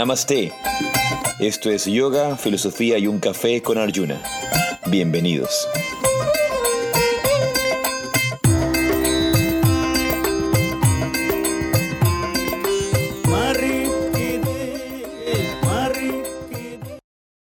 Namaste. 0.00 0.50
Esto 1.40 1.68
es 1.68 1.84
Yoga, 1.84 2.34
Filosofía 2.38 2.96
y 2.96 3.06
un 3.06 3.20
Café 3.20 3.60
con 3.60 3.76
Arjuna. 3.76 4.18
Bienvenidos. 4.86 5.68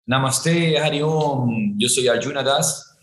Namaste, 0.06 0.78
Hariom. 0.78 1.74
Yo 1.80 1.90
soy 1.90 2.08
Arjuna 2.08 2.44
Das. 2.44 3.00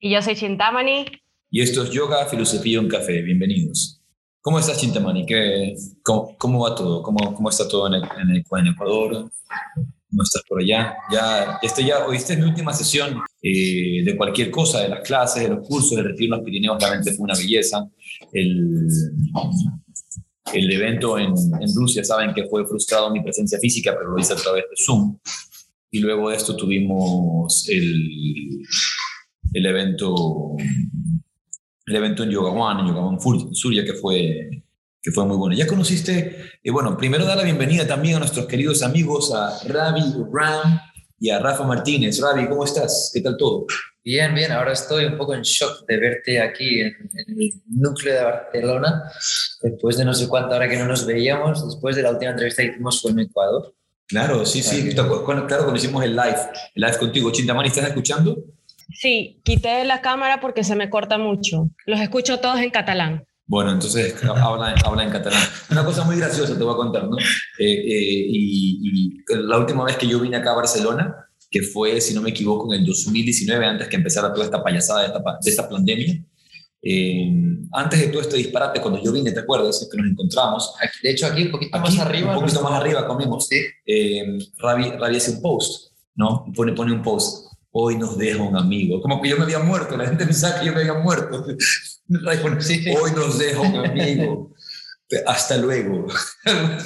Y 0.00 0.14
yo 0.14 0.22
soy 0.22 0.36
Chintamani. 0.36 1.04
Y 1.50 1.60
esto 1.60 1.82
es 1.82 1.90
Yoga, 1.90 2.24
Filosofía 2.24 2.72
y 2.72 2.76
un 2.78 2.88
Café. 2.88 3.20
Bienvenidos. 3.20 3.95
¿Cómo 4.46 4.60
estás, 4.60 4.78
Chintamani? 4.78 5.26
¿Qué, 5.26 5.74
cómo, 6.04 6.36
cómo, 6.38 6.60
va 6.60 6.72
todo? 6.72 7.02
¿Cómo, 7.02 7.34
¿Cómo 7.34 7.50
está 7.50 7.66
todo 7.66 7.88
en, 7.88 7.94
en, 7.94 8.30
en, 8.30 8.36
Ecuador? 8.36 9.28
¿Cómo 10.08 10.22
estás 10.22 10.40
por 10.48 10.60
allá? 10.60 10.94
Ya, 11.10 11.58
estoy 11.60 11.86
ya, 11.86 12.06
hoy 12.06 12.16
esta 12.16 12.34
es 12.34 12.38
mi 12.38 12.44
última 12.44 12.72
sesión 12.72 13.18
eh, 13.42 14.04
de 14.04 14.16
cualquier 14.16 14.52
cosa, 14.52 14.82
de 14.82 14.88
las 14.88 15.00
clases, 15.00 15.42
de 15.42 15.48
los 15.48 15.66
cursos, 15.66 15.96
de 15.96 16.04
retiro 16.04 16.36
en 16.36 16.38
los 16.38 16.44
Pirineos, 16.44 16.80
realmente 16.80 17.12
fue 17.14 17.24
una 17.24 17.34
belleza. 17.34 17.88
El, 18.30 18.86
el 20.54 20.72
evento 20.72 21.18
en, 21.18 21.34
en 21.60 21.74
Rusia, 21.74 22.04
saben 22.04 22.32
que 22.32 22.44
fue 22.44 22.64
frustrado 22.68 23.10
mi 23.10 23.24
presencia 23.24 23.58
física, 23.58 23.96
pero 23.98 24.12
lo 24.12 24.18
hice 24.20 24.34
a 24.34 24.36
través 24.36 24.62
de 24.70 24.76
Zoom. 24.76 25.18
Y 25.90 25.98
luego 25.98 26.30
de 26.30 26.36
esto 26.36 26.54
tuvimos 26.54 27.68
el, 27.68 28.62
el 29.54 29.66
evento 29.66 30.54
el 31.86 31.96
evento 31.96 32.24
en 32.24 32.30
Yoga 32.30 32.50
One, 32.50 32.80
en 32.80 32.88
Yoga 32.88 33.00
One 33.00 33.18
Surya, 33.52 33.84
que 33.84 33.94
fue, 33.94 34.62
que 35.00 35.12
fue 35.12 35.24
muy 35.24 35.36
bueno. 35.36 35.54
Ya 35.54 35.66
conociste, 35.66 36.58
y 36.62 36.70
bueno, 36.70 36.96
primero 36.96 37.24
dar 37.24 37.36
la 37.36 37.44
bienvenida 37.44 37.86
también 37.86 38.16
a 38.16 38.18
nuestros 38.18 38.46
queridos 38.46 38.82
amigos, 38.82 39.32
a 39.32 39.56
Ravi 39.68 40.02
Ram 40.32 40.80
y 41.20 41.30
a 41.30 41.38
Rafa 41.38 41.64
Martínez. 41.64 42.20
Ravi, 42.20 42.48
¿cómo 42.48 42.64
estás? 42.64 43.10
¿Qué 43.14 43.20
tal 43.20 43.36
todo? 43.36 43.66
Bien, 44.02 44.34
bien. 44.34 44.50
Ahora 44.50 44.72
estoy 44.72 45.04
un 45.04 45.16
poco 45.16 45.34
en 45.34 45.42
shock 45.42 45.86
de 45.86 45.96
verte 45.98 46.40
aquí 46.40 46.80
en, 46.80 46.88
en, 47.14 47.40
el 47.40 47.52
núcleo 47.68 48.14
de 48.14 48.24
Barcelona, 48.24 49.04
después 49.62 49.96
de 49.96 50.04
no 50.04 50.12
sé 50.12 50.28
cuánta 50.28 50.56
hora 50.56 50.68
que 50.68 50.76
no 50.76 50.86
nos 50.86 51.06
veíamos, 51.06 51.64
después 51.64 51.94
de 51.94 52.02
la 52.02 52.10
última 52.10 52.32
entrevista 52.32 52.62
que 52.62 52.70
hicimos 52.70 53.00
fue 53.00 53.12
en 53.12 53.20
Ecuador. 53.20 53.74
Claro, 54.08 54.44
sí, 54.44 54.62
sí. 54.62 54.92
Claro, 54.92 55.24
cuando 55.24 55.76
hicimos 55.76 56.04
el 56.04 56.14
live, 56.14 56.38
el 56.74 56.82
live 56.82 56.98
contigo. 56.98 57.30
Chintamani, 57.32 57.68
¿estás 57.68 57.88
escuchando? 57.88 58.44
Sí, 58.90 59.40
quité 59.44 59.84
la 59.84 60.00
cámara 60.00 60.40
porque 60.40 60.64
se 60.64 60.76
me 60.76 60.90
corta 60.90 61.18
mucho. 61.18 61.70
Los 61.86 62.00
escucho 62.00 62.38
todos 62.38 62.60
en 62.60 62.70
catalán. 62.70 63.24
Bueno, 63.46 63.72
entonces 63.72 64.14
habla, 64.24 64.74
habla 64.84 65.04
en 65.04 65.10
catalán. 65.10 65.42
Una 65.70 65.84
cosa 65.84 66.04
muy 66.04 66.16
graciosa 66.16 66.56
te 66.56 66.64
voy 66.64 66.74
a 66.74 66.76
contar, 66.76 67.08
¿no? 67.08 67.16
Eh, 67.18 67.22
eh, 67.58 68.26
y, 68.28 68.80
y, 68.82 69.24
la 69.28 69.58
última 69.58 69.84
vez 69.84 69.96
que 69.96 70.06
yo 70.06 70.20
vine 70.20 70.36
acá 70.36 70.52
a 70.52 70.56
Barcelona, 70.56 71.28
que 71.50 71.62
fue, 71.62 72.00
si 72.00 72.14
no 72.14 72.22
me 72.22 72.30
equivoco, 72.30 72.72
en 72.72 72.80
el 72.80 72.86
2019, 72.86 73.66
antes 73.66 73.88
que 73.88 73.96
empezara 73.96 74.32
toda 74.32 74.44
esta 74.44 74.62
payasada 74.62 75.00
de 75.02 75.06
esta, 75.06 75.20
de 75.42 75.50
esta 75.50 75.68
pandemia, 75.68 76.24
eh, 76.82 77.32
antes 77.72 78.00
de 78.00 78.08
todo 78.08 78.20
este 78.20 78.36
disparate, 78.36 78.80
cuando 78.80 79.02
yo 79.02 79.12
vine, 79.12 79.32
¿te 79.32 79.40
acuerdas? 79.40 79.88
Que 79.90 79.98
nos 79.98 80.10
encontramos. 80.10 80.72
De 81.02 81.10
hecho, 81.10 81.26
aquí 81.26 81.42
un 81.42 81.50
poquito 81.50 81.76
aquí, 81.76 81.96
más 81.96 82.06
arriba. 82.06 82.34
Un 82.34 82.40
poquito 82.40 82.62
más 82.62 82.72
arriba 82.80 83.06
comimos. 83.06 83.48
¿sí? 83.48 83.60
Eh, 83.84 84.38
Ravi, 84.58 84.90
Ravi 84.90 85.16
hace 85.16 85.32
un 85.32 85.42
post, 85.42 85.92
¿no? 86.14 86.44
Pone, 86.54 86.72
pone 86.72 86.92
un 86.92 87.02
post 87.02 87.55
hoy 87.78 87.96
nos 87.98 88.16
deja 88.16 88.42
un 88.42 88.56
amigo. 88.56 89.00
Como 89.02 89.20
que 89.20 89.28
yo 89.28 89.36
me 89.36 89.44
había 89.44 89.58
muerto, 89.58 89.96
la 89.96 90.06
gente 90.06 90.24
pensaba 90.24 90.58
que 90.58 90.66
yo 90.66 90.72
me 90.72 90.80
había 90.80 90.94
muerto. 90.94 91.44
Hoy 92.08 93.10
nos 93.16 93.38
deja 93.38 93.60
un 93.60 93.84
amigo. 93.84 94.54
Hasta 95.26 95.56
luego. 95.56 96.06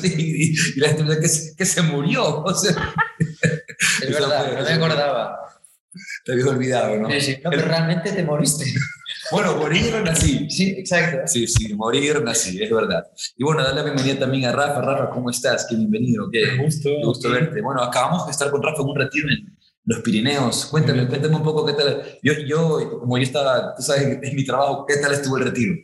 y 0.03 0.79
la 0.79 0.89
gente 0.89 1.05
pensaba 1.05 1.21
que, 1.21 1.57
que 1.57 1.65
se 1.65 1.83
murió. 1.83 2.43
O 2.43 2.55
sea, 2.55 2.95
es 4.03 4.11
verdad, 4.11 4.59
no 4.59 4.65
me 4.65 4.71
acordaba. 4.73 5.37
Te 6.25 6.33
había 6.33 6.47
olvidado, 6.47 6.97
¿no? 6.97 7.11
Sí, 7.11 7.21
sí. 7.21 7.39
No, 7.43 7.51
pero 7.51 7.65
realmente 7.67 8.13
te 8.13 8.23
moriste. 8.23 8.65
Bueno, 9.31 9.57
morir 9.57 9.93
nací. 10.05 10.51
Sí, 10.51 10.75
exacto. 10.79 11.27
Sí, 11.27 11.47
sí, 11.47 11.75
morir 11.75 12.23
nací, 12.23 12.63
es 12.63 12.71
verdad. 12.71 13.05
Y 13.37 13.45
bueno, 13.45 13.63
darle 13.63 13.81
la 13.81 13.85
bienvenida 13.85 14.21
también 14.21 14.47
a 14.47 14.53
Rafa. 14.53 14.81
Rafa, 14.81 15.11
¿cómo 15.11 15.31
estás? 15.31 15.67
Qué 15.69 15.77
bienvenido. 15.77 16.31
Qué 16.31 16.57
gusto. 16.57 16.89
Qué 16.89 17.05
gusto 17.05 17.31
verte. 17.31 17.61
Bueno, 17.61 17.83
acabamos 17.83 18.27
de 18.27 18.33
estar 18.33 18.51
con 18.51 18.63
Rafa 18.63 18.83
en 18.83 18.89
un 18.89 18.97
retiro 18.97 19.29
en, 19.31 19.57
los 19.85 20.01
Pirineos. 20.01 20.67
Cuéntame, 20.67 21.07
cuéntame 21.07 21.37
un 21.37 21.43
poco 21.43 21.67
qué 21.67 21.73
tal. 21.73 22.03
Yo, 22.23 22.33
yo, 22.47 23.01
como 23.01 23.17
yo 23.17 23.23
estaba, 23.23 23.75
tú 23.75 23.83
sabes, 23.83 24.19
en 24.23 24.37
mi 24.37 24.45
trabajo, 24.45 24.85
¿qué 24.87 24.97
tal 24.97 25.13
estuvo 25.13 25.39
el 25.39 25.45
retiro? 25.45 25.75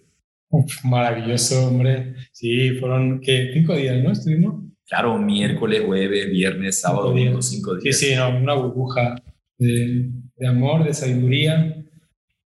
Uf, 0.51 0.85
maravilloso, 0.85 1.67
hombre. 1.67 2.15
Sí, 2.33 2.71
fueron, 2.79 3.21
¿qué? 3.21 3.51
Cinco 3.53 3.75
días, 3.75 4.03
¿no? 4.03 4.13
Estuvimos. 4.13 4.65
Claro, 4.87 5.19
miércoles, 5.19 5.83
jueves, 5.85 6.31
viernes, 6.31 6.81
sábado, 6.81 7.09
cinco 7.09 7.19
domingo, 7.19 7.43
cinco 7.43 7.77
días. 7.77 7.97
Sí, 7.99 8.07
sí, 8.07 8.15
no, 8.15 8.29
una 8.29 8.55
burbuja 8.55 9.17
de, 9.59 10.11
de 10.37 10.47
amor, 10.47 10.85
de 10.85 10.95
sabiduría. 10.95 11.73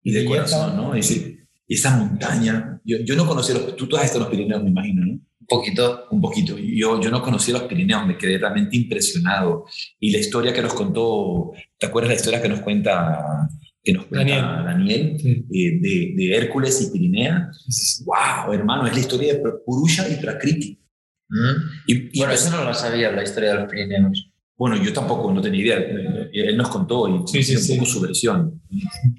Y 0.04 0.14
de, 0.14 0.26
corazón, 0.26 0.78
¿no? 0.78 0.98
Y, 0.98 1.02
esa 1.68 1.96
montaña. 1.98 2.82
Yo, 2.84 2.98
yo 3.00 3.16
no 3.16 3.26
conocí 3.28 3.54
los. 3.54 3.76
Tú, 3.76 3.88
tú 3.88 3.98
has 3.98 4.06
estado 4.06 4.26
en 4.26 4.30
los 4.30 4.32
Pirineos, 4.32 4.64
me 4.64 4.70
imagino, 4.70 5.06
¿no? 5.06 5.20
Poquito. 5.58 6.08
Un 6.12 6.22
poquito. 6.22 6.58
Yo, 6.58 7.00
yo 7.00 7.12
no 7.12 7.22
conocía 7.22 7.54
los 7.54 7.64
Pirineos, 7.64 8.06
me 8.08 8.18
quedé 8.18 8.38
realmente 8.38 8.76
impresionado. 8.76 9.66
Y 10.00 10.12
la 10.12 10.18
historia 10.18 10.54
que 10.54 10.62
nos 10.62 10.74
contó, 10.74 11.52
¿te 11.78 11.86
acuerdas 11.86 12.10
la 12.10 12.16
historia 12.16 12.42
que 12.42 12.50
nos 12.50 12.62
cuenta, 12.62 13.48
que 13.84 13.94
nos 13.94 14.06
cuenta 14.06 14.36
Daniel, 14.36 14.66
Daniel 14.66 15.18
sí. 15.20 15.46
eh, 15.54 15.80
de, 15.80 16.14
de, 16.16 16.36
Hércules 16.36 16.82
y 16.82 16.92
Pirinea? 16.92 17.52
¡Wow, 18.06 18.54
hermano! 18.54 18.88
Es 18.88 18.94
la 18.94 19.00
historia 19.00 19.34
de 19.34 19.42
Purusha 19.66 20.10
y 20.10 20.16
Prakriti. 20.16 20.80
¿Mm? 21.30 21.88
Y, 21.88 22.18
y 22.18 22.20
bueno, 22.20 22.34
eso 22.34 22.50
no 22.50 22.64
lo 22.64 22.74
sabía, 22.74 23.12
la 23.12 23.24
historia 23.24 23.54
de 23.54 23.60
los 23.62 23.70
Pirineos. 23.70 24.31
Bueno, 24.62 24.76
yo 24.76 24.94
tampoco, 24.94 25.34
no 25.34 25.42
tenía 25.42 25.60
idea. 25.60 25.78
Él 26.32 26.56
nos 26.56 26.70
contó 26.70 27.08
y 27.08 27.28
sí, 27.28 27.42
sí, 27.42 27.56
un 27.56 27.62
sí. 27.64 27.74
poco 27.74 27.86
su 27.88 28.00
versión. 28.00 28.62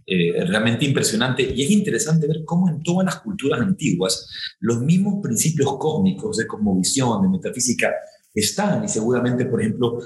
Eh, 0.07 0.45
realmente 0.47 0.85
impresionante. 0.85 1.43
Y 1.43 1.63
es 1.63 1.71
interesante 1.73 2.29
ver 2.29 2.45
cómo 2.45 2.69
en 2.69 2.81
todas 2.81 3.07
las 3.07 3.17
culturas 3.23 3.61
antiguas 3.61 4.31
los 4.61 4.83
mismos 4.83 5.21
principios 5.21 5.77
cósmicos 5.79 6.37
de 6.37 6.47
cosmovisión, 6.47 7.23
de 7.23 7.29
metafísica, 7.29 7.91
están. 8.33 8.85
Y 8.85 8.89
seguramente, 8.89 9.47
por 9.47 9.61
ejemplo, 9.61 9.99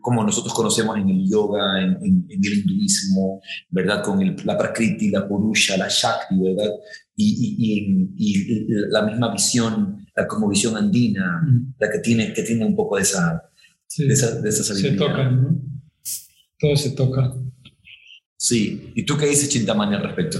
como 0.00 0.24
nosotros 0.24 0.54
conocemos 0.54 0.96
en 0.96 1.10
el 1.10 1.28
yoga, 1.28 1.82
en, 1.82 1.90
en, 2.02 2.26
en 2.26 2.40
el 2.42 2.58
hinduismo, 2.60 3.42
¿verdad? 3.68 4.02
Con 4.02 4.22
el, 4.22 4.36
la 4.46 4.56
prakriti, 4.56 5.10
la 5.10 5.28
purusha, 5.28 5.76
la 5.76 5.88
shakti, 5.90 6.40
¿verdad? 6.40 6.72
Y, 7.14 7.58
y, 7.60 8.14
y, 8.16 8.66
la 8.88 9.02
misma 9.02 9.30
visión, 9.30 10.06
la 10.16 10.26
cosmovisión 10.26 10.78
andina, 10.78 11.42
mm. 11.42 11.74
la 11.78 11.90
que 11.90 11.98
tiene, 11.98 12.32
que 12.32 12.42
tiene 12.42 12.64
un 12.64 12.74
poco 12.74 12.96
de 12.96 13.02
esa 13.02 13.47
Sí, 13.88 14.06
de 14.06 14.14
esa, 14.14 14.40
de 14.40 14.48
esa 14.48 14.62
se 14.62 14.92
tocan, 14.92 15.42
¿no? 15.42 15.60
Todo 16.58 16.76
se 16.76 16.90
toca. 16.90 17.32
Sí. 18.36 18.92
¿Y 18.94 19.04
tú 19.04 19.16
qué 19.16 19.26
dices, 19.26 19.48
Chintamani, 19.48 19.96
al 19.96 20.02
respecto? 20.02 20.38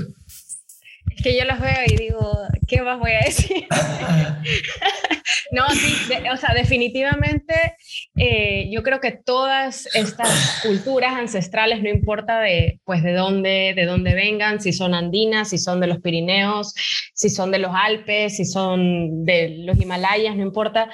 Es 1.16 1.22
que 1.22 1.36
yo 1.36 1.44
los 1.44 1.58
veo 1.58 1.84
y 1.86 1.96
digo, 1.96 2.38
¿qué 2.66 2.82
más 2.82 2.98
voy 2.98 3.12
a 3.12 3.24
decir? 3.24 3.66
no, 5.52 5.68
sí, 5.70 5.94
de, 6.08 6.30
o 6.30 6.36
sea, 6.36 6.54
definitivamente 6.54 7.76
eh, 8.18 8.68
yo 8.70 8.82
creo 8.82 9.00
que 9.00 9.12
todas 9.12 9.88
estas 9.94 10.60
culturas 10.62 11.14
ancestrales, 11.14 11.82
no 11.82 11.88
importa 11.88 12.40
de, 12.40 12.80
pues, 12.84 13.02
de, 13.02 13.12
dónde, 13.12 13.72
de 13.74 13.84
dónde 13.86 14.14
vengan, 14.14 14.60
si 14.60 14.72
son 14.72 14.94
andinas, 14.94 15.50
si 15.50 15.58
son 15.58 15.80
de 15.80 15.86
los 15.86 16.00
Pirineos, 16.00 16.74
si 17.14 17.30
son 17.30 17.50
de 17.50 17.58
los 17.58 17.70
Alpes, 17.74 18.36
si 18.36 18.44
son 18.44 19.24
de 19.24 19.58
los 19.60 19.80
Himalayas, 19.80 20.36
no 20.36 20.42
importa, 20.42 20.90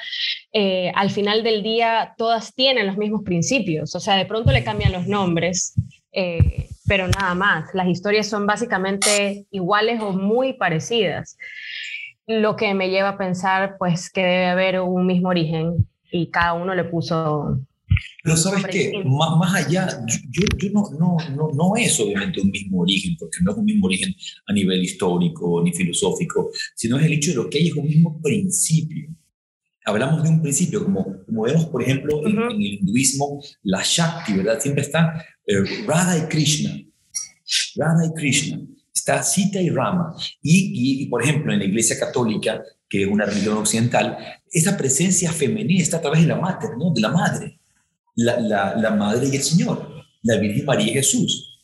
eh, 0.53 0.93
al 0.95 1.11
final 1.11 1.43
del 1.43 1.63
día 1.63 2.15
todas 2.17 2.55
tienen 2.55 2.87
los 2.87 2.97
mismos 2.97 3.23
principios, 3.25 3.95
o 3.95 4.01
sea, 4.01 4.17
de 4.17 4.27
pronto 4.27 4.53
le 4.53 4.65
cambian 4.65 4.93
los 4.93 5.07
nombres. 5.07 5.75
Eh, 6.13 6.69
pero 6.87 7.09
nada 7.09 7.35
más. 7.35 7.71
Las 7.75 7.89
historias 7.89 8.29
son 8.29 8.47
básicamente 8.47 9.47
iguales 9.51 10.01
o 10.01 10.13
muy 10.13 10.53
parecidas, 10.53 11.37
lo 12.27 12.57
que 12.57 12.73
me 12.75 12.89
lleva 12.91 13.11
a 13.11 13.19
pensar 13.19 13.77
pues 13.79 14.11
que 14.11 14.23
debe 14.23 14.47
haber 14.47 14.81
un 14.81 15.07
mismo 15.07 15.31
origen 15.31 15.89
y 16.15 16.31
cada 16.31 16.55
uno 16.55 16.75
le 16.75 16.85
puso... 16.85 17.61
Pero 18.23 18.37
sabes 18.37 18.65
qué, 18.67 18.93
más, 19.05 19.37
más 19.37 19.55
allá, 19.55 19.87
yo, 20.31 20.43
yo 20.59 20.71
no, 20.73 20.83
no, 20.99 21.17
no, 21.37 21.51
no 21.55 21.77
es 21.77 22.01
obviamente 22.01 22.41
un 22.41 22.51
mismo 22.51 22.81
origen, 22.81 23.15
porque 23.19 23.39
no 23.43 23.53
es 23.53 23.59
un 23.59 23.65
mismo 23.65 23.87
origen 23.87 24.15
a 24.47 24.53
nivel 24.53 24.83
histórico 24.83 25.63
ni 25.63 25.73
filosófico, 25.73 26.51
sino 26.75 26.99
es 26.99 27.05
el 27.05 27.13
hecho 27.13 27.31
de 27.31 27.37
lo 27.37 27.51
que 27.51 27.59
hay 27.59 27.69
es 27.69 27.75
un 27.75 27.85
mismo 27.87 28.21
principio 28.21 29.15
hablamos 29.85 30.23
de 30.23 30.31
un 30.31 30.43
principio, 30.43 30.83
como, 30.83 31.25
como 31.27 31.43
vemos, 31.43 31.67
por 31.67 31.83
ejemplo, 31.83 32.17
uh 32.17 32.23
-huh. 32.23 32.31
en, 32.31 32.57
en, 32.57 32.63
el 32.63 32.75
hinduismo, 32.81 33.43
la 33.63 33.83
Shakti, 33.85 34.33
¿verdad? 34.33 34.59
Siempre 34.61 34.83
está 34.83 35.25
eh, 35.47 35.63
Radha 35.87 36.19
y 36.19 36.29
Krishna. 36.29 36.71
Radha 37.77 38.07
y 38.07 38.15
Krishna. 38.15 38.61
Está 38.95 39.23
Sita 39.23 39.61
y 39.61 39.69
Rama. 39.69 40.15
Y, 40.41 41.01
y, 41.01 41.03
y, 41.03 41.07
por 41.07 41.23
ejemplo, 41.23 41.53
en 41.53 41.59
la 41.59 41.65
Iglesia 41.67 41.99
Católica, 41.99 42.63
que 42.89 43.03
es 43.03 43.09
una 43.09 43.27
religión 43.27 43.59
occidental, 43.59 44.17
esa 44.55 44.77
presencia 44.77 45.33
femenina 45.33 45.83
está 45.83 45.97
a 45.99 46.01
través 46.01 46.23
de 46.23 46.29
la 46.29 46.37
madre, 46.41 46.69
¿no? 46.79 46.93
De 46.95 47.01
la 47.01 47.11
madre. 47.11 47.61
La, 48.15 48.39
la, 48.39 48.77
la 48.77 48.91
madre 48.93 49.29
y 49.31 49.37
el 49.37 49.43
Señor. 49.43 49.77
La 50.23 50.39
Virgen 50.39 50.65
María 50.65 50.87
y 50.91 50.95
Jesús. 50.95 51.61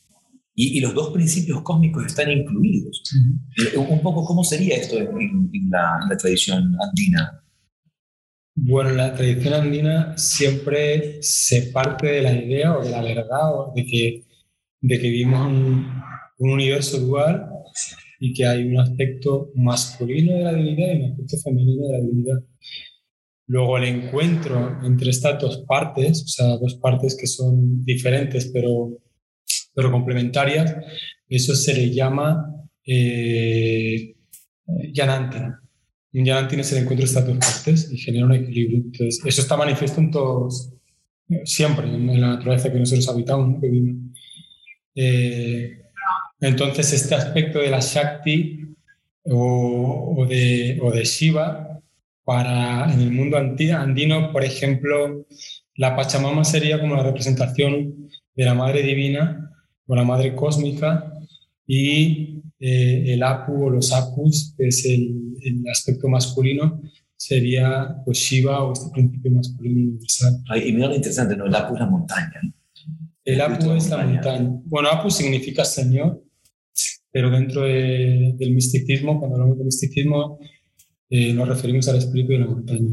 Y, 0.54 0.76
y, 0.76 0.80
los 0.80 0.92
dos 0.92 1.10
principios 1.10 1.62
cósmicos 1.62 2.04
están 2.04 2.30
incluidos. 2.30 3.02
Uh 3.14 3.80
-huh. 3.80 3.88
Un 3.88 4.02
poco, 4.02 4.24
¿cómo 4.24 4.42
sería 4.44 4.76
esto 4.76 4.98
en, 4.98 5.50
en, 5.52 5.70
la, 5.70 6.00
en 6.02 6.08
la 6.10 6.16
tradición 6.16 6.76
andina? 6.86 7.42
Bueno, 8.56 8.90
la 8.90 9.14
tradición 9.14 9.54
andina 9.54 10.18
siempre 10.18 11.22
se 11.22 11.62
parte 11.72 12.06
de 12.08 12.22
la 12.22 12.32
idea 12.34 12.76
o 12.76 12.84
de 12.84 12.90
la 12.90 13.02
verdad 13.02 13.54
o 13.54 13.72
de 13.74 13.86
que, 13.86 14.24
de 14.82 14.98
que 14.98 15.08
vivimos 15.08 15.46
un, 15.46 15.86
un 16.40 16.50
universo 16.50 16.98
dual 16.98 17.46
y 18.18 18.34
que 18.34 18.44
hay 18.44 18.64
un 18.64 18.78
aspecto 18.78 19.50
masculino 19.54 20.34
de 20.34 20.42
la 20.44 20.52
divinidad 20.52 20.92
y 20.92 20.96
un 20.98 21.10
aspecto 21.12 21.36
femenino 21.38 21.86
de 21.86 21.92
la 21.92 22.00
divinidad. 22.00 22.38
Luego 23.50 23.78
el 23.78 23.84
encuentro 23.84 24.78
entre 24.84 25.10
estas 25.10 25.40
dos 25.40 25.64
partes, 25.66 26.22
o 26.22 26.28
sea, 26.28 26.56
dos 26.56 26.76
partes 26.76 27.16
que 27.16 27.26
son 27.26 27.84
diferentes 27.84 28.48
pero, 28.54 28.96
pero 29.74 29.90
complementarias, 29.90 30.76
eso 31.28 31.56
se 31.56 31.74
le 31.74 31.90
llama 31.92 32.46
eh, 32.86 34.14
yanantina. 34.92 35.60
Un 36.12 36.24
yanantina 36.24 36.62
es 36.62 36.70
el 36.70 36.82
encuentro 36.82 37.04
de 37.04 37.08
estas 37.08 37.26
dos 37.26 37.38
partes 37.38 37.92
y 37.92 37.98
genera 37.98 38.26
un 38.26 38.34
equilibrio. 38.34 38.82
Entonces, 38.84 39.20
eso 39.24 39.42
está 39.42 39.56
manifiesto 39.56 40.00
en 40.00 40.12
todos, 40.12 40.72
siempre, 41.42 41.88
en 41.88 42.20
la 42.20 42.36
naturaleza 42.36 42.70
que 42.72 42.78
nosotros 42.78 43.08
habitamos, 43.08 43.60
que 43.60 43.68
eh, 44.94 45.76
entonces, 46.40 46.92
este 46.92 47.16
aspecto 47.16 47.58
de 47.58 47.70
la 47.70 47.80
Shakti 47.80 48.76
o, 49.24 50.24
de, 50.28 50.78
o 50.80 50.92
de 50.92 51.04
Shiva, 51.04 51.79
para, 52.30 52.88
en 52.92 53.00
el 53.00 53.10
mundo 53.10 53.36
andino, 53.36 54.30
por 54.30 54.44
ejemplo, 54.44 55.26
la 55.74 55.96
Pachamama 55.96 56.44
sería 56.44 56.80
como 56.80 56.94
la 56.94 57.02
representación 57.02 58.08
de 58.36 58.44
la 58.44 58.54
Madre 58.54 58.84
Divina 58.84 59.50
o 59.88 59.96
la 59.96 60.04
Madre 60.04 60.36
Cósmica 60.36 61.12
y 61.66 62.40
eh, 62.60 63.14
el 63.14 63.24
Apu 63.24 63.64
o 63.64 63.70
los 63.70 63.92
Apus, 63.92 64.54
que 64.56 64.68
es 64.68 64.84
el, 64.84 65.34
el, 65.42 65.64
aspecto 65.68 66.06
masculino, 66.06 66.80
sería 67.16 67.96
pues 68.04 68.18
Shiva 68.18 68.62
o 68.62 68.74
este 68.74 68.92
principio 68.92 69.32
masculino 69.32 69.90
universal. 69.90 70.40
Y 70.64 70.72
mira 70.72 70.86
lo 70.86 70.94
interesante, 70.94 71.36
¿no? 71.36 71.46
El 71.46 71.54
Apu 71.56 71.74
es 71.74 71.80
la 71.80 71.86
montaña. 71.86 72.40
El 73.24 73.40
Apu 73.40 73.72
es 73.72 73.90
la 73.90 74.06
montaña. 74.06 74.50
Bueno, 74.66 74.88
Apu 74.88 75.10
significa 75.10 75.64
Señor 75.64 76.22
pero 77.12 77.30
dentro 77.30 77.62
del 77.62 78.52
misticismo, 78.52 79.18
cuando 79.18 79.36
hablamos 79.36 79.58
de 79.58 79.64
misticismo, 79.64 80.38
eh, 81.10 81.32
nos 81.34 81.48
referimos 81.48 81.88
al 81.88 81.96
espíritu 81.96 82.32
de 82.32 82.38
la 82.38 82.46
montaña, 82.46 82.90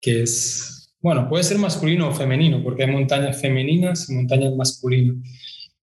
que 0.00 0.22
es, 0.22 0.94
bueno, 1.00 1.28
puede 1.28 1.44
ser 1.44 1.58
masculino 1.58 2.08
o 2.08 2.12
femenino, 2.12 2.62
porque 2.62 2.82
hay 2.84 2.90
montañas 2.90 3.40
femeninas 3.40 4.10
y 4.10 4.14
montañas 4.14 4.54
masculinas, 4.54 5.16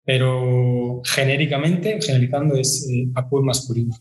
pero 0.04 1.02
genéricamente, 1.06 2.00
generalizando, 2.02 2.56
es 2.56 2.88
eh, 2.90 3.08
masculino. 3.42 3.96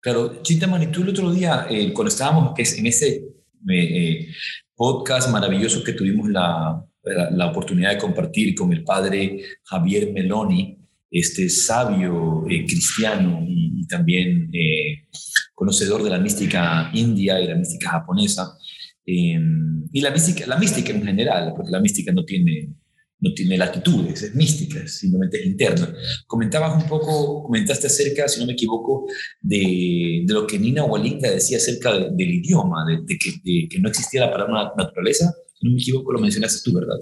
Claro, 0.00 0.40
Chintaman, 0.42 0.82
y 0.82 0.84
el 0.84 1.08
otro 1.08 1.32
día, 1.32 1.66
eh, 1.68 1.92
cuando 1.92 2.10
estábamos 2.10 2.56
en 2.58 2.86
ese 2.86 3.24
eh, 3.68 4.28
podcast 4.74 5.30
maravilloso 5.30 5.82
que 5.82 5.94
tuvimos 5.94 6.28
la, 6.28 6.80
la, 7.02 7.46
oportunidad 7.50 7.90
de 7.90 7.98
compartir 7.98 8.54
con 8.54 8.72
el 8.72 8.84
padre 8.84 9.40
Javier 9.64 10.12
Meloni, 10.12 10.78
este 11.18 11.48
sabio 11.48 12.44
eh, 12.48 12.64
cristiano 12.66 13.44
y, 13.46 13.86
también 13.88 14.50
eh, 14.52 15.06
conocedor 15.54 16.02
de 16.02 16.10
la 16.10 16.18
mística 16.18 16.90
india 16.92 17.40
y 17.40 17.46
la 17.46 17.54
mística 17.54 17.90
japonesa, 17.90 18.58
em, 19.04 19.84
y 19.92 20.00
la 20.00 20.10
mística, 20.10 20.44
la 20.44 20.58
mística 20.58 20.90
en 20.90 21.04
general, 21.04 21.52
porque 21.54 21.70
la 21.70 21.78
mística 21.78 22.12
no 22.12 22.24
tiene, 22.24 22.74
no 23.20 23.32
tiene 23.32 23.56
latitudes, 23.56 24.22
es 24.22 24.34
mística, 24.34 24.86
simplemente 24.88 25.38
es 25.38 25.46
interna. 25.46 25.94
Comentabas 26.26 26.82
un 26.82 26.88
poco, 26.88 27.44
comentaste 27.44 27.86
acerca, 27.86 28.26
si 28.26 28.40
no 28.40 28.46
me 28.46 28.54
equivoco, 28.54 29.06
de, 29.40 30.24
lo 30.26 30.46
que 30.48 30.58
Nina 30.58 30.84
Walinga 30.84 31.30
decía 31.30 31.58
acerca 31.58 31.96
del 31.96 32.34
idioma, 32.34 32.84
de, 33.06 33.16
que, 33.16 33.68
que, 33.68 33.78
no 33.78 33.88
existía 33.88 34.22
la 34.22 34.32
palabra 34.32 34.72
naturaleza, 34.76 35.32
si 35.54 35.66
no 35.66 35.74
me 35.74 35.80
equivoco, 35.80 36.12
lo 36.12 36.18
mencionaste 36.18 36.68
tú, 36.68 36.76
¿verdad? 36.76 36.98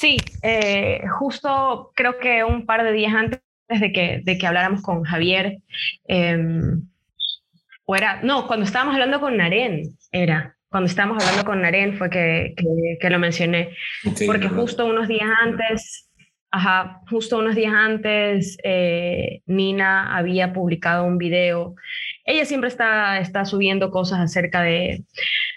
Sí, 0.00 0.16
eh, 0.42 1.02
justo 1.18 1.92
creo 1.94 2.18
que 2.18 2.42
un 2.42 2.64
par 2.64 2.84
de 2.84 2.92
días 2.92 3.12
antes 3.12 3.42
de 3.68 3.92
que, 3.92 4.22
de 4.24 4.38
que 4.38 4.46
habláramos 4.46 4.80
con 4.80 5.02
Javier, 5.04 5.58
em, 6.08 6.88
o 7.84 7.94
era, 7.94 8.22
no, 8.22 8.46
cuando 8.46 8.64
estábamos 8.64 8.94
hablando 8.94 9.20
con 9.20 9.36
Naren, 9.36 9.82
era, 10.10 10.56
cuando 10.70 10.86
estábamos 10.86 11.22
hablando 11.22 11.44
con 11.44 11.60
Naren 11.60 11.98
fue 11.98 12.08
que, 12.08 12.54
que, 12.98 13.10
lo 13.10 13.18
mencioné, 13.18 13.76
porque 14.26 14.48
justo 14.48 14.86
unos 14.86 15.06
días 15.06 15.28
antes, 15.42 16.08
ajá, 16.50 17.02
justo 17.10 17.36
unos 17.36 17.54
días 17.54 17.74
antes, 17.74 18.56
eh, 18.64 19.42
Nina 19.44 20.16
había 20.16 20.54
publicado 20.54 21.04
un 21.04 21.18
video, 21.18 21.74
ella 22.24 22.46
siempre 22.46 22.68
está, 22.68 23.18
está 23.18 23.44
subiendo 23.44 23.90
cosas 23.90 24.20
acerca 24.20 24.62
de 24.62 25.04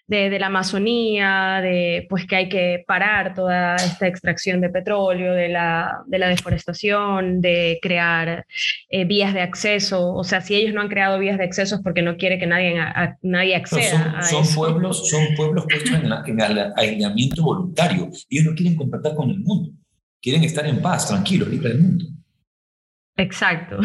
de, 0.07 0.38
la 0.39 0.47
Amazonía, 0.47 1.59
de 1.61 2.05
pues 2.09 2.25
que 2.25 2.35
hay 2.35 2.50
que 2.50 2.83
parar 2.85 3.33
toda 3.33 3.75
esta 3.75 4.07
extracción 4.07 4.61
de 4.61 4.69
petróleo, 4.69 5.33
de 5.33 5.50
la, 5.50 6.03
de 6.05 6.19
la 6.19 6.27
deforestación, 6.27 7.41
de 7.41 7.79
crear 7.81 8.45
eh, 8.89 9.05
vías 9.05 9.33
de 9.33 9.41
acceso. 9.41 10.13
O 10.13 10.23
sea, 10.23 10.41
si 10.41 10.55
ellos 10.55 10.73
no 10.73 10.81
han 10.81 10.89
creado 10.89 11.19
vías 11.19 11.38
de 11.38 11.45
acceso 11.45 11.75
es 11.75 11.81
porque 11.81 12.01
no 12.01 12.17
quiere 12.17 12.38
que 12.38 12.47
nadie, 12.47 12.75
nadie 13.21 13.55
acceda 13.55 14.21
son, 14.23 14.45
son 14.45 14.55
Pueblos, 14.55 15.09
son 15.09 15.35
pueblos 15.35 15.65
puestos 15.65 15.91
en, 15.91 16.05
en 16.05 16.41
el 16.41 16.73
aislamiento 16.75 17.44
voluntario. 17.44 18.09
Ellos 18.29 18.45
no 18.45 18.55
quieren 18.55 18.75
contactar 18.75 19.15
con 19.15 19.29
el 19.29 19.39
mundo. 19.39 19.71
Quieren 20.21 20.44
estar 20.44 20.65
en 20.65 20.81
paz, 20.81 21.07
tranquilos, 21.07 21.50
libres 21.50 21.73
del 21.73 21.81
mundo. 21.81 22.05
Exacto. 23.17 23.79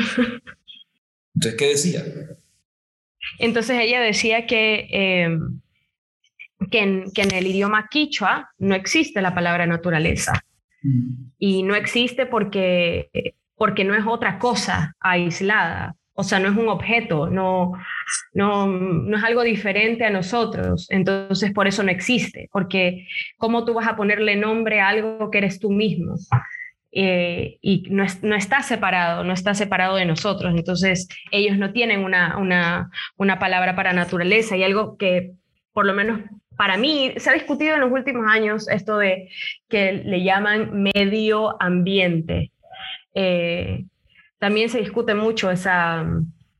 Entonces, 1.34 1.58
¿qué 1.58 1.66
decía? 1.68 2.04
Entonces 3.38 3.78
ella 3.80 4.00
decía 4.00 4.46
que... 4.46 4.88
Eh, 4.90 5.38
que 6.70 6.80
en, 6.80 7.34
el 7.34 7.46
idioma 7.46 7.88
quichua 7.88 8.50
no 8.58 8.74
existe 8.74 9.22
la 9.22 9.34
palabra 9.34 9.66
naturaleza. 9.66 10.44
Mm. 10.82 11.30
Y 11.38 11.62
no 11.62 11.74
existe 11.74 12.26
porque, 12.26 13.08
porque 13.56 13.84
no 13.84 13.94
es 13.94 14.04
otra 14.06 14.38
cosa 14.38 14.94
aislada. 15.00 15.94
O 16.20 16.24
sea, 16.24 16.40
no 16.40 16.48
es 16.48 16.56
un 16.56 16.68
objeto, 16.68 17.30
no, 17.30 17.74
no, 18.32 18.66
no 18.66 19.16
es 19.16 19.22
algo 19.22 19.44
diferente 19.44 20.04
a 20.04 20.10
nosotros. 20.10 20.88
Entonces, 20.90 21.52
por 21.52 21.68
eso 21.68 21.84
no 21.84 21.92
existe. 21.92 22.48
Porque, 22.50 23.06
¿cómo 23.36 23.64
tú 23.64 23.72
vas 23.72 23.86
a 23.86 23.94
ponerle 23.94 24.34
nombre 24.34 24.80
a 24.80 24.88
algo 24.88 25.30
que 25.30 25.38
eres 25.38 25.60
tú 25.60 25.70
mismo? 25.70 26.16
Eh, 26.90 27.58
y 27.60 27.86
no, 27.90 28.04
no, 28.22 28.34
está 28.34 28.62
separado, 28.62 29.22
no 29.22 29.32
está 29.32 29.54
separado 29.54 29.94
de 29.94 30.06
nosotros. 30.06 30.54
Entonces, 30.56 31.06
ellos 31.30 31.56
no 31.56 31.72
tienen 31.72 32.02
una, 32.02 32.36
una, 32.36 32.90
una 33.16 33.38
palabra 33.38 33.76
para 33.76 33.92
naturaleza 33.92 34.56
y 34.56 34.64
algo 34.64 34.96
que, 34.96 35.34
por 35.72 35.86
lo 35.86 35.94
menos 35.94 36.22
para 36.58 36.76
mí, 36.76 37.14
se 37.18 37.30
ha 37.30 37.34
discutido 37.34 37.76
en 37.76 37.80
los 37.80 37.92
últimos 37.92 38.26
años 38.28 38.68
esto 38.68 38.98
de 38.98 39.30
que 39.68 39.92
le 39.92 40.24
llaman 40.24 40.82
medio 40.92 41.56
ambiente. 41.62 42.50
Eh, 43.14 43.84
también 44.40 44.68
se 44.68 44.80
discute 44.80 45.14
mucho 45.14 45.52
esa, 45.52 46.04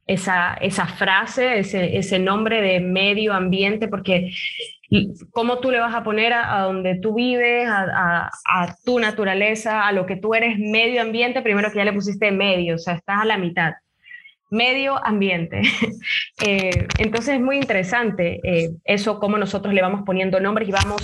esa, 0.07 0.55
esa 0.55 0.87
frase, 0.87 1.59
ese, 1.59 1.99
ese, 1.99 2.21
nombre 2.21 2.63
de 2.63 2.79
medio 2.79 3.35
ambiente, 3.35 3.89
porque 3.89 4.31
cómo 5.33 5.59
tú 5.59 5.73
le 5.73 5.81
vas 5.81 5.95
a 5.97 6.05
poner 6.05 6.33
a, 6.33 6.63
donde 6.63 7.01
tú 7.01 7.17
vives, 7.17 7.69
a, 7.69 8.31
a, 8.49 8.77
tu 8.85 9.01
naturaleza, 9.01 9.85
a 9.85 9.91
lo 9.91 10.07
que 10.07 10.15
tú 10.15 10.33
eres 10.33 10.61
medio 10.61 11.03
ambiente, 11.03 11.43
primero 11.43 11.73
que 11.73 11.79
ya 11.79 11.85
le 11.85 11.93
pusiste 11.93 12.31
medio, 12.31 12.77
o 12.77 12.79
sea, 12.79 12.95
estás 12.95 13.23
a 13.23 13.25
la 13.25 13.37
mitad 13.37 13.73
medio 14.51 15.05
ambiente. 15.05 15.63
Eh, 16.41 16.87
entonces 16.99 17.35
es 17.35 17.41
muy 17.41 17.57
interesante 17.57 18.39
eh, 18.45 18.71
eso, 18.85 19.19
cómo 19.19 19.39
nosotros 19.39 19.75
le 19.75 19.83
vamos 19.83 20.03
poniendo 20.07 20.39
nombres 20.39 20.69
y 20.69 20.71
vamos 20.71 21.03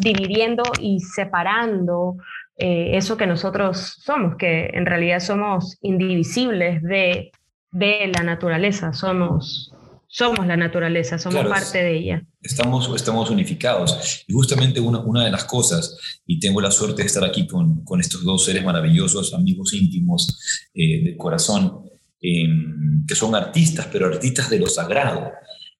dividiendo 0.00 0.62
y 0.80 1.00
separando 1.00 2.18
eh, 2.56 2.96
eso 2.96 3.16
que 3.16 3.26
nosotros 3.26 3.96
somos, 4.04 4.36
que 4.36 4.70
en 4.74 4.86
realidad 4.86 5.18
somos 5.18 5.76
indivisibles 5.82 6.80
de, 6.84 7.32
de 7.72 8.12
la 8.16 8.22
naturaleza, 8.22 8.92
somos, 8.92 9.74
somos 10.06 10.46
la 10.46 10.56
naturaleza, 10.56 11.18
somos 11.18 11.44
parte 11.46 11.82
de 11.82 11.96
ella. 11.96 12.22
Estamos, 12.40 12.88
estamos 12.94 13.28
unificados. 13.28 14.24
Y 14.28 14.34
justamente 14.34 14.78
una, 14.78 15.00
una 15.00 15.24
de 15.24 15.32
las 15.32 15.44
cosas, 15.46 16.22
y 16.26 16.38
tengo 16.38 16.60
la 16.60 16.70
suerte 16.70 17.02
de 17.02 17.06
estar 17.08 17.24
aquí 17.24 17.48
con, 17.48 17.82
con 17.82 17.98
estos 17.98 18.22
dos 18.22 18.44
seres 18.44 18.64
maravillosos, 18.64 19.34
amigos 19.34 19.74
íntimos 19.74 20.70
de 20.72 21.16
corazón, 21.18 21.86
Em, 22.20 23.04
que 23.06 23.14
son 23.14 23.34
artistas, 23.34 23.88
pero 23.92 24.06
artistas 24.06 24.48
de 24.50 24.58
lo 24.58 24.66
sagrado. 24.66 25.32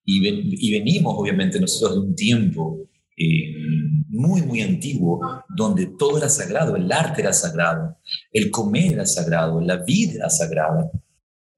Y, 0.05 0.21
y 0.69 0.73
venimos, 0.79 1.15
obviamente, 1.17 1.59
nosotros 1.59 1.95
de 1.95 2.07
un 2.07 2.15
tiempo 2.15 2.89
em, 3.17 4.05
muy, 4.09 4.43
muy 4.43 4.61
antiguo, 4.61 5.21
donde 5.49 5.87
todo 5.99 6.19
era 6.19 6.29
sagrado, 6.29 6.77
el 6.77 6.91
arte 6.93 7.23
era 7.23 7.33
sagrado, 7.33 7.97
el 8.33 8.51
comer 8.51 8.93
era 8.93 9.07
sagrado, 9.07 9.61
la 9.61 9.79
vida 9.79 10.13
era 10.15 10.31
sagrada, 10.31 10.91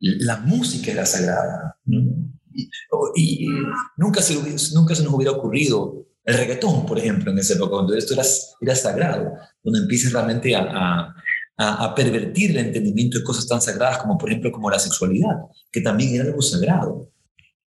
la 0.01 0.39
música 0.39 0.93
era 0.93 1.05
sagrada. 1.05 1.77
Y, 3.17 3.47
nunca, 3.97 4.23
se, 4.23 4.35
nunca 4.75 4.95
se 4.95 5.03
nos 5.03 5.13
hubiera 5.13 5.33
ocurrido 5.33 6.07
el 6.25 6.37
reggaetón, 6.37 6.87
por 6.87 6.99
ejemplo, 6.99 7.33
en 7.33 7.39
esa 7.39 7.55
época, 7.55 7.71
cuando 7.71 7.95
esto 7.95 8.15
era, 8.15 8.23
era 8.61 8.75
sagrado, 8.75 9.33
donde 9.63 9.81
empieza 9.81 10.11
realmente 10.11 10.55
a, 10.55 10.61
a, 10.61 11.15
pervertir 11.97 12.53
el 12.53 12.59
entendimiento 12.59 13.19
de 13.19 13.25
cosas 13.25 13.47
tan 13.47 13.61
sagradas 13.61 13.99
como, 13.99 14.17
por 14.17 14.31
ejemplo, 14.31 14.53
como 14.53 14.71
la 14.71 14.79
sexualidad, 14.79 15.37
que 15.73 15.81
también 15.81 16.15
era 16.15 16.25
algo 16.25 16.41
sagrado. 16.41 17.11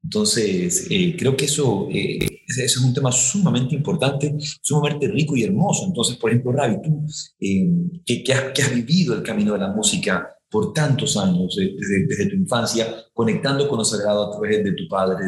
Entonces, 0.02 0.86
eh, 0.90 1.14
creo 1.18 1.36
que 1.36 1.44
eso, 1.44 1.88
eh, 1.90 2.18
ese 2.46 2.64
es 2.64 2.76
un 2.78 2.94
tema 2.94 3.12
sumamente 3.12 3.74
importante, 3.74 4.34
sumamente 4.62 5.08
rico 5.08 5.36
y 5.36 5.44
hermoso. 5.44 5.86
Entonces, 5.86 6.16
por 6.16 6.30
ejemplo, 6.30 6.52
Ravi, 6.52 6.76
tú 6.82 7.04
eh, 7.40 7.68
que, 8.06 8.24
que, 8.24 8.32
has, 8.32 8.52
que, 8.52 8.62
has, 8.62 8.74
vivido 8.74 9.14
el 9.14 9.22
camino 9.22 9.52
de 9.52 9.58
la 9.58 9.72
música 9.72 10.28
por 10.48 10.72
tantos 10.72 11.16
años, 11.16 11.54
desde, 11.56 12.06
desde, 12.06 12.26
tu 12.26 12.36
infancia, 12.36 12.86
conectando 13.12 13.68
con 13.68 13.78
lo 13.78 13.84
sagrado 13.84 14.26
a 14.26 14.30
través 14.30 14.64
de 14.64 14.72
tu 14.72 14.88
padre, 14.88 15.24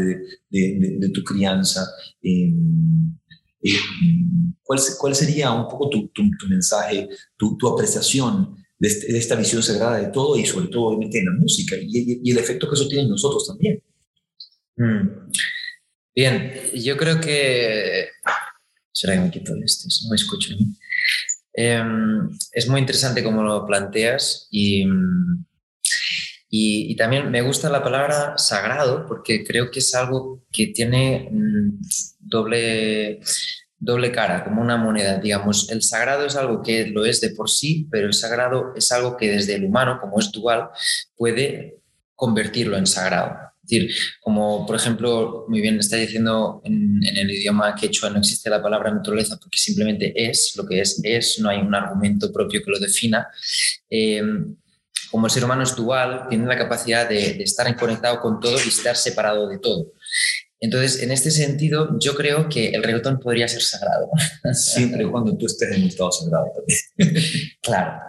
de, 0.51 0.79
de, 0.79 0.97
de 0.99 1.09
tu 1.11 1.23
crianza, 1.23 1.87
¿cuál, 4.77 4.81
¿cuál, 4.99 5.15
sería 5.15 5.53
un 5.53 5.69
poco 5.69 5.89
tu, 5.91 6.09
tu, 6.09 6.23
tu 6.39 6.47
mensaje, 6.49 7.09
tu, 7.37 7.57
tu 7.57 7.69
apreciación 7.69 8.57
de, 8.79 8.89
este, 8.89 9.13
de, 9.13 9.19
esta 9.19 9.37
visión 9.37 9.63
sagrada 9.63 9.99
de 9.99 10.09
todo 10.09 10.37
y 10.37 10.45
sobre 10.47 10.69
todo 10.69 10.85
obviamente 10.87 11.19
en 11.19 11.27
la 11.27 11.33
música 11.33 11.77
y, 11.77 11.87
y, 11.87 12.21
y 12.25 12.31
el 12.31 12.39
efecto 12.39 12.69
que 12.69 12.75
eso 12.75 12.89
tiene 12.89 13.05
en 13.05 13.11
nosotros 13.11 13.47
también? 13.47 13.83
Mm. 14.77 15.31
Bien, 16.15 16.53
yo 16.75 16.97
creo 16.97 17.21
que... 17.21 18.09
Será 18.93 19.15
que 19.15 19.21
me 19.21 19.31
quito 19.31 19.55
esto, 19.65 19.89
si 19.89 20.05
no 20.05 20.11
me 20.11 20.17
escucho. 20.17 20.55
Eh, 21.55 21.83
es 22.53 22.69
muy 22.69 22.81
interesante 22.81 23.23
cómo 23.23 23.43
lo 23.43 23.67
planteas 23.67 24.49
y, 24.51 24.85
y, 26.49 26.93
y, 26.93 26.97
también 26.97 27.31
me 27.31 27.43
gusta 27.43 27.69
la 27.71 27.83
palabra 27.83 28.37
sagrado 28.39 29.07
porque 29.07 29.45
creo 29.45 29.71
que 29.71 29.81
es 29.81 29.95
algo 29.95 30.45
que 30.51 30.69
tiene 30.69 31.29
mm, 31.31 31.81
doble, 32.21 33.21
doble 33.83 34.13
cara, 34.13 34.45
como 34.45 34.63
una 34.63 34.77
moneda. 34.77 35.19
Digamos, 35.19 35.69
el 35.71 35.83
sagrado 35.83 36.25
es 36.25 36.37
algo 36.37 36.63
que 36.63 36.87
lo 36.87 37.05
es 37.05 37.21
de 37.21 37.31
por 37.31 37.51
sí, 37.51 37.89
pero 37.91 38.07
el 38.07 38.15
sagrado 38.15 38.73
es 38.77 38.93
algo 38.93 39.17
que 39.17 39.31
desde 39.31 39.57
el 39.57 39.65
humano, 39.65 39.99
como 40.01 40.21
es 40.21 40.31
dual, 40.31 40.69
puede 41.17 41.81
convertirlo 42.15 42.77
en 42.77 42.87
sagrado. 42.87 43.37
Es 43.65 43.69
decir, 43.69 43.95
como 44.21 44.65
por 44.67 44.77
ejemplo, 44.77 45.47
muy 45.49 45.61
bien 45.61 45.79
está 45.81 45.97
diciendo 45.97 46.63
en, 46.65 47.01
el 47.03 47.31
idioma 47.31 47.75
quechua 47.75 48.11
no 48.11 48.19
existe 48.19 48.51
la 48.51 48.63
palabra 48.63 48.93
naturaleza 48.93 49.37
porque 49.41 49.59
simplemente 49.59 50.13
es, 50.17 50.55
lo 50.57 50.65
que 50.65 50.81
es 50.81 51.01
es, 51.03 51.39
no 51.41 51.49
hay 51.49 51.59
un 51.59 51.75
argumento 51.75 52.33
propio 52.33 52.63
que 52.65 52.71
lo 52.71 52.79
defina. 52.79 53.27
Eh, 53.91 54.23
como 55.11 55.27
el 55.27 55.33
ser 55.33 55.45
humano 55.45 55.65
es 55.65 55.75
dual, 55.75 56.27
tiene 56.29 56.47
la 56.47 56.57
capacidad 56.57 57.09
de, 57.09 57.35
de 57.35 57.45
estar 57.45 57.77
conectado 57.77 58.21
con 58.21 58.41
todo 58.41 58.57
y 58.65 58.69
estar 58.69 58.97
separado 58.97 59.49
de 59.49 59.59
todo. 59.59 59.93
Entonces, 60.63 61.03
en 61.03 61.11
este 61.11 61.33
sentido, 61.33 61.99
yo 61.99 62.15
creo 62.15 62.49
que 62.49 62.69
el 62.69 62.85
reggaetón 62.85 63.19
podría 63.19 63.49
ser 63.49 63.63
sagrado. 63.63 64.09
Siempre 64.53 65.03
y 65.05 65.07
cuando 65.07 65.37
tú 65.37 65.47
estés 65.47 65.73
en 65.73 65.83
un 65.83 65.89
estado 65.89 66.13
sagrado 66.13 66.47
también. 66.55 67.25
claro, 67.63 68.01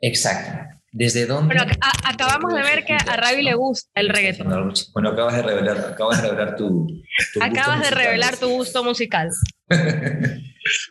exacto. 0.00 0.68
¿Desde 0.92 1.24
dónde? 1.24 1.56
Bueno, 1.56 1.72
a, 1.80 2.10
acabamos 2.10 2.54
de 2.54 2.62
ver 2.62 2.84
que 2.84 2.92
a 2.92 3.16
Ravi 3.16 3.42
le 3.42 3.54
gusta 3.54 3.88
el 3.94 4.10
reggaetón. 4.10 4.74
Bueno, 4.92 5.08
acabas 5.08 5.34
de 5.34 5.42
revelar, 5.42 5.78
acabas 5.78 6.22
de 6.22 6.28
revelar 6.28 6.56
tu, 6.56 6.86
tu 7.32 7.42
Acabas 7.42 7.80
de 7.80 7.90
revelar 7.90 8.36
tu 8.36 8.48
gusto 8.50 8.84
musical. 8.84 9.30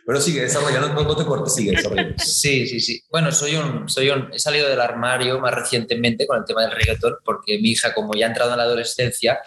Pero 0.06 0.20
sigue 0.20 0.42
desarrollando, 0.42 0.88
no, 0.88 1.02
no 1.02 1.16
te 1.16 1.24
cortes, 1.24 1.54
sigue 1.54 1.70
desarrollando. 1.70 2.14
Sí, 2.18 2.66
sí, 2.66 2.78
sí. 2.80 3.02
Bueno, 3.10 3.32
soy 3.32 3.56
un, 3.56 3.88
soy 3.88 4.10
un, 4.10 4.28
he 4.32 4.38
salido 4.38 4.68
del 4.68 4.80
armario 4.80 5.40
más 5.40 5.54
recientemente 5.54 6.26
con 6.26 6.38
el 6.38 6.44
tema 6.44 6.62
del 6.62 6.72
reggaetón 6.72 7.16
porque 7.24 7.58
mi 7.58 7.70
hija, 7.70 7.94
como 7.94 8.14
ya 8.14 8.26
ha 8.26 8.28
entrado 8.28 8.50
en 8.52 8.58
la 8.58 8.64
adolescencia, 8.64 9.40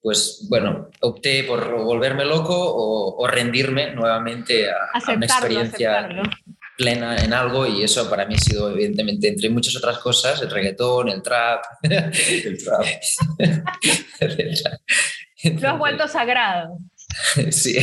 pues 0.00 0.46
bueno, 0.48 0.88
opté 1.00 1.44
por 1.44 1.70
volverme 1.84 2.24
loco 2.24 2.54
o, 2.56 3.22
o 3.22 3.26
rendirme 3.26 3.94
nuevamente 3.94 4.70
a, 4.70 4.76
a 4.94 5.12
una 5.12 5.26
experiencia 5.26 5.98
aceptarlo. 5.98 6.22
plena 6.76 7.16
en 7.16 7.34
algo 7.34 7.66
y 7.66 7.84
eso 7.84 8.08
para 8.08 8.24
mí 8.24 8.34
ha 8.34 8.38
sido 8.38 8.70
evidentemente 8.70 9.28
entre 9.28 9.50
muchas 9.50 9.76
otras 9.76 9.98
cosas 9.98 10.40
el 10.40 10.50
reggaetón 10.50 11.10
el 11.10 11.22
trap. 11.22 11.64
El 11.82 12.64
trap, 12.64 12.86
lo 15.60 15.68
has 15.68 15.78
vuelto 15.78 16.08
sagrado 16.08 16.78
sí. 17.50 17.76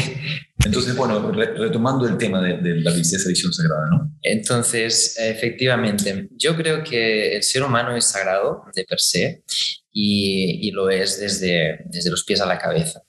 Entonces 0.66 0.96
bueno 0.96 1.32
retomando 1.32 2.08
el 2.08 2.18
tema 2.18 2.42
de, 2.42 2.58
de 2.58 2.82
la 2.82 2.92
esa 2.92 3.30
visión 3.30 3.54
sagrada 3.54 3.88
no 3.92 4.18
entonces 4.22 5.16
efectivamente 5.18 6.28
yo 6.32 6.56
creo 6.56 6.84
que 6.84 7.36
el 7.38 7.44
ser 7.44 7.64
humano 7.64 7.96
es 7.96 8.06
sagrado 8.06 8.64
de 8.76 8.84
per 8.84 9.00
se 9.00 9.44
y, 9.92 10.68
y 10.68 10.72
lo 10.72 10.90
es 10.90 11.20
desde, 11.20 11.80
desde 11.86 12.12
los 12.12 12.24
pies 12.24 12.42
a 12.42 12.46
la 12.46 12.58
cabeza. 12.58 13.02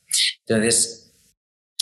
Entonces 0.47 1.01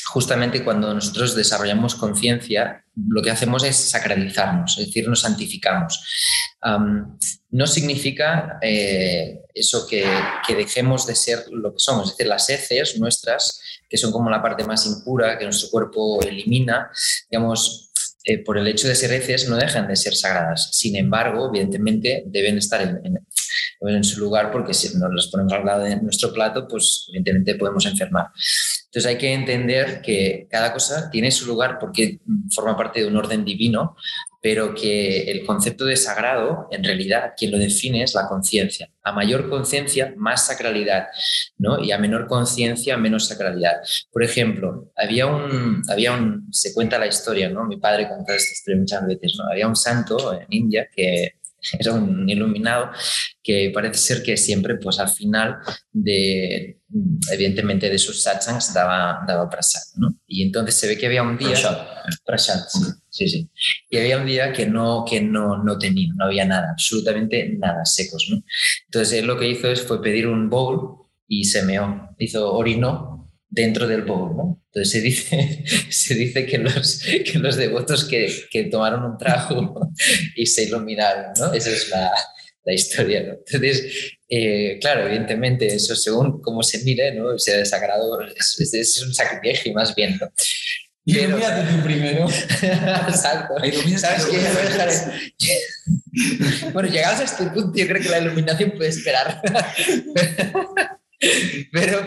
justamente 0.09 0.65
cuando 0.65 0.95
nosotros 0.95 1.35
desarrollamos 1.35 1.95
conciencia, 1.95 2.83
lo 3.09 3.23
que 3.23 3.31
hacemos 3.31 3.63
es 3.63 3.77
sacralizarnos, 3.77 4.79
es 4.79 4.87
decir, 4.87 5.07
nos 5.07 5.21
santificamos. 5.21 6.03
Um, 6.65 7.19
no 7.51 7.67
significa 7.67 8.59
eh, 8.63 9.43
eso 9.55 9.87
que, 9.87 10.05
que, 10.47 10.55
dejemos 10.55 11.07
de 11.07 11.15
ser 11.15 11.45
lo 11.51 11.73
que 11.73 11.79
somos, 11.79 12.11
es 12.11 12.17
decir, 12.17 12.27
las 12.27 12.49
heces 12.49 12.99
nuestras, 12.99 13.61
que 13.89 13.97
son 13.97 14.13
como 14.13 14.31
la 14.31 14.43
parte 14.43 14.65
más 14.65 14.87
impura 14.87 15.39
que 15.39 15.45
nuestro 15.45 15.71
cuerpo 15.71 16.21
elimina, 16.23 16.91
digamos, 17.31 17.93
eh, 18.25 18.39
por 18.45 18.59
el 18.59 18.67
hecho 18.67 18.89
de 18.89 18.95
ser 18.95 19.13
heces 19.13 19.49
no 19.49 19.57
dejan 19.57 19.89
de 19.89 19.97
ser 19.97 20.15
sagradas. 20.15 20.69
Sin 20.73 20.97
embargo, 20.97 21.49
evidentemente 21.49 22.25
deben 22.27 22.59
estar 22.59 22.83
en, 22.83 23.01
en, 23.05 23.27
en 23.81 24.05
su 24.05 24.21
lugar 24.21 24.51
porque 24.51 24.75
si 24.75 24.97
nos 24.99 25.13
las 25.13 25.29
ponemos 25.29 25.53
al 25.53 25.65
lado 25.65 25.85
de 25.85 25.97
nuestro 26.01 26.33
plato, 26.33 26.67
pues 26.69 27.07
evidentemente 27.09 27.55
podemos 27.55 27.87
enfermar. 27.87 28.27
Entonces 28.87 29.07
hay 29.07 29.19
que 29.19 29.33
entender 29.33 30.01
que 30.01 30.47
cada 30.51 30.73
cosa 30.73 31.11
tiene 31.11 31.31
su 31.31 31.47
lugar 31.47 31.79
porque 31.79 32.21
forma 32.51 32.77
parte 32.77 33.01
de 33.01 33.07
un 33.07 33.17
orden 33.17 33.45
divino, 33.45 33.97
pero 34.41 34.75
que 34.75 35.31
el 35.31 35.45
concepto 35.45 35.85
de 35.85 35.97
sagrado, 35.97 36.69
en 36.71 36.85
realidad, 36.85 37.33
quien 37.37 37.51
lo 37.51 37.59
define 37.59 38.03
es 38.03 38.15
la 38.15 38.29
conciencia. 38.29 38.89
A 39.03 39.13
mayor 39.13 39.51
conciencia, 39.51 40.15
más 40.17 40.47
sacralidad, 40.47 41.09
¿no? 41.59 41.83
Y 41.83 41.91
a 41.91 41.99
menor 41.99 42.27
conciencia, 42.29 42.97
menos 42.97 43.27
sacralidad. 43.27 43.79
Por 44.13 44.23
ejemplo, 44.23 44.93
había 44.97 45.27
un, 45.27 45.83
había 45.89 46.13
un, 46.13 46.49
se 46.53 46.73
cuenta 46.73 46.99
la 46.99 47.09
historia, 47.09 47.49
¿no? 47.49 47.65
Mi 47.65 47.79
padre 47.79 48.09
contaba 48.09 48.37
esta 48.37 48.53
historia 48.53 48.81
muchas 48.81 49.07
veces, 49.07 49.37
¿no? 49.39 49.51
Había 49.51 49.67
un 49.67 49.77
santo 49.77 50.33
en 50.33 50.47
India 50.51 50.89
que 50.95 51.38
era 51.79 51.93
un 51.93 52.29
iluminado 52.29 52.91
que 53.43 53.71
parece 53.75 53.99
ser 53.99 54.23
que 54.23 54.37
siempre, 54.37 54.77
pues 54.77 54.99
al 54.99 55.09
final 55.09 55.59
de, 55.93 56.81
evidentemente, 57.33 57.89
de 57.89 57.99
sus 57.99 58.23
satsangs 58.23 58.75
daba, 58.75 59.25
daba 59.27 59.49
prasad, 59.49 59.81
¿no? 59.97 60.19
Y 60.27 60.43
entonces 60.43 60.75
se 60.75 60.87
ve 60.87 60.99
que 60.99 61.07
había 61.07 61.23
un 61.23 61.39
día... 61.39 61.51
Prasad. 61.51 61.79
Prasad, 62.25 62.61
sí, 62.69 62.81
sí, 63.09 63.29
sí. 63.29 63.51
Y 63.91 63.99
había 63.99 64.19
un 64.19 64.27
día 64.27 64.53
que 64.53 64.67
no, 64.67 65.05
que 65.09 65.21
no, 65.21 65.63
no 65.63 65.79
tenía, 65.79 66.13
no 66.17 66.27
había 66.27 66.45
nada, 66.45 66.71
absolutamente 66.71 67.55
nada, 67.59 67.85
secos, 67.85 68.29
¿no? 68.31 68.43
Entonces 68.87 69.19
él 69.19 69.27
lo 69.27 69.39
que 69.39 69.49
hizo 69.49 69.71
es, 69.71 69.83
fue 69.83 70.03
pedir 70.03 70.27
un 70.27 70.51
bowl 70.51 71.07
y 71.27 71.45
se 71.45 71.63
meó, 71.63 72.11
hizo 72.19 72.53
orinó 72.53 73.18
dentro 73.49 73.87
del 73.87 74.03
bowl, 74.03 74.37
¿no? 74.37 74.63
Entonces 74.67 74.93
se 74.93 75.01
dice, 75.01 75.65
se 75.91 76.15
dice 76.15 76.47
que, 76.47 76.59
los, 76.59 77.03
que 77.03 77.39
los 77.39 77.57
devotos 77.57 78.05
que, 78.05 78.33
que 78.51 78.65
tomaron 78.65 79.05
un 79.05 79.19
trago 79.19 79.91
y 80.37 80.47
se 80.47 80.65
iluminaron, 80.65 81.33
¿no? 81.39 81.53
Esa 81.53 81.71
es 81.71 81.89
la, 81.89 82.11
la 82.65 82.75
historia, 82.75 83.23
¿no? 83.23 83.35
Entonces, 83.35 84.19
eh, 84.29 84.79
claro, 84.81 85.07
evidentemente, 85.07 85.67
eso 85.67 85.97
según 85.97 86.43
cómo 86.43 86.63
se 86.63 86.85
mire, 86.85 87.15
¿no? 87.15 87.29
O 87.35 87.39
sea, 87.39 87.65
sagrado 87.65 88.21
es, 88.23 88.57
es, 88.61 88.75
es 88.75 89.03
un 89.03 89.15
sacrilegio 89.15 89.73
más 89.73 89.95
bien, 89.95 90.19
¿no? 90.21 90.31
Pero... 91.11 91.29
Ilumínate 91.29 91.73
tú 91.73 91.83
primero. 91.83 92.29
Exacto. 93.09 93.55
¿Sabes 93.97 94.27
qué? 94.27 94.39
bueno, 96.73 96.89
llegados 96.91 97.21
a 97.21 97.25
este 97.25 97.45
punto, 97.47 97.73
yo 97.75 97.87
creo 97.87 98.03
que 98.03 98.09
la 98.11 98.19
iluminación 98.19 98.73
puede 98.73 98.91
esperar. 98.91 99.41
Pero 101.73 101.99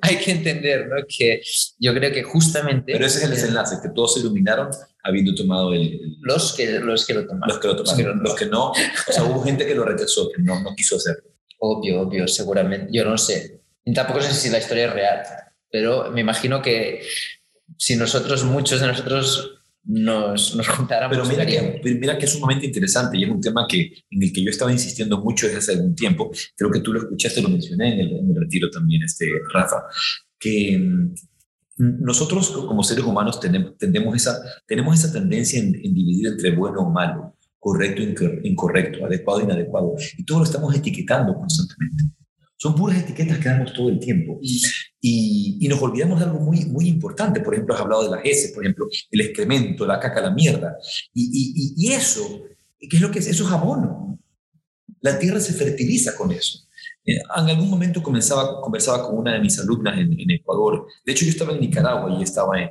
hay 0.00 0.16
que 0.16 0.30
entender 0.30 0.88
¿no? 0.88 0.96
que 1.06 1.42
yo 1.78 1.92
creo 1.92 2.12
que 2.12 2.22
justamente... 2.22 2.92
Pero 2.92 3.06
ese 3.06 3.18
es 3.18 3.24
el 3.24 3.30
desenlace, 3.30 3.76
que 3.82 3.90
todos 3.90 4.14
se 4.14 4.20
iluminaron 4.20 4.70
habiendo 5.02 5.34
tomado 5.34 5.74
el... 5.74 6.16
Los 6.20 6.54
que, 6.54 6.78
los 6.80 7.06
que 7.06 7.14
lo 7.14 7.26
tomaron. 7.26 7.48
Los 7.48 7.58
que 7.58 7.68
lo 7.68 7.76
tomaron. 7.76 8.22
Los 8.22 8.34
que, 8.34 8.46
no, 8.46 8.70
o 8.70 9.12
sea, 9.12 9.24
hubo 9.24 9.42
gente 9.42 9.66
que 9.66 9.74
lo 9.74 9.84
rechazó, 9.84 10.30
que 10.30 10.42
no, 10.42 10.60
no 10.62 10.74
quiso 10.74 10.96
hacerlo. 10.96 11.30
Obvio, 11.58 12.00
obvio, 12.00 12.26
seguramente. 12.26 12.88
Yo 12.90 13.04
no 13.04 13.18
sé. 13.18 13.60
Tampoco 13.94 14.22
sé 14.22 14.32
si 14.32 14.48
la 14.48 14.58
historia 14.58 14.86
es 14.86 14.92
real, 14.92 15.22
pero 15.70 16.10
me 16.10 16.22
imagino 16.22 16.62
que 16.62 17.02
si 17.76 17.96
nosotros, 17.96 18.44
muchos 18.44 18.80
de 18.80 18.86
nosotros 18.86 19.53
nos, 19.84 20.56
nos 20.56 20.68
juntáramos. 20.68 21.16
Pero 21.16 21.28
mira 21.28 21.46
que, 21.46 21.80
mira 21.98 22.18
que 22.18 22.24
es 22.24 22.32
sumamente 22.32 22.66
interesante 22.66 23.18
y 23.18 23.24
es 23.24 23.30
un 23.30 23.40
tema 23.40 23.66
que, 23.68 23.92
en 24.10 24.22
el 24.22 24.32
que 24.32 24.42
yo 24.42 24.50
estaba 24.50 24.72
insistiendo 24.72 25.20
mucho 25.20 25.46
desde 25.46 25.58
hace 25.58 25.72
algún 25.72 25.94
tiempo. 25.94 26.30
Creo 26.56 26.70
que 26.70 26.80
tú 26.80 26.92
lo 26.92 27.00
escuchaste, 27.00 27.42
lo 27.42 27.48
mencioné 27.48 27.94
en 27.94 28.00
el, 28.00 28.16
en 28.18 28.30
el 28.30 28.36
retiro 28.36 28.70
también, 28.70 29.02
este, 29.02 29.26
Rafa, 29.52 29.84
que 30.38 30.78
mm, 30.78 31.14
nosotros 31.76 32.50
como 32.50 32.82
seres 32.82 33.04
humanos 33.04 33.40
tenemos, 33.40 33.76
tendemos 33.76 34.16
esa, 34.16 34.38
tenemos 34.66 34.98
esa 34.98 35.12
tendencia 35.12 35.58
en, 35.58 35.74
en 35.74 35.94
dividir 35.94 36.28
entre 36.28 36.52
bueno 36.52 36.82
o 36.82 36.90
malo, 36.90 37.36
correcto 37.58 38.02
e 38.02 38.48
incorrecto, 38.48 39.04
adecuado 39.04 39.40
e 39.40 39.44
inadecuado, 39.44 39.94
y 40.16 40.24
todo 40.24 40.38
lo 40.38 40.44
estamos 40.44 40.74
etiquetando 40.74 41.34
constantemente. 41.34 42.04
Son 42.56 42.74
puras 42.74 42.98
etiquetas 42.98 43.38
que 43.38 43.48
damos 43.48 43.72
todo 43.74 43.90
el 43.90 43.98
tiempo. 43.98 44.38
Y, 44.40 44.62
y, 45.06 45.68
nos 45.68 45.82
olvidamos 45.82 46.18
de 46.18 46.24
algo 46.24 46.40
muy, 46.40 46.64
muy 46.64 46.88
importante. 46.88 47.40
Por 47.40 47.52
ejemplo, 47.52 47.74
has 47.74 47.80
hablado 47.82 48.04
de 48.04 48.16
las 48.16 48.24
heces, 48.24 48.52
por 48.52 48.64
ejemplo, 48.64 48.86
el 49.10 49.20
excremento, 49.20 49.84
la 49.84 50.00
caca, 50.00 50.22
la 50.22 50.30
mierda. 50.30 50.78
Y, 51.12 51.28
y, 51.30 51.74
y 51.76 51.92
eso, 51.92 52.22
¿qué 52.80 52.96
es 52.96 53.02
lo 53.02 53.10
que 53.10 53.18
es? 53.18 53.26
Eso 53.26 53.44
es 53.44 53.50
abono. 53.50 54.18
La 55.00 55.18
tierra 55.18 55.40
se 55.40 55.52
fertiliza 55.52 56.16
con 56.16 56.32
eso. 56.32 56.66
en 57.04 57.20
algún 57.50 57.68
momento 57.68 58.02
comenzaba, 58.02 58.62
conversaba 58.62 59.06
con 59.06 59.18
una 59.18 59.34
de 59.34 59.40
mis 59.40 59.58
alumnas 59.58 59.98
en, 59.98 60.18
en 60.18 60.30
Ecuador. 60.30 60.86
De 61.04 61.12
hecho, 61.12 61.26
yo 61.26 61.32
estaba 61.32 61.52
en 61.52 61.60
Nicaragua 61.60 62.16
y 62.18 62.22
estaba 62.22 62.58
en, 62.58 62.70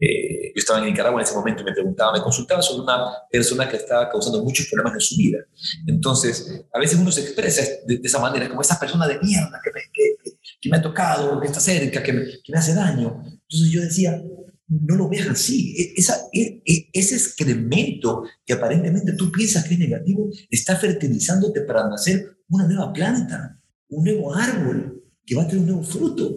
eh, 0.00 0.52
yo 0.54 0.60
estaba 0.60 0.78
en 0.78 0.84
Nicaragua 0.86 1.20
en 1.20 1.26
ese 1.26 1.34
momento 1.34 1.62
y 1.62 1.64
me 1.64 1.72
preguntaba, 1.72 2.12
me 2.12 2.22
consultaba 2.22 2.62
sobre 2.62 2.82
una 2.82 3.04
persona 3.30 3.68
que 3.68 3.76
estaba 3.76 4.08
causando 4.08 4.44
muchos 4.44 4.68
problemas 4.68 4.94
en 4.94 5.00
su 5.00 5.16
vida. 5.16 5.38
Entonces, 5.86 6.64
a 6.72 6.78
veces 6.78 6.98
uno 7.00 7.10
se 7.10 7.22
expresa 7.22 7.62
de, 7.84 8.00
esa 8.04 8.20
manera, 8.20 8.48
como 8.48 8.60
esa 8.60 8.78
persona 8.78 9.08
de 9.08 9.18
mierda 9.18 9.60
que 9.62 9.70
me, 9.72 9.80
que, 9.92 10.16
que 10.60 10.68
me 10.68 10.76
ha 10.76 10.82
tocado, 10.82 11.40
que 11.40 11.46
está 11.46 11.60
cerca, 11.60 12.02
que 12.02 12.12
me, 12.12 12.24
que 12.42 12.52
me, 12.52 12.58
hace 12.58 12.74
daño. 12.74 13.22
Entonces 13.24 13.70
yo 13.70 13.80
decía, 13.80 14.22
no 14.68 14.96
lo 14.96 15.08
veas 15.08 15.28
así. 15.28 15.74
E, 15.78 15.94
esa, 15.96 16.28
e, 16.32 16.62
e, 16.66 16.88
ese 16.92 17.16
excremento 17.16 18.24
que 18.44 18.52
aparentemente 18.52 19.12
tú 19.12 19.30
piensas 19.30 19.64
que 19.64 19.74
es 19.74 19.80
negativo 19.80 20.30
está 20.50 20.76
fertilizándote 20.76 21.62
para 21.62 21.88
nacer 21.88 22.38
una 22.48 22.66
nueva 22.66 22.92
planta, 22.92 23.60
un 23.88 24.04
nuevo 24.04 24.34
árbol 24.34 25.02
que 25.24 25.34
va 25.34 25.42
a 25.42 25.46
tener 25.46 25.60
un 25.60 25.68
nuevo 25.68 25.82
fruto. 25.82 26.36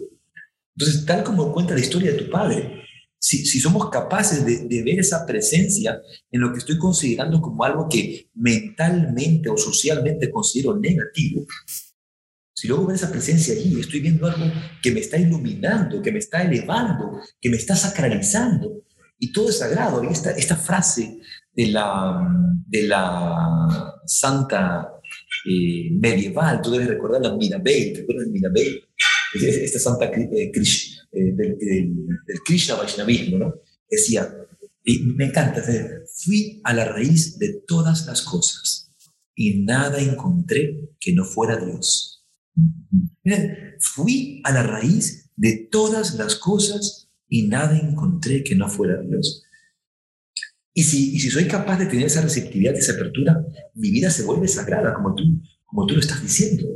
Entonces, 0.76 1.04
tal 1.04 1.22
como 1.24 1.52
cuenta 1.52 1.74
la 1.74 1.80
historia 1.80 2.12
de 2.12 2.18
tu 2.18 2.30
padre, 2.30 2.82
si, 3.18 3.44
si 3.46 3.60
somos 3.60 3.88
capaces 3.88 4.44
de, 4.44 4.66
de, 4.66 4.82
ver 4.82 4.98
esa 4.98 5.24
presencia 5.24 6.00
en 6.30 6.40
lo 6.40 6.52
que 6.52 6.58
estoy 6.58 6.76
considerando 6.76 7.40
como 7.40 7.62
algo 7.62 7.88
que 7.88 8.28
mentalmente 8.34 9.48
o 9.48 9.56
socialmente 9.56 10.30
considero 10.30 10.78
negativo, 10.78 11.46
si 12.62 12.68
luego 12.68 12.86
veo 12.86 12.94
esa 12.94 13.10
presencia 13.10 13.54
allí, 13.54 13.80
estoy 13.80 13.98
viendo 13.98 14.24
algo 14.24 14.46
que 14.80 14.92
me 14.92 15.00
está 15.00 15.18
iluminando, 15.18 16.00
que 16.00 16.12
me 16.12 16.20
está 16.20 16.44
elevando, 16.44 17.20
que 17.40 17.50
me 17.50 17.56
está 17.56 17.74
sacralizando, 17.74 18.84
y 19.18 19.32
todo 19.32 19.48
es 19.48 19.58
sagrado. 19.58 20.04
Y 20.04 20.12
esta, 20.12 20.30
esta 20.30 20.54
frase 20.54 21.18
de 21.52 21.66
la, 21.66 22.24
de 22.68 22.84
la 22.84 24.00
santa 24.06 24.92
eh, 25.44 25.90
medieval, 25.90 26.62
tú 26.62 26.70
debes 26.70 26.86
recordar 26.86 27.20
la 27.20 27.34
Mirabel, 27.34 27.94
¿te 27.94 28.02
acuerdas 28.02 28.26
de 28.26 28.30
Mirabel? 28.30 28.84
Esta 29.34 29.80
santa 29.80 30.04
eh, 30.04 30.30
eh, 30.30 30.52
del, 31.10 31.34
del, 31.34 31.96
del, 32.24 32.40
Krishna 32.46 32.76
Vaishnavismo, 32.76 33.38
¿no? 33.38 33.54
Decía, 33.90 34.32
y 34.84 35.00
me 35.00 35.24
encanta, 35.24 35.64
fui 36.14 36.60
a 36.62 36.72
la 36.72 36.84
raíz 36.84 37.40
de 37.40 37.60
todas 37.66 38.06
las 38.06 38.22
cosas 38.22 38.88
y 39.34 39.64
nada 39.64 39.98
encontré 39.98 40.90
que 41.00 41.12
no 41.12 41.24
fuera 41.24 41.56
Dios. 41.56 42.11
Fui 43.78 44.40
a 44.44 44.52
la 44.52 44.62
raíz 44.62 45.30
de 45.36 45.68
todas 45.70 46.14
las 46.14 46.36
cosas 46.36 47.08
y 47.28 47.48
nada 47.48 47.78
encontré 47.78 48.44
que 48.44 48.54
no 48.54 48.68
fuera 48.68 49.00
Dios. 49.00 49.42
Y 50.74 50.84
si, 50.84 51.14
y 51.14 51.20
si 51.20 51.30
soy 51.30 51.46
capaz 51.46 51.78
de 51.78 51.86
tener 51.86 52.06
esa 52.06 52.22
receptividad, 52.22 52.74
esa 52.74 52.92
apertura, 52.92 53.44
mi 53.74 53.90
vida 53.90 54.10
se 54.10 54.24
vuelve 54.24 54.48
sagrada, 54.48 54.94
como 54.94 55.14
tú, 55.14 55.24
como 55.64 55.86
tú 55.86 55.94
lo 55.94 56.00
estás 56.00 56.22
diciendo. 56.22 56.66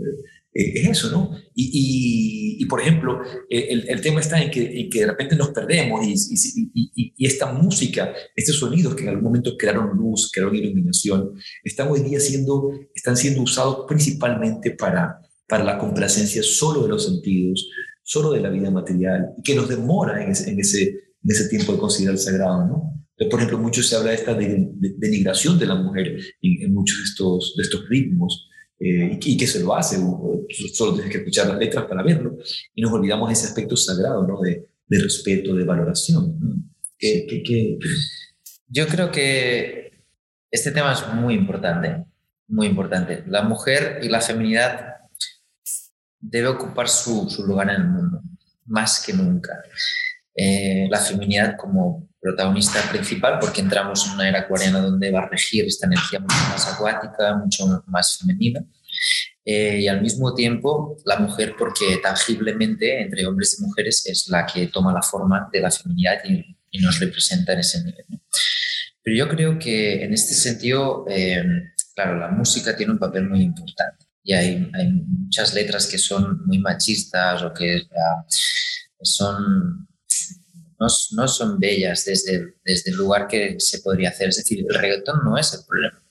Eh, 0.53 0.81
es 0.81 0.89
eso, 0.89 1.11
¿no? 1.11 1.33
Y, 1.55 1.71
y, 1.73 2.63
y 2.63 2.67
por 2.67 2.81
ejemplo, 2.81 3.21
eh, 3.51 3.67
el, 3.71 3.89
el, 3.89 4.01
tema 4.01 4.21
está 4.21 4.43
en 4.43 4.51
que, 4.51 4.81
en 4.81 4.91
que, 4.91 5.01
de 5.01 5.07
repente 5.07 5.37
nos 5.37 5.51
perdemos 5.51 6.07
y, 6.07 7.13
y, 7.17 7.27
esta 7.27 7.53
música, 7.53 8.13
estos 8.35 8.59
sonidos 8.59 8.95
que 8.95 9.03
en 9.03 9.11
algún 9.11 9.25
momento 9.25 9.57
crearon 9.59 9.97
luz, 9.97 10.31
crearon 10.33 10.55
iluminación, 10.55 11.33
están 11.63 11.89
hoy 11.89 12.01
día 12.01 12.21
siendo, 12.21 12.71
están 12.95 13.17
siendo 13.17 13.43
usados 13.43 13.85
principalmente 13.87 14.71
para, 14.71 15.21
para 15.49 15.65
la 15.65 15.79
complacencia 15.79 16.43
solo 16.43 16.83
de 16.83 16.89
los 16.89 17.05
sentidos, 17.05 17.69
solo 18.03 18.33
de 18.33 18.41
la 18.41 18.51
vida 18.51 18.71
material, 18.71 19.35
y 19.37 19.43
que 19.43 19.55
nos 19.55 19.69
demora 19.69 20.23
en 20.23 20.33
ese, 20.33 20.51
en 20.51 20.61
ese, 20.61 20.83
en 20.83 21.31
ese 21.31 21.49
tiempo 21.49 21.73
de 21.73 21.79
considerar 21.79 22.19
sagrado, 22.19 22.67
¿no? 22.67 22.93
Por 23.31 23.41
ejemplo, 23.41 23.59
mucho 23.59 23.83
se 23.83 23.97
habla 23.97 24.11
de 24.11 24.17
esta 24.17 24.35
denigración 24.35 25.59
de 25.59 25.65
la 25.65 25.75
mujer 25.75 26.19
en, 26.43 26.63
en 26.63 26.75
muchos 26.75 26.99
de 26.99 27.05
estos, 27.05 27.55
de 27.57 27.63
estos 27.63 27.89
ritmos, 27.89 28.49
eh, 28.79 29.19
y, 29.23 29.37
que 29.39 29.47
se 29.47 29.61
lo 29.61 29.75
hace, 29.75 29.97
solo 30.75 30.93
tienes 30.93 31.11
que 31.11 31.19
escuchar 31.19 31.47
las 31.49 31.59
letras 31.59 31.87
para 31.87 32.03
verlo, 32.03 32.37
y 32.75 32.83
nos 32.83 32.93
olvidamos 32.93 33.29
de 33.29 33.33
ese 33.33 33.47
aspecto 33.47 33.75
sagrado, 33.75 34.27
¿no? 34.27 34.41
De, 34.41 34.67
de 34.87 34.99
respeto, 35.01 35.55
de 35.55 35.65
valoración. 35.65 36.39
¿no? 36.39 36.57
Yo 38.69 38.87
creo 38.87 39.11
que 39.11 40.03
este 40.51 40.71
tema 40.71 40.93
es 40.93 41.15
muy 41.15 41.35
importante, 41.35 42.05
muy 42.49 42.67
importante. 42.67 43.25
La 43.27 43.43
mujer 43.43 44.01
y 44.03 44.09
la 44.09 44.21
feminidad 44.21 44.95
debe 46.21 46.49
ocupar 46.49 46.89
su, 46.89 47.29
su 47.31 47.47
lugar 47.47 47.71
en 47.71 47.77
el 47.77 47.89
mundo, 47.89 48.23
más 48.67 49.03
que 49.05 49.13
nunca. 49.13 49.63
Eh, 50.35 50.87
la 50.91 50.99
feminidad 50.99 51.57
como 51.57 52.09
protagonista 52.21 52.81
principal, 52.91 53.39
porque 53.41 53.61
entramos 53.61 54.07
en 54.07 54.15
una 54.15 54.29
era 54.29 54.41
acuariana 54.41 54.81
donde 54.81 55.11
va 55.11 55.21
a 55.21 55.29
regir 55.29 55.65
esta 55.65 55.87
energía 55.87 56.21
mucho 56.21 56.35
más 56.51 56.73
acuática, 56.73 57.37
mucho 57.37 57.83
más 57.87 58.19
femenina. 58.19 58.65
Eh, 59.45 59.81
y 59.83 59.89
al 59.89 60.03
mismo 60.03 60.35
tiempo 60.35 60.97
la 61.05 61.19
mujer, 61.19 61.55
porque 61.57 61.99
tangiblemente 62.03 63.01
entre 63.01 63.27
hombres 63.27 63.57
y 63.59 63.63
mujeres 63.63 64.05
es 64.07 64.27
la 64.29 64.45
que 64.45 64.67
toma 64.67 64.93
la 64.93 65.03
forma 65.03 65.49
de 65.53 65.61
la 65.61 65.71
feminidad 65.71 66.17
y, 66.25 66.57
y 66.71 66.79
nos 66.81 66.99
representa 66.99 67.53
en 67.53 67.61
ese 67.61 67.85
nivel. 67.85 68.05
¿no? 68.09 68.21
Pero 69.03 69.17
yo 69.17 69.29
creo 69.29 69.59
que 69.59 70.03
en 70.03 70.13
este 70.13 70.35
sentido, 70.35 71.05
eh, 71.09 71.45
claro, 71.95 72.19
la 72.19 72.29
música 72.29 72.77
tiene 72.77 72.93
un 72.93 72.99
papel 72.99 73.29
muy 73.29 73.41
importante 73.43 74.06
y 74.27 74.33
hay, 74.33 74.71
hay 74.75 74.89
muchas 74.91 75.55
letras 75.55 75.87
que 75.87 75.99
son 75.99 76.45
muy 76.47 76.59
machistas 76.59 77.43
o 77.43 77.55
que 77.55 77.77
uh, 77.77 79.05
son 79.05 79.89
no, 80.81 80.87
no, 81.13 81.29
son 81.29 81.61
bellas 81.61 82.05
desde, 82.05 82.57
desde 82.65 82.91
el 82.91 82.97
lugar 82.97 83.29
que 83.29 83.55
se 83.61 83.79
podría 83.79 84.11
hacer. 84.11 84.29
Es 84.29 84.39
decir, 84.39 84.67
el 84.69 84.75
reggaetón 84.75 85.21
no 85.25 85.39
es 85.39 85.55
el 85.55 85.61
problema. 85.67 86.03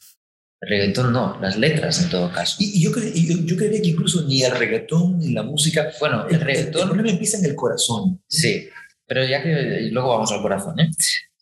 El 0.62 0.70
reggaetón 0.70 1.12
no, 1.12 1.38
las 1.42 1.58
letras 1.58 2.02
en 2.02 2.10
todo 2.10 2.32
caso. 2.32 2.56
Y, 2.60 2.80
y 2.80 2.84
yo, 2.84 2.94
cre 2.94 3.12
y 3.14 3.46
yo 3.46 3.58
creería 3.58 3.82
que 3.82 3.90
incluso 3.90 4.24
ni 4.24 4.44
el 4.44 4.52
reggaetón 4.52 5.20
ni 5.20 5.34
la 5.34 5.44
música. 5.44 5.92
Bueno, 6.00 6.26
el, 6.28 6.36
el 6.36 6.42
reggaetón. 6.42 6.84
El 6.84 6.88
problema 6.88 7.10
empieza 7.10 7.38
en 7.38 7.46
el 7.46 7.54
corazón. 7.54 8.24
Sí, 8.30 8.70
pero 9.06 9.26
ya 9.26 9.44
que 9.44 9.90
luego 9.92 10.10
vamos 10.10 10.32
al 10.32 10.42
corazón, 10.42 10.80
¿eh? 10.80 10.90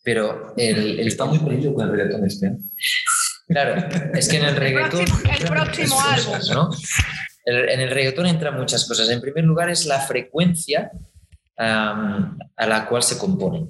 Pero 0.02 0.54
el, 0.56 0.98
el 0.98 1.06
está 1.06 1.24
muy 1.24 1.38
prohibido 1.38 1.72
con 1.72 1.86
el 1.86 1.92
reggaetón 1.92 2.26
este. 2.26 2.56
Claro, 3.46 3.76
es 4.14 4.28
que 4.28 4.36
en 4.36 4.44
el 4.44 4.56
reggaetón. 4.56 5.00
El 5.00 5.06
próximo, 5.06 5.32
el 5.32 5.46
próximo 5.46 6.00
álbum. 6.00 6.38
¿no? 6.52 6.70
El, 7.44 7.68
en 7.68 7.80
el 7.80 7.90
reggaetón 7.90 8.26
entran 8.26 8.56
muchas 8.56 8.86
cosas. 8.86 9.08
En 9.10 9.20
primer 9.20 9.44
lugar, 9.44 9.70
es 9.70 9.86
la 9.86 10.00
frecuencia 10.00 10.90
um, 11.58 12.38
a 12.56 12.66
la 12.66 12.86
cual 12.86 13.02
se 13.02 13.18
compone. 13.18 13.68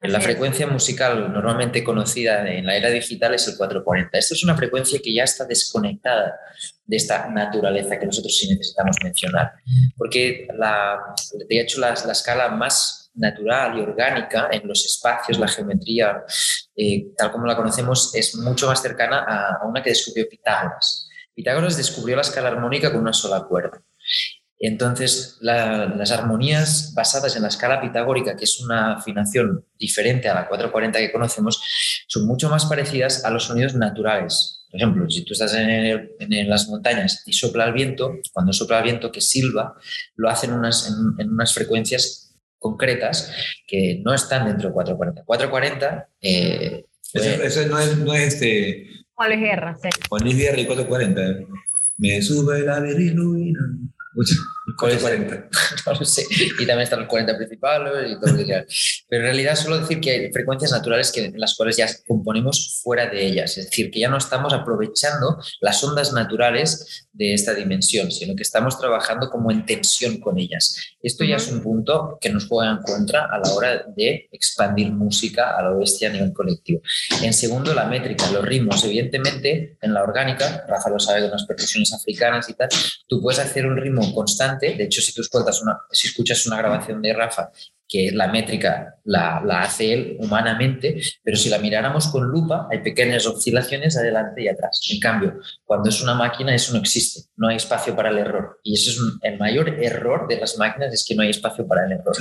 La 0.00 0.20
frecuencia 0.20 0.66
musical 0.66 1.32
normalmente 1.32 1.82
conocida 1.82 2.48
en 2.48 2.66
la 2.66 2.76
era 2.76 2.88
digital 2.88 3.34
es 3.34 3.48
el 3.48 3.56
440. 3.56 4.16
Esto 4.16 4.34
es 4.34 4.44
una 4.44 4.56
frecuencia 4.56 5.00
que 5.02 5.12
ya 5.12 5.24
está 5.24 5.44
desconectada 5.44 6.34
de 6.84 6.96
esta 6.96 7.28
naturaleza 7.28 7.98
que 7.98 8.06
nosotros 8.06 8.36
sí 8.36 8.48
necesitamos 8.48 8.96
mencionar. 9.02 9.52
Porque, 9.96 10.46
la, 10.56 10.98
de 11.48 11.60
hecho, 11.60 11.80
la, 11.80 11.94
la 12.06 12.12
escala 12.12 12.48
más 12.48 12.97
natural 13.18 13.78
y 13.78 13.82
orgánica 13.82 14.48
en 14.50 14.66
los 14.66 14.84
espacios, 14.84 15.38
la 15.38 15.48
geometría, 15.48 16.24
eh, 16.76 17.08
tal 17.16 17.32
como 17.32 17.46
la 17.46 17.56
conocemos, 17.56 18.14
es 18.14 18.36
mucho 18.36 18.66
más 18.66 18.80
cercana 18.80 19.24
a, 19.26 19.66
una 19.66 19.82
que 19.82 19.90
descubrió 19.90 20.28
Pitágoras. 20.28 21.08
Pitágoras 21.34 21.76
descubrió 21.76 22.16
la 22.16 22.22
escala 22.22 22.48
armónica 22.48 22.90
con 22.90 23.00
una 23.00 23.12
sola 23.12 23.44
cuerda. 23.44 23.82
Entonces, 24.60 25.36
la, 25.40 25.86
las 25.86 26.10
armonías 26.10 26.92
basadas 26.94 27.36
en 27.36 27.42
la 27.42 27.48
escala 27.48 27.80
pitagórica, 27.80 28.36
que 28.36 28.44
es 28.44 28.60
una 28.60 28.94
afinación 28.94 29.64
diferente 29.78 30.28
a 30.28 30.34
la 30.34 30.48
440 30.48 30.98
que 30.98 31.12
conocemos, 31.12 31.62
son 32.08 32.26
mucho 32.26 32.48
más 32.48 32.66
parecidas 32.66 33.24
a 33.24 33.30
los 33.30 33.44
sonidos 33.44 33.74
naturales. 33.74 34.66
Por 34.68 34.80
ejemplo, 34.80 35.08
si 35.08 35.24
tú 35.24 35.32
estás 35.32 35.54
en, 35.54 36.10
en 36.18 36.48
las 36.48 36.68
montañas 36.68 37.22
y 37.24 37.32
sopla 37.32 37.66
el 37.66 37.72
viento, 37.72 38.16
cuando 38.32 38.52
sopla 38.52 38.78
el 38.78 38.84
viento 38.84 39.12
que 39.12 39.20
silba, 39.20 39.76
lo 40.16 40.28
hacen 40.28 40.52
unas, 40.52 40.88
en 41.18 41.30
unas 41.30 41.54
frecuencias 41.54 42.27
concretas 42.58 43.32
que 43.66 44.00
no 44.04 44.14
están 44.14 44.46
dentro 44.46 44.68
de 44.68 44.74
440. 44.74 45.24
440... 45.24 46.08
Eh, 46.20 46.84
eso, 47.12 47.42
eso, 47.42 47.66
no 47.68 47.78
es, 47.78 47.96
no 47.98 48.14
es 48.14 48.34
este... 48.34 48.86
Juan 49.14 49.30
Luis 49.30 49.40
Guerra, 49.40 49.76
sí. 49.82 49.88
Juan 50.08 50.22
Luis 50.24 50.36
Guerra 50.36 50.60
y 50.60 50.66
440. 50.66 51.46
Me 51.96 52.22
sube 52.22 52.60
la 52.60 52.80
viriluna. 54.18 54.58
440. 54.76 55.48
No 55.86 55.94
lo 55.94 56.04
sé. 56.04 56.24
Y 56.30 56.66
también 56.66 56.80
están 56.80 57.00
los 57.00 57.08
40 57.08 57.36
principales 57.36 58.10
y 58.10 58.20
todo 58.20 58.32
lo 58.32 58.38
que 58.38 58.44
quieras. 58.44 59.04
Pero 59.08 59.22
en 59.22 59.26
realidad 59.26 59.56
solo 59.56 59.78
decir 59.78 60.00
que 60.00 60.10
hay 60.10 60.32
frecuencias 60.32 60.72
naturales 60.72 61.10
que, 61.10 61.24
en 61.24 61.40
las 61.40 61.54
cuales 61.54 61.76
ya 61.76 61.86
componemos 62.06 62.80
fuera 62.82 63.06
de 63.06 63.24
ellas. 63.24 63.56
Es 63.56 63.70
decir, 63.70 63.90
que 63.90 64.00
ya 64.00 64.10
no 64.10 64.18
estamos 64.18 64.52
aprovechando 64.52 65.38
las 65.60 65.82
ondas 65.82 66.12
naturales 66.12 67.08
de 67.12 67.34
esta 67.34 67.54
dimensión, 67.54 68.10
sino 68.10 68.36
que 68.36 68.42
estamos 68.42 68.78
trabajando 68.78 69.30
como 69.30 69.50
en 69.50 69.64
tensión 69.64 70.20
con 70.20 70.38
ellas. 70.38 70.76
Esto 71.00 71.24
ya 71.24 71.36
es 71.36 71.48
un 71.48 71.62
punto 71.62 72.18
que 72.20 72.30
nos 72.30 72.46
juega 72.46 72.70
en 72.70 72.78
contra 72.78 73.26
a 73.26 73.38
la 73.38 73.50
hora 73.52 73.84
de 73.96 74.28
expandir 74.30 74.92
música 74.92 75.56
a 75.56 75.62
la 75.62 75.70
bestia 75.70 76.10
a 76.10 76.12
nivel 76.12 76.32
colectivo. 76.32 76.80
En 77.22 77.32
segundo, 77.32 77.74
la 77.74 77.86
métrica, 77.86 78.30
los 78.30 78.44
ritmos. 78.44 78.84
Evidentemente, 78.84 79.78
en 79.80 79.94
la 79.94 80.02
orgánica, 80.02 80.64
Rafa 80.68 80.90
lo 80.90 80.98
sabe 80.98 81.22
con 81.22 81.30
las 81.30 81.44
percusiones 81.44 81.92
africanas 81.92 82.48
y 82.48 82.54
tal, 82.54 82.68
tú 83.06 83.20
puedes 83.22 83.40
hacer 83.40 83.66
un 83.66 83.76
ritmo 83.76 84.07
constante. 84.12 84.74
De 84.74 84.84
hecho, 84.84 85.00
si 85.00 85.12
tú 85.12 85.22
escuchas 85.22 85.62
una, 85.62 85.78
si 85.90 86.08
escuchas 86.08 86.46
una 86.46 86.58
grabación 86.58 87.00
de 87.02 87.12
Rafa, 87.12 87.50
que 87.88 88.10
la 88.12 88.28
métrica 88.28 88.96
la, 89.04 89.42
la, 89.44 89.62
hace 89.62 89.94
él 89.94 90.16
humanamente, 90.20 91.00
pero 91.22 91.38
si 91.38 91.48
la 91.48 91.58
miráramos 91.58 92.08
con 92.08 92.28
lupa, 92.28 92.68
hay 92.70 92.80
pequeñas 92.80 93.26
oscilaciones 93.26 93.96
adelante 93.96 94.42
y 94.42 94.48
atrás. 94.48 94.80
En 94.90 95.00
cambio, 95.00 95.40
cuando 95.64 95.88
es 95.88 96.02
una 96.02 96.14
máquina, 96.14 96.54
eso 96.54 96.74
no 96.74 96.80
existe, 96.80 97.30
no 97.36 97.48
hay 97.48 97.56
espacio 97.56 97.96
para 97.96 98.10
el 98.10 98.18
error. 98.18 98.60
Y 98.62 98.74
eso 98.74 98.90
es 98.90 98.98
el 99.22 99.38
mayor 99.38 99.82
error 99.82 100.28
de 100.28 100.38
las 100.38 100.58
máquinas, 100.58 100.92
es 100.92 101.02
que 101.02 101.14
no 101.14 101.22
hay 101.22 101.30
espacio 101.30 101.66
para 101.66 101.86
el 101.86 101.92
error. 101.92 102.14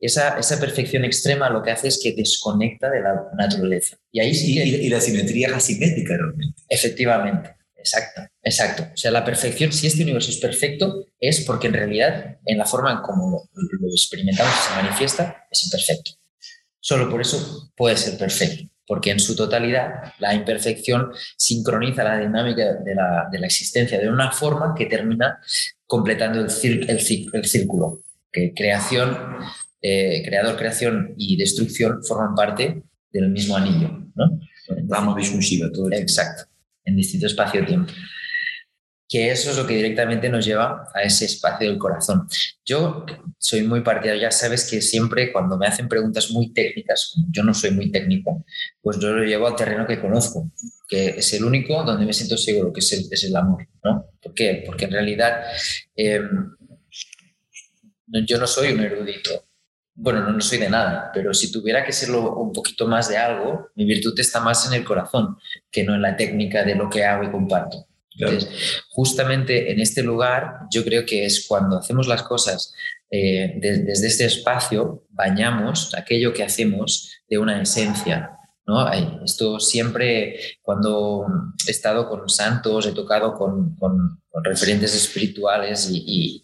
Esa, 0.00 0.38
esa 0.38 0.58
perfección 0.58 1.04
extrema 1.04 1.48
lo 1.50 1.62
que 1.62 1.70
hace 1.70 1.86
es 1.86 2.00
que 2.02 2.12
desconecta 2.12 2.90
de 2.90 3.00
la 3.00 3.14
naturaleza. 3.36 3.96
Y 4.10 4.18
ahí 4.18 4.34
sí. 4.34 4.58
Y, 4.58 4.86
y 4.86 4.88
la 4.88 5.00
simetría 5.00 5.48
es 5.48 5.54
asimétrica 5.54 6.16
realmente. 6.16 6.62
Efectivamente. 6.68 7.55
Exacto, 7.86 8.22
exacto. 8.42 8.82
O 8.92 8.96
sea, 8.96 9.12
la 9.12 9.24
perfección, 9.24 9.72
si 9.72 9.86
este 9.86 10.02
universo 10.02 10.30
es 10.30 10.38
perfecto, 10.38 11.06
es 11.20 11.42
porque 11.42 11.68
en 11.68 11.74
realidad, 11.74 12.38
en 12.44 12.58
la 12.58 12.64
forma 12.64 12.90
en 12.90 12.98
cómo 12.98 13.48
lo, 13.54 13.78
lo 13.78 13.88
experimentamos 13.92 14.52
y 14.52 14.68
se 14.68 14.82
manifiesta, 14.82 15.46
es 15.48 15.64
imperfecto. 15.64 16.10
Solo 16.80 17.08
por 17.08 17.20
eso 17.20 17.70
puede 17.76 17.96
ser 17.96 18.18
perfecto, 18.18 18.68
porque 18.84 19.12
en 19.12 19.20
su 19.20 19.36
totalidad 19.36 20.14
la 20.18 20.34
imperfección 20.34 21.12
sincroniza 21.36 22.02
la 22.02 22.18
dinámica 22.18 22.74
de 22.74 22.94
la, 22.96 23.28
de 23.30 23.38
la 23.38 23.46
existencia 23.46 24.00
de 24.00 24.08
una 24.08 24.32
forma 24.32 24.74
que 24.76 24.86
termina 24.86 25.38
completando 25.86 26.40
el, 26.40 26.50
el, 26.64 27.30
el 27.32 27.44
círculo. 27.44 28.02
Que 28.32 28.52
creación, 28.52 29.16
eh, 29.80 30.24
creador, 30.26 30.56
creación 30.56 31.14
y 31.16 31.36
destrucción 31.36 32.02
forman 32.02 32.34
parte 32.34 32.82
del 33.12 33.28
mismo 33.28 33.56
anillo. 33.56 33.90
¿no? 34.16 34.40
Vamos 34.82 35.14
Vishnu 35.14 35.40
Shiva, 35.40 35.70
todo. 35.70 35.92
Exacto 35.92 36.55
en 36.86 36.96
distinto 36.96 37.26
espacio-tiempo. 37.26 37.92
Que 39.08 39.30
eso 39.30 39.50
es 39.50 39.56
lo 39.56 39.66
que 39.66 39.76
directamente 39.76 40.28
nos 40.28 40.44
lleva 40.44 40.88
a 40.92 41.02
ese 41.02 41.26
espacio 41.26 41.68
del 41.68 41.78
corazón. 41.78 42.26
Yo 42.64 43.04
soy 43.38 43.62
muy 43.62 43.82
partidario, 43.82 44.22
ya 44.22 44.32
sabes 44.32 44.68
que 44.68 44.80
siempre 44.80 45.32
cuando 45.32 45.56
me 45.56 45.66
hacen 45.66 45.88
preguntas 45.88 46.30
muy 46.32 46.52
técnicas, 46.52 47.14
yo 47.30 47.44
no 47.44 47.54
soy 47.54 47.70
muy 47.70 47.92
técnico, 47.92 48.44
pues 48.80 48.98
yo 48.98 49.12
lo 49.12 49.22
llevo 49.22 49.46
al 49.46 49.54
terreno 49.54 49.86
que 49.86 50.00
conozco, 50.00 50.50
que 50.88 51.10
es 51.10 51.32
el 51.34 51.44
único 51.44 51.84
donde 51.84 52.04
me 52.04 52.12
siento 52.12 52.36
seguro, 52.36 52.72
que 52.72 52.80
es 52.80 52.92
el, 52.94 53.06
es 53.10 53.22
el 53.24 53.36
amor. 53.36 53.68
¿no? 53.84 54.06
¿Por 54.20 54.34
qué? 54.34 54.64
Porque 54.66 54.86
en 54.86 54.92
realidad 54.92 55.40
eh, 55.94 56.22
yo 58.26 58.38
no 58.38 58.46
soy 58.46 58.72
un 58.72 58.80
erudito, 58.80 59.44
bueno, 59.96 60.20
no, 60.20 60.32
no, 60.32 60.40
soy 60.40 60.58
de 60.58 60.68
nada, 60.68 61.10
pero 61.12 61.32
si 61.32 61.50
tuviera 61.50 61.82
que 61.84 61.92
serlo 61.92 62.34
un 62.36 62.52
poquito 62.52 62.86
más 62.86 63.08
de 63.08 63.16
algo, 63.16 63.70
mi 63.74 63.86
virtud 63.86 64.18
está 64.20 64.40
más 64.40 64.66
en 64.66 64.74
el 64.74 64.84
corazón 64.84 65.38
que 65.70 65.84
no 65.84 65.94
en 65.94 66.02
la 66.02 66.16
técnica 66.16 66.62
de 66.64 66.74
lo 66.74 66.90
que 66.90 67.04
hago 67.04 67.24
y 67.24 67.30
comparto. 67.30 67.86
Claro. 68.16 68.34
Entonces, 68.34 68.82
justamente 68.90 69.72
en 69.72 69.80
este 69.80 70.02
lugar, 70.02 70.60
yo 70.70 70.84
creo 70.84 71.04
que 71.06 71.24
es 71.24 71.46
cuando 71.46 71.78
hacemos 71.78 72.06
las 72.06 72.22
cosas 72.22 72.74
eh, 73.10 73.54
de, 73.56 73.78
desde 73.78 74.08
este 74.08 74.24
espacio, 74.26 75.04
bañamos 75.10 75.94
aquello 75.94 76.32
que 76.32 76.42
hacemos 76.42 77.10
de 77.28 77.38
una 77.38 77.62
esencia. 77.62 78.32
¿no? 78.66 78.90
Esto 79.24 79.60
siempre, 79.60 80.40
cuando 80.60 81.24
he 81.66 81.70
estado 81.70 82.08
con 82.08 82.28
santos, 82.28 82.86
he 82.86 82.92
tocado 82.92 83.32
con, 83.32 83.76
con, 83.76 84.20
con 84.28 84.44
referentes 84.44 84.94
espirituales 84.94 85.88
y, 85.90 86.02
y 86.04 86.42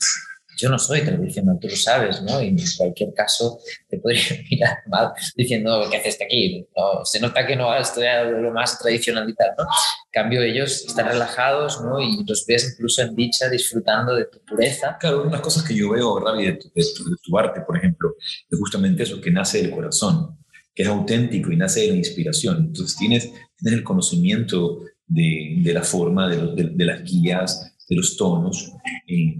yo 0.57 0.69
no 0.69 0.79
soy 0.79 1.03
tradicional, 1.03 1.59
tú 1.61 1.69
lo 1.69 1.77
sabes, 1.77 2.23
¿no? 2.23 2.43
Y 2.43 2.49
en 2.49 2.57
cualquier 2.77 3.13
caso 3.15 3.59
te 3.89 3.99
podría 3.99 4.23
mirar 4.51 4.79
mal 4.87 5.13
diciendo, 5.37 5.89
¿qué 5.91 5.97
haces 5.99 6.19
aquí? 6.21 6.67
No, 6.77 7.05
se 7.05 7.21
nota 7.21 7.47
que 7.47 7.57
no 7.57 7.71
has 7.71 7.89
estudiado 7.89 8.31
lo 8.31 8.53
más 8.53 8.79
tradicional 8.79 9.29
y 9.29 9.35
tal, 9.35 9.51
¿no? 9.59 9.65
En 9.65 10.11
cambio, 10.23 10.43
ellos 10.43 10.85
están 10.87 11.09
relajados, 11.09 11.81
¿no? 11.83 12.01
Y 12.01 12.25
los 12.27 12.45
ves 12.47 12.75
incluso 12.75 13.03
en 13.03 13.15
dicha, 13.15 13.49
disfrutando 13.49 14.15
de 14.15 14.27
tu 14.27 14.41
pureza. 14.45 14.97
Claro, 15.01 15.23
unas 15.25 15.41
cosas 15.41 15.63
que 15.65 15.75
yo 15.75 15.91
veo, 15.91 16.19
Ravi, 16.21 16.47
de 16.47 16.53
de, 16.53 16.83
de 16.83 17.17
tu 17.23 17.39
arte, 17.39 17.61
por 17.63 17.77
ejemplo, 17.77 18.15
es 18.51 18.59
justamente 18.59 19.03
eso, 19.03 19.21
que 19.21 19.31
nace 19.31 19.63
del 19.63 19.71
corazón, 19.71 20.39
que 20.75 20.83
es 20.83 20.89
auténtico 20.89 21.51
y 21.53 21.57
nace 21.57 21.81
de 21.81 21.89
la 21.89 21.97
inspiración. 21.97 22.67
Entonces 22.69 22.97
tienes, 22.97 23.31
tienes 23.57 23.79
el 23.79 23.85
conocimiento 23.85 24.81
de, 25.07 25.57
de 25.59 25.75
la 25.75 25.83
forma, 25.83 26.29
de, 26.29 26.55
de, 26.55 26.71
de, 26.75 26.85
las 26.85 27.03
guías, 27.03 27.75
de 27.89 27.97
los 27.97 28.17
tonos, 28.17 28.73
eh, 29.07 29.39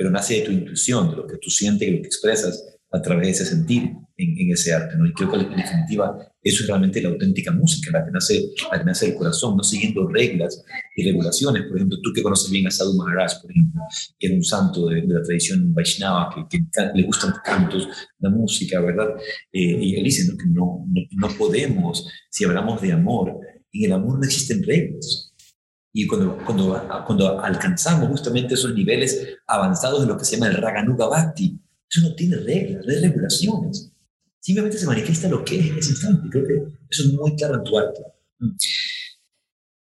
pero 0.00 0.10
nace 0.10 0.36
de 0.36 0.40
tu 0.46 0.50
intuición, 0.50 1.10
de 1.10 1.16
lo 1.16 1.26
que 1.26 1.36
tú 1.36 1.50
sientes 1.50 1.86
y 1.86 1.90
lo 1.90 2.00
que 2.00 2.06
expresas 2.06 2.64
a 2.90 3.02
través 3.02 3.26
de 3.26 3.32
ese 3.32 3.44
sentir 3.44 3.92
en, 4.16 4.50
ese 4.50 4.72
arte. 4.72 4.96
¿no? 4.96 5.06
Y 5.06 5.12
creo 5.12 5.30
que 5.30 5.36
en 5.36 5.56
definitiva 5.56 6.16
eso 6.42 6.62
es 6.62 6.68
realmente 6.68 7.02
la 7.02 7.10
auténtica 7.10 7.52
música, 7.52 7.90
la 7.92 8.06
que, 8.06 8.10
nace, 8.10 8.48
la 8.72 8.82
nace 8.82 9.08
del 9.08 9.16
corazón, 9.16 9.58
no 9.58 9.62
siguiendo 9.62 10.08
reglas 10.08 10.64
y 10.96 11.04
regulaciones. 11.04 11.64
Por 11.64 11.76
ejemplo, 11.76 11.98
tú 12.02 12.14
que 12.14 12.22
conoces 12.22 12.50
bien 12.50 12.66
a 12.66 12.70
Sadhu 12.70 12.94
Maharaj, 12.94 13.42
por 13.42 13.50
ejemplo, 13.50 13.82
que 14.18 14.26
es 14.26 14.32
un 14.32 14.42
santo 14.42 14.88
de, 14.88 15.02
la 15.06 15.20
tradición 15.20 15.74
Vaishnava, 15.74 16.30
que, 16.48 16.58
que, 16.58 16.64
le 16.94 17.02
gustan 17.02 17.32
los 17.32 17.40
cantos, 17.40 17.86
la 18.20 18.30
música, 18.30 18.80
¿verdad? 18.80 19.16
Eh, 19.52 19.78
y 19.82 19.96
él 19.96 20.04
dice 20.04 20.26
¿no? 20.26 20.38
que 20.38 20.46
no, 20.46 20.86
no, 20.88 21.28
no 21.28 21.36
podemos, 21.36 22.08
si 22.30 22.46
hablamos 22.46 22.80
de 22.80 22.92
amor, 22.92 23.38
en 23.70 23.84
el 23.84 23.92
amor 23.92 24.18
no 24.18 24.24
existen 24.24 24.62
reglas. 24.62 25.29
Y 25.92 26.06
cuando, 26.06 26.38
cuando, 26.44 27.04
cuando 27.06 27.40
alcanzamos 27.40 28.08
justamente 28.08 28.54
esos 28.54 28.74
niveles 28.74 29.38
avanzados 29.46 30.02
de 30.02 30.06
lo 30.06 30.16
que 30.16 30.24
se 30.24 30.36
llama 30.36 30.48
el 30.48 30.56
Raganuga 30.56 31.08
Bhakti, 31.08 31.58
eso 31.90 32.08
no 32.08 32.14
tiene 32.14 32.36
reglas, 32.36 32.86
no 32.86 32.92
hay 32.92 33.00
regulaciones. 33.00 33.92
Simplemente 34.38 34.78
se 34.78 34.86
manifiesta 34.86 35.28
lo 35.28 35.44
que 35.44 35.58
es 35.58 35.66
en 35.66 35.78
ese 35.78 35.90
instante. 35.90 36.28
Creo 36.30 36.46
que 36.46 36.54
eso 36.88 37.02
es 37.04 37.12
muy 37.12 37.36
claro 37.36 37.56
en 37.56 37.64
tu 37.64 37.78
arte. 37.78 38.00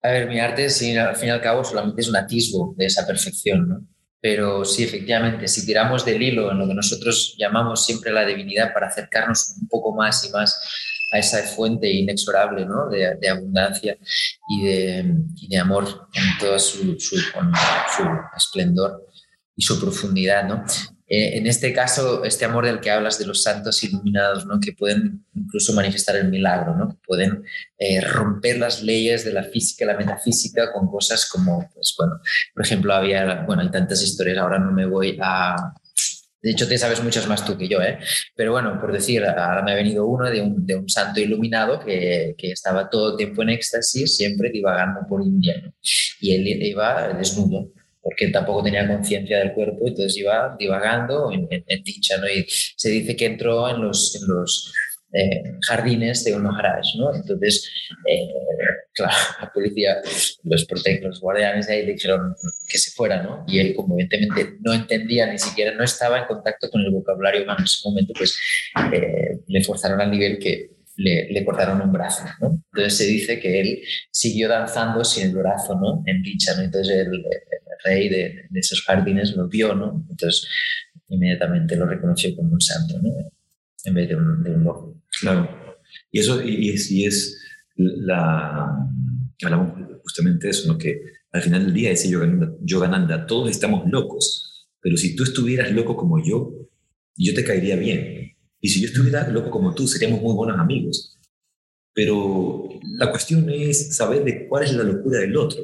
A 0.02 0.10
ver, 0.10 0.28
mi 0.28 0.38
arte, 0.38 0.70
sí, 0.70 0.96
al 0.96 1.16
fin 1.16 1.28
y 1.28 1.30
al 1.32 1.40
cabo, 1.40 1.64
solamente 1.64 2.00
es 2.00 2.08
un 2.08 2.16
atisbo 2.16 2.74
de 2.78 2.86
esa 2.86 3.06
perfección, 3.06 3.68
¿no? 3.68 3.86
Pero 4.20 4.64
sí, 4.64 4.84
efectivamente, 4.84 5.46
si 5.48 5.66
tiramos 5.66 6.04
del 6.04 6.22
hilo 6.22 6.50
en 6.50 6.58
lo 6.58 6.66
que 6.66 6.74
nosotros 6.74 7.36
llamamos 7.38 7.84
siempre 7.84 8.12
la 8.12 8.24
divinidad 8.24 8.72
para 8.72 8.88
acercarnos 8.88 9.54
un 9.60 9.68
poco 9.68 9.94
más 9.94 10.24
y 10.24 10.30
más 10.30 10.58
a 11.10 11.18
esa 11.18 11.42
fuente 11.42 11.90
inexorable 11.90 12.66
¿no? 12.66 12.88
de, 12.88 13.28
abundancia 13.28 13.96
y 14.48 14.64
de, 14.64 15.58
amor 15.58 16.08
en 16.14 16.38
todo 16.38 16.58
su, 16.58 16.96
esplendor 18.36 19.06
y 19.56 19.62
su 19.62 19.80
profundidad. 19.80 20.44
¿no? 20.46 20.64
Eh, 21.06 21.38
en 21.38 21.46
este 21.46 21.72
caso, 21.72 22.24
este 22.24 22.44
amor 22.44 22.66
del 22.66 22.80
que 22.80 22.90
hablas 22.90 23.18
de 23.18 23.26
los 23.26 23.42
santos 23.42 23.82
iluminados, 23.82 24.44
¿no? 24.44 24.60
que 24.60 24.72
pueden 24.72 25.24
incluso 25.34 25.72
manifestar 25.72 26.16
el 26.16 26.28
milagro, 26.28 26.76
¿no? 26.76 26.98
pueden 27.06 27.42
eh, 27.78 28.02
romper 28.02 28.58
las 28.58 28.82
leyes 28.82 29.24
de 29.24 29.32
la 29.32 29.44
física 29.44 29.86
la 29.86 29.96
metafísica 29.96 30.70
con 30.72 30.86
cosas 30.88 31.26
como, 31.26 31.70
pues 31.74 31.94
bueno, 31.96 32.20
por 32.54 32.64
ejemplo, 32.64 32.92
había, 32.92 33.44
bueno, 33.46 33.62
hay 33.62 33.70
tantas 33.70 34.02
historias, 34.02 34.38
ahora 34.38 34.58
no 34.58 34.72
me 34.72 34.84
voy 34.84 35.18
a, 35.22 35.72
de 36.40 36.50
hecho, 36.52 36.68
te 36.68 36.78
sabes 36.78 37.02
muchas 37.02 37.26
más 37.26 37.44
tú 37.44 37.58
que 37.58 37.68
yo, 37.68 37.82
¿eh? 37.82 37.98
Pero 38.36 38.52
bueno, 38.52 38.78
por 38.80 38.92
decir, 38.92 39.24
ahora 39.24 39.62
me 39.62 39.72
ha 39.72 39.74
venido 39.74 40.06
uno 40.06 40.30
de 40.30 40.40
un, 40.40 40.64
de 40.64 40.76
un 40.76 40.88
santo 40.88 41.20
iluminado 41.20 41.80
que, 41.80 42.34
que, 42.38 42.52
estaba 42.52 42.88
todo 42.88 43.12
el 43.12 43.16
tiempo 43.16 43.42
en 43.42 43.50
éxtasis, 43.50 44.16
siempre 44.16 44.50
divagando 44.50 45.00
por 45.08 45.22
India. 45.22 45.60
¿no? 45.64 45.72
Y 46.20 46.34
él 46.34 46.46
iba 46.62 47.12
desnudo, 47.14 47.72
porque 48.00 48.28
tampoco 48.28 48.62
tenía 48.62 48.86
conciencia 48.86 49.38
del 49.38 49.52
cuerpo, 49.52 49.86
entonces 49.86 50.16
iba 50.16 50.54
divagando 50.58 51.32
en, 51.32 51.48
dicha, 51.82 52.18
¿no? 52.18 52.26
Se 52.76 52.88
dice 52.88 53.16
que 53.16 53.26
entró 53.26 53.68
en 53.68 53.82
los, 53.82 54.14
en 54.14 54.28
los 54.28 54.72
eh, 55.12 55.56
jardines 55.66 56.22
de 56.24 56.36
un 56.36 56.44
¿no? 56.44 57.14
Entonces, 57.14 57.68
eh, 58.06 58.28
claro, 58.98 59.16
la 59.40 59.52
policía, 59.52 59.96
los 60.44 60.64
protectores, 60.66 61.10
los 61.10 61.20
guardianes 61.20 61.66
de 61.66 61.74
ahí 61.74 61.86
le 61.86 61.92
dijeron 61.92 62.34
que 62.66 62.78
se 62.78 62.90
fuera, 62.90 63.22
¿no? 63.22 63.44
Y 63.46 63.58
él, 63.58 63.74
como 63.74 63.94
evidentemente 63.94 64.58
no 64.60 64.74
entendía, 64.74 65.30
ni 65.30 65.38
siquiera 65.38 65.74
no 65.74 65.84
estaba 65.84 66.18
en 66.18 66.26
contacto 66.26 66.68
con 66.70 66.82
el 66.82 66.90
vocabulario 66.90 67.42
humano 67.42 67.60
en 67.60 67.64
ese 67.64 67.88
momento, 67.88 68.12
pues 68.16 68.38
eh, 68.92 69.40
le 69.46 69.64
forzaron 69.64 70.00
al 70.00 70.10
nivel 70.10 70.38
que 70.38 70.70
le, 70.96 71.30
le, 71.30 71.44
cortaron 71.44 71.80
un 71.80 71.92
brazo, 71.92 72.24
¿no? 72.40 72.62
Entonces 72.72 72.98
se 72.98 73.04
dice 73.06 73.38
que 73.38 73.60
él 73.60 73.82
siguió 74.10 74.48
danzando 74.48 75.04
sin 75.04 75.28
el 75.28 75.36
brazo, 75.36 75.78
¿no? 75.80 76.02
En 76.06 76.22
dicha, 76.22 76.56
¿no? 76.56 76.62
Entonces 76.62 77.06
el, 77.06 77.14
el 77.14 77.78
rey 77.84 78.08
de, 78.08 78.46
de, 78.50 78.60
esos 78.60 78.82
jardines 78.82 79.36
lo 79.36 79.48
vio, 79.48 79.74
¿no? 79.74 80.04
Entonces 80.10 80.48
inmediatamente 81.08 81.76
lo 81.76 81.86
reconoció 81.86 82.34
como 82.34 82.52
un 82.52 82.60
santo, 82.60 82.98
¿no? 83.00 83.10
En 83.84 83.94
vez 83.94 84.08
de 84.08 84.16
un, 84.16 84.42
de 84.42 84.50
un 84.50 84.64
loco. 84.64 85.00
Claro. 85.20 85.48
Y 86.10 86.18
eso 86.18 86.42
y 86.42 86.74
y 86.90 87.06
es 87.06 87.38
la... 87.78 88.90
Hablamos 89.42 89.72
justamente 90.02 90.46
de 90.46 90.50
eso. 90.50 90.76
Que 90.76 91.00
al 91.32 91.42
final 91.42 91.64
del 91.64 91.74
día 91.74 91.90
ese 91.90 92.10
Yogananda, 92.10 92.52
Yogananda, 92.62 93.26
todos 93.26 93.50
estamos 93.50 93.88
locos, 93.90 94.68
pero 94.80 94.96
si 94.96 95.16
tú 95.16 95.22
estuvieras 95.24 95.72
loco 95.72 95.96
como 95.96 96.22
yo, 96.22 96.52
yo 97.16 97.34
te 97.34 97.44
caería 97.44 97.76
bien. 97.76 98.32
Y 98.60 98.68
si 98.68 98.80
yo 98.80 98.88
estuviera 98.88 99.28
loco 99.28 99.50
como 99.50 99.74
tú, 99.74 99.86
seríamos 99.86 100.20
muy 100.20 100.34
buenos 100.34 100.58
amigos. 100.58 101.18
Pero 101.94 102.68
la 102.98 103.10
cuestión 103.10 103.48
es 103.50 103.96
saber 103.96 104.24
de 104.24 104.48
cuál 104.48 104.64
es 104.64 104.72
la 104.74 104.84
locura 104.84 105.20
del 105.20 105.36
otro. 105.36 105.62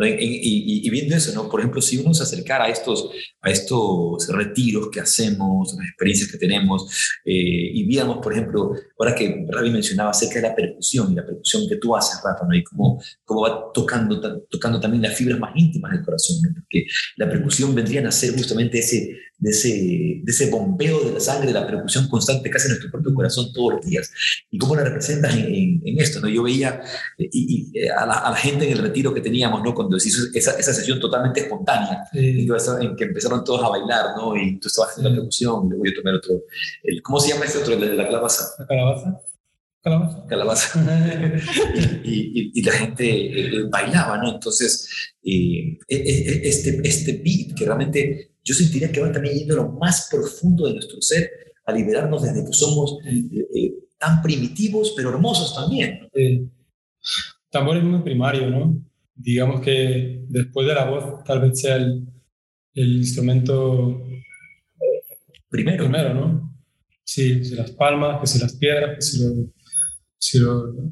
Y, 0.00 0.86
y, 0.86 0.90
viendo 0.90 1.16
eso, 1.16 1.34
¿no? 1.34 1.48
Por 1.48 1.58
ejemplo, 1.58 1.82
si 1.82 1.98
uno 1.98 2.14
se 2.14 2.22
acercara 2.22 2.66
a 2.66 2.68
estos, 2.68 3.10
a 3.40 3.50
estos 3.50 4.28
retiros 4.28 4.90
que 4.92 5.00
hacemos, 5.00 5.74
las 5.76 5.88
experiencias 5.88 6.30
que 6.30 6.38
tenemos, 6.38 6.86
eh, 7.24 7.32
y 7.74 7.84
viéramos, 7.84 8.18
por 8.18 8.32
ejemplo, 8.32 8.72
ahora 8.96 9.14
que 9.14 9.44
Ravi 9.48 9.70
mencionaba 9.70 10.10
acerca 10.10 10.36
de 10.36 10.48
la 10.48 10.54
percusión, 10.54 11.10
y 11.10 11.16
la 11.16 11.26
percusión 11.26 11.68
que 11.68 11.76
tú 11.76 11.96
haces, 11.96 12.20
Rafa, 12.22 12.46
¿no? 12.46 12.54
Y 12.54 12.62
cómo, 12.62 13.02
cómo 13.24 13.40
va 13.40 13.72
tocando, 13.74 14.20
tocando 14.48 14.78
también 14.78 15.02
las 15.02 15.16
fibras 15.16 15.40
más 15.40 15.50
íntimas 15.56 15.90
del 15.90 16.04
corazón, 16.04 16.36
¿no? 16.42 16.54
Porque 16.54 16.86
la 17.16 17.28
percusión 17.28 17.74
vendría 17.74 18.06
a 18.06 18.12
ser 18.12 18.36
justamente 18.36 18.78
ese, 18.78 19.16
de 19.38 19.50
ese, 19.50 19.68
de 19.68 20.24
ese 20.26 20.50
bombeo 20.50 21.04
de 21.04 21.12
la 21.12 21.20
sangre, 21.20 21.46
de 21.46 21.52
la 21.52 21.66
percusión 21.66 22.08
constante 22.08 22.50
casi 22.50 22.66
en 22.66 22.72
nuestro 22.72 22.90
propio 22.90 23.14
corazón 23.14 23.52
todos 23.52 23.74
los 23.74 23.86
días. 23.86 24.10
¿Y 24.50 24.58
cómo 24.58 24.74
la 24.74 24.82
representas 24.84 25.34
en, 25.36 25.80
en, 25.84 26.00
esto? 26.00 26.20
¿no? 26.20 26.28
Yo 26.28 26.42
veía 26.42 26.80
eh, 27.16 27.28
y, 27.30 27.78
eh, 27.78 27.90
a, 27.90 28.04
la, 28.04 28.34
gente 28.36 28.66
en 28.66 28.72
el 28.72 28.78
retiro 28.78 29.14
que 29.14 29.20
teníamos, 29.20 29.62
¿no? 29.62 29.74
cuando 29.74 29.98
se 30.00 30.08
hizo 30.08 30.24
esa, 30.34 30.58
esa 30.58 30.74
sesión 30.74 30.98
totalmente 30.98 31.40
espontánea, 31.40 32.04
en, 32.12 32.96
que 32.96 33.04
empezaron 33.04 33.44
todos 33.44 33.62
a 33.62 33.68
bailar, 33.68 34.16
¿no? 34.16 34.36
y 34.36 34.58
tú 34.58 34.66
estabas 34.68 34.90
haciendo 34.90 35.10
la 35.10 35.16
percusión, 35.16 35.66
y 35.66 35.68
luego 35.70 35.84
yo 35.84 35.94
tomé 35.94 36.16
otro. 36.16 36.42
El, 36.82 37.02
¿Cómo 37.02 37.20
se 37.20 37.32
llama 37.32 37.44
este 37.44 37.58
otro, 37.58 37.74
el 37.74 37.80
de 37.80 37.94
la 37.94 38.06
calabaza? 38.06 38.44
La 38.58 38.66
calabaza. 38.66 39.20
Calabaza. 39.80 40.26
Calabaza. 40.26 40.80
y, 42.04 42.50
y, 42.58 42.62
la 42.62 42.72
gente 42.72 43.06
eh, 43.06 43.64
bailaba, 43.70 44.18
¿no? 44.18 44.34
Entonces, 44.34 45.14
este, 45.86 46.80
este 46.82 47.12
beat 47.24 47.56
que 47.56 47.64
realmente 47.64 48.32
yo 48.48 48.54
sentiría 48.54 48.90
que 48.90 49.00
van 49.00 49.12
también 49.12 49.36
yendo 49.36 49.54
a 49.54 49.64
lo 49.64 49.72
más 49.72 50.08
profundo 50.10 50.66
de 50.66 50.72
nuestro 50.72 51.02
ser, 51.02 51.30
a 51.66 51.72
liberarnos 51.72 52.22
desde 52.22 52.46
que 52.46 52.52
somos 52.54 52.96
eh, 53.04 53.22
eh, 53.54 53.74
tan 53.98 54.22
primitivos, 54.22 54.94
pero 54.96 55.10
hermosos 55.10 55.54
también. 55.54 56.08
Sí. 56.14 56.48
Tambor 57.50 57.76
es 57.76 57.84
muy 57.84 58.00
primario, 58.00 58.48
¿no? 58.48 58.82
Digamos 59.14 59.60
que 59.60 60.24
después 60.28 60.66
de 60.66 60.74
la 60.74 60.88
voz 60.88 61.22
tal 61.24 61.42
vez 61.42 61.60
sea 61.60 61.76
el, 61.76 62.06
el 62.72 62.96
instrumento 62.96 64.02
primero. 65.50 65.84
primero, 65.84 66.14
¿no? 66.14 66.58
Sí, 67.04 67.44
si 67.44 67.54
las 67.54 67.72
palmas, 67.72 68.20
que 68.20 68.28
si 68.28 68.38
las 68.38 68.56
piedras, 68.56 68.94
que 68.94 69.02
si, 69.02 69.52
si 70.16 70.38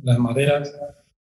las 0.02 0.18
maderas. 0.18 0.74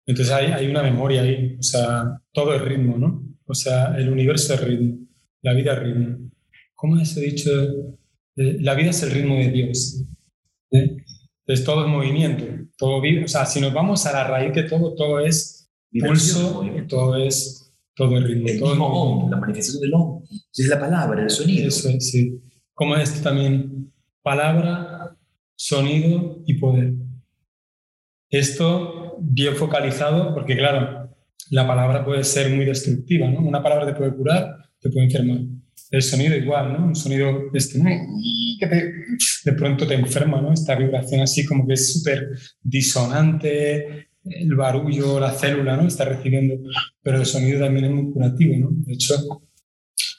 Entonces 0.07 0.33
hay, 0.33 0.53
hay 0.53 0.69
una 0.69 0.83
memoria 0.83 1.21
ahí, 1.21 1.57
o 1.59 1.63
sea, 1.63 2.19
todo 2.33 2.55
es 2.55 2.63
ritmo, 2.63 2.97
¿no? 2.97 3.23
O 3.45 3.55
sea, 3.55 3.95
el 3.99 4.09
universo 4.09 4.55
es 4.55 4.61
ritmo 4.63 5.04
la 5.45 5.53
vida 5.53 5.75
ritmo. 5.75 6.31
¿Cómo 6.75 6.99
es 6.99 7.15
dicho? 7.15 7.51
La 8.35 8.75
vida 8.75 8.91
es 8.91 9.03
el 9.03 9.11
ritmo 9.11 9.37
de 9.37 9.51
Dios. 9.51 10.03
¿eh? 10.73 10.97
Entonces 11.47 11.65
todo 11.67 11.85
es 11.85 11.91
movimiento, 11.91 12.45
todo 12.79 13.01
vive. 13.01 13.25
O 13.25 13.29
sea, 13.29 13.45
si 13.45 13.61
nos 13.61 13.73
vamos 13.73 14.07
a 14.07 14.13
la 14.13 14.25
raíz 14.25 14.55
de 14.55 14.65
todo, 14.65 14.95
todo 14.95 15.21
es 15.21 15.71
pulso, 16.01 16.65
todo 16.89 17.17
es 17.17 17.73
todo 17.95 18.17
el 18.17 18.25
ritmo. 18.25 18.49
El 18.49 18.59
todo 18.59 18.71
mismo 18.71 19.29
la 19.31 19.37
manifestación 19.37 19.83
del 19.83 19.95
hombre. 19.95 20.27
Es 20.31 20.67
la 20.67 20.81
palabra, 20.81 21.23
el 21.23 21.31
sonido. 21.31 21.69
Eso 21.69 21.91
es, 21.91 22.11
sí. 22.11 22.41
¿Cómo 22.73 22.97
es 22.97 23.11
esto 23.11 23.29
también? 23.29 23.93
Palabra, 24.23 25.17
sonido 25.55 26.43
y 26.47 26.55
poder. 26.55 26.95
Esto 28.31 29.19
bien 29.21 29.55
focalizado, 29.57 30.33
porque 30.33 30.57
claro, 30.57 31.15
la 31.51 31.67
palabra 31.67 32.03
puede 32.03 32.25
ser 32.25 32.51
muy 32.51 32.65
destructiva, 32.65 33.29
¿no? 33.29 33.41
Una 33.41 33.63
palabra 33.63 33.87
te 33.87 33.93
puede 33.93 34.15
curar, 34.15 34.64
te 34.85 34.91
puede 34.91 35.07
enfermar. 35.07 35.39
El 35.91 36.03
sonido 36.03 36.37
igual, 36.37 36.75
¿no? 36.75 36.87
Un 36.87 36.95
sonido 36.95 37.51
este, 37.55 37.81
que 38.61 38.67
de 39.45 39.53
pronto 39.55 39.87
te 39.87 39.95
enferma, 39.95 40.41
¿no? 40.41 40.53
Esta 40.53 40.77
vibración 40.77 41.23
así 41.23 41.45
como 41.47 41.67
que 41.67 41.75
es 41.75 41.95
súper 41.95 42.31
disonante, 42.63 44.09
el 44.25 44.55
barullo, 44.55 45.19
la 45.19 45.33
célula, 45.33 45.77
¿no? 45.77 45.87
Está 45.87 46.05
recibiendo, 46.05 46.55
pero 47.03 47.19
el 47.19 47.27
sonido 47.27 47.61
también 47.61 47.87
es 47.87 47.93
muy 47.93 48.13
curativo, 48.13 48.57
¿no? 48.59 48.69
De 48.73 48.93
hecho, 48.93 49.15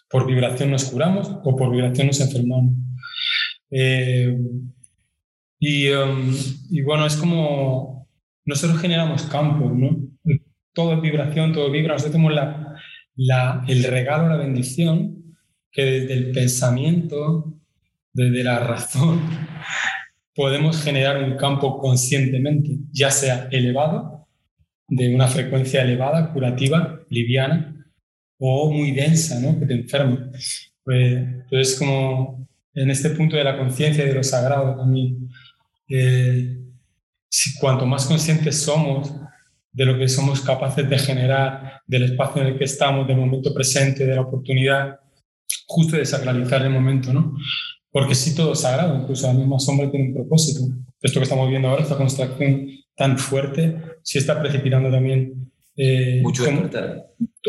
por 0.10 0.26
vibración 0.26 0.72
nos 0.72 0.86
curamos 0.86 1.30
o 1.44 1.56
por 1.56 1.72
vibración 1.72 2.08
nos 2.08 2.20
enfermamos. 2.22 2.74
Eh, 3.70 4.36
y, 5.60 5.90
um, 5.90 6.36
y, 6.72 6.82
bueno, 6.82 7.06
es 7.06 7.18
como 7.18 8.08
nosotros 8.46 8.80
generamos 8.80 9.24
campos, 9.24 9.74
¿no? 9.76 10.08
Todo 10.74 10.94
es 10.94 11.02
vibración, 11.02 11.54
todo 11.54 11.72
vibra, 11.72 11.94
nosotros 11.94 12.14
tenemos 12.14 12.34
la, 12.34 12.75
el 13.18 13.84
regalo, 13.84 14.30
la 14.30 14.38
bendición, 14.38 15.38
que 15.72 15.84
desde 15.84 16.14
el 16.14 16.32
pensamiento, 16.32 17.54
desde 18.14 18.44
la 18.44 18.60
razón, 18.60 19.22
podemos 20.36 20.82
generar 20.82 21.24
un 21.24 21.38
campo 21.38 21.80
conscientemente, 21.80 22.78
ya 22.92 23.12
sea 23.12 23.48
elevado, 23.52 24.28
de 24.88 25.14
una 25.14 25.28
frecuencia 25.28 25.82
elevada, 25.82 26.32
curativa, 26.32 27.00
liviana, 27.10 27.76
o 28.38 28.72
muy 28.72 28.92
densa, 28.92 29.40
¿no? 29.40 29.58
que 29.60 29.66
te 29.66 29.74
enferma. 29.74 30.30
Pues, 30.84 31.14
entonces, 31.14 31.80
como 31.80 32.48
en 32.74 32.90
este 32.90 33.10
punto 33.12 33.38
de 33.38 33.44
la 33.44 33.58
conciencia 33.58 34.04
y 34.04 34.08
de 34.08 34.14
lo 34.14 34.24
sagrado 34.24 34.76
también, 34.76 35.30
eh, 35.90 36.58
si 37.30 37.58
cuanto 37.58 37.86
más 37.86 38.06
conscientes 38.06 38.62
somos 38.62 39.14
de 39.76 39.86
lo 39.86 39.98
que 39.98 40.08
somos 40.08 40.40
capaces 40.40 40.90
de 40.90 40.98
generar, 40.98 41.82
del 41.86 42.04
espacio 42.04 42.42
en 42.42 42.48
el 42.48 42.58
que 42.58 42.64
estamos, 42.64 43.06
del 43.06 43.18
momento 43.18 43.54
presente, 43.54 44.06
de 44.06 44.16
la 44.16 44.22
oportunidad, 44.22 45.02
justo 45.68 45.98
de 45.98 46.06
sacralizar 46.06 46.62
el 46.62 46.70
momento, 46.70 47.12
¿no? 47.12 47.36
Porque 47.92 48.16
sí 48.16 48.34
todo 48.34 48.54
es 48.54 48.62
sagrado, 48.62 48.98
incluso 48.98 49.28
la 49.28 49.34
misma 49.34 49.60
sombra 49.60 49.92
tiene 49.92 50.08
un 50.08 50.14
propósito. 50.14 50.62
Esto 51.02 51.20
que 51.20 51.26
estamos 51.26 51.50
viendo 51.50 51.68
ahora, 51.68 51.84
esta 51.84 51.98
construcción 51.98 52.70
tan 52.96 53.18
fuerte, 53.18 53.78
sí 54.02 54.18
está 54.18 54.40
precipitando 54.42 54.90
también... 54.90 55.52
Eh, 55.76 56.22
mucho 56.24 56.46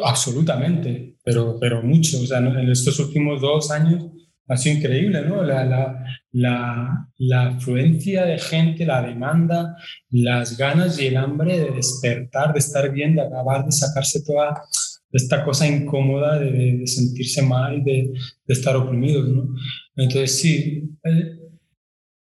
Absolutamente, 0.04 1.14
pero, 1.22 1.58
pero 1.60 1.80
mucho. 1.80 2.20
O 2.20 2.26
sea, 2.26 2.38
en 2.38 2.70
estos 2.70 2.98
últimos 2.98 3.40
dos 3.40 3.70
años 3.70 4.04
ha 4.48 4.56
sido 4.56 4.78
increíble, 4.78 5.22
¿no? 5.22 5.44
La, 5.44 5.64
la, 5.64 6.04
la, 6.36 7.08
la, 7.16 7.46
afluencia 7.46 8.26
de 8.26 8.38
gente, 8.38 8.84
la 8.84 9.00
demanda, 9.00 9.74
las 10.10 10.58
ganas 10.58 11.00
y 11.00 11.06
el 11.06 11.16
hambre 11.16 11.58
de 11.58 11.70
despertar, 11.70 12.52
de 12.52 12.58
estar 12.58 12.92
bien, 12.92 13.14
de 13.14 13.22
acabar 13.22 13.64
de 13.64 13.72
sacarse 13.72 14.22
toda 14.22 14.62
esta 15.12 15.42
cosa 15.42 15.66
incómoda 15.66 16.38
de, 16.38 16.76
de 16.76 16.86
sentirse 16.86 17.40
mal, 17.40 17.82
de, 17.82 18.12
de 18.46 18.54
estar 18.54 18.76
oprimidos, 18.76 19.26
¿no? 19.28 19.48
Entonces, 19.96 20.38
sí, 20.38 20.90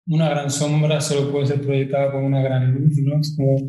una 0.06 0.30
gran 0.30 0.52
sombra 0.52 1.02
solo 1.02 1.32
puede 1.32 1.48
ser 1.48 1.62
proyectada 1.62 2.12
con 2.12 2.24
una 2.24 2.44
gran 2.44 2.72
luz, 2.72 2.96
¿no? 2.98 3.20
Es 3.20 3.36
como, 3.36 3.68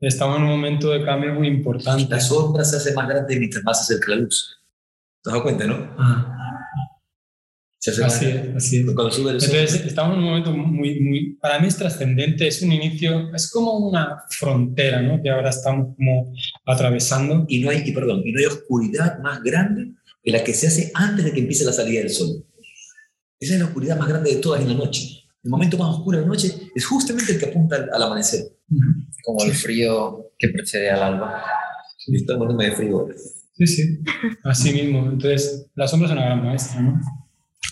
estamos 0.00 0.36
en 0.36 0.42
un 0.42 0.50
momento 0.50 0.90
de 0.90 1.02
cambio 1.02 1.32
muy 1.32 1.48
importante. 1.48 2.10
La 2.10 2.20
sombra 2.20 2.62
se 2.62 2.76
hace 2.76 2.92
más 2.92 3.08
grande 3.08 3.38
mientras 3.38 3.64
más 3.64 3.86
se 3.86 3.94
acerca 3.94 4.12
la 4.12 4.20
luz. 4.20 4.60
¿Te 5.22 5.30
dado 5.30 5.42
cuenta, 5.42 5.66
no? 5.66 5.94
Ah 5.96 6.41
así 7.90 8.26
es, 8.26 8.56
así 8.56 8.76
es. 8.76 8.86
Entonces, 8.86 9.74
estamos 9.86 10.14
en 10.14 10.20
un 10.20 10.24
momento 10.24 10.52
muy, 10.52 11.00
muy, 11.00 11.32
para 11.40 11.58
mí 11.58 11.66
es 11.66 11.76
trascendente, 11.76 12.46
es 12.46 12.62
un 12.62 12.72
inicio, 12.72 13.34
es 13.34 13.50
como 13.50 13.76
una 13.78 14.22
frontera, 14.30 15.02
¿no? 15.02 15.20
Que 15.20 15.30
ahora 15.30 15.50
estamos 15.50 15.96
como 15.96 16.32
atravesando. 16.64 17.44
Y 17.48 17.60
no 17.60 17.70
hay, 17.70 17.82
y 17.84 17.92
perdón, 17.92 18.22
y 18.24 18.32
no 18.32 18.38
hay 18.38 18.44
oscuridad 18.44 19.18
más 19.20 19.42
grande 19.42 19.92
que 20.22 20.30
la 20.30 20.44
que 20.44 20.54
se 20.54 20.68
hace 20.68 20.92
antes 20.94 21.24
de 21.24 21.32
que 21.32 21.40
empiece 21.40 21.64
la 21.64 21.72
salida 21.72 22.00
del 22.00 22.10
sol. 22.10 22.46
Esa 23.40 23.54
es 23.54 23.60
la 23.60 23.66
oscuridad 23.66 23.98
más 23.98 24.08
grande 24.08 24.30
de 24.30 24.40
todas 24.40 24.60
en 24.62 24.68
la 24.68 24.74
noche. 24.74 25.24
El 25.42 25.50
momento 25.50 25.76
más 25.76 25.96
oscuro 25.96 26.18
de 26.18 26.22
la 26.22 26.28
noche 26.28 26.54
es 26.72 26.86
justamente 26.86 27.32
el 27.32 27.40
que 27.40 27.46
apunta 27.46 27.88
al, 27.92 28.02
amanecer. 28.02 28.42
Como 29.24 29.44
el 29.44 29.52
frío 29.52 30.30
que 30.38 30.48
precede 30.50 30.88
al 30.90 31.02
alba. 31.02 31.42
Y 32.06 32.16
está 32.16 32.34
de 32.36 32.72
frío. 32.72 33.08
Sí, 33.54 33.66
sí, 33.66 33.98
así 34.44 34.72
mismo. 34.72 35.10
Entonces, 35.10 35.66
la 35.74 35.88
sombra 35.88 36.06
es 36.06 36.12
una 36.12 36.24
gran 36.24 36.44
maestra, 36.44 36.80
¿no? 36.80 37.00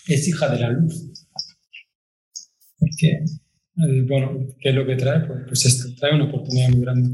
Es 0.06 0.28
hija 0.28 0.48
de 0.48 0.60
la 0.60 0.70
luz. 0.70 1.10
que, 2.98 3.08
eh, 3.08 4.04
bueno, 4.08 4.46
¿qué 4.58 4.70
es 4.70 4.74
lo 4.74 4.86
que 4.86 4.96
trae? 4.96 5.20
Pues, 5.20 5.40
pues 5.46 5.66
esto, 5.66 5.94
trae 5.98 6.14
una 6.14 6.24
oportunidad 6.24 6.70
muy 6.70 6.80
grande. 6.80 7.10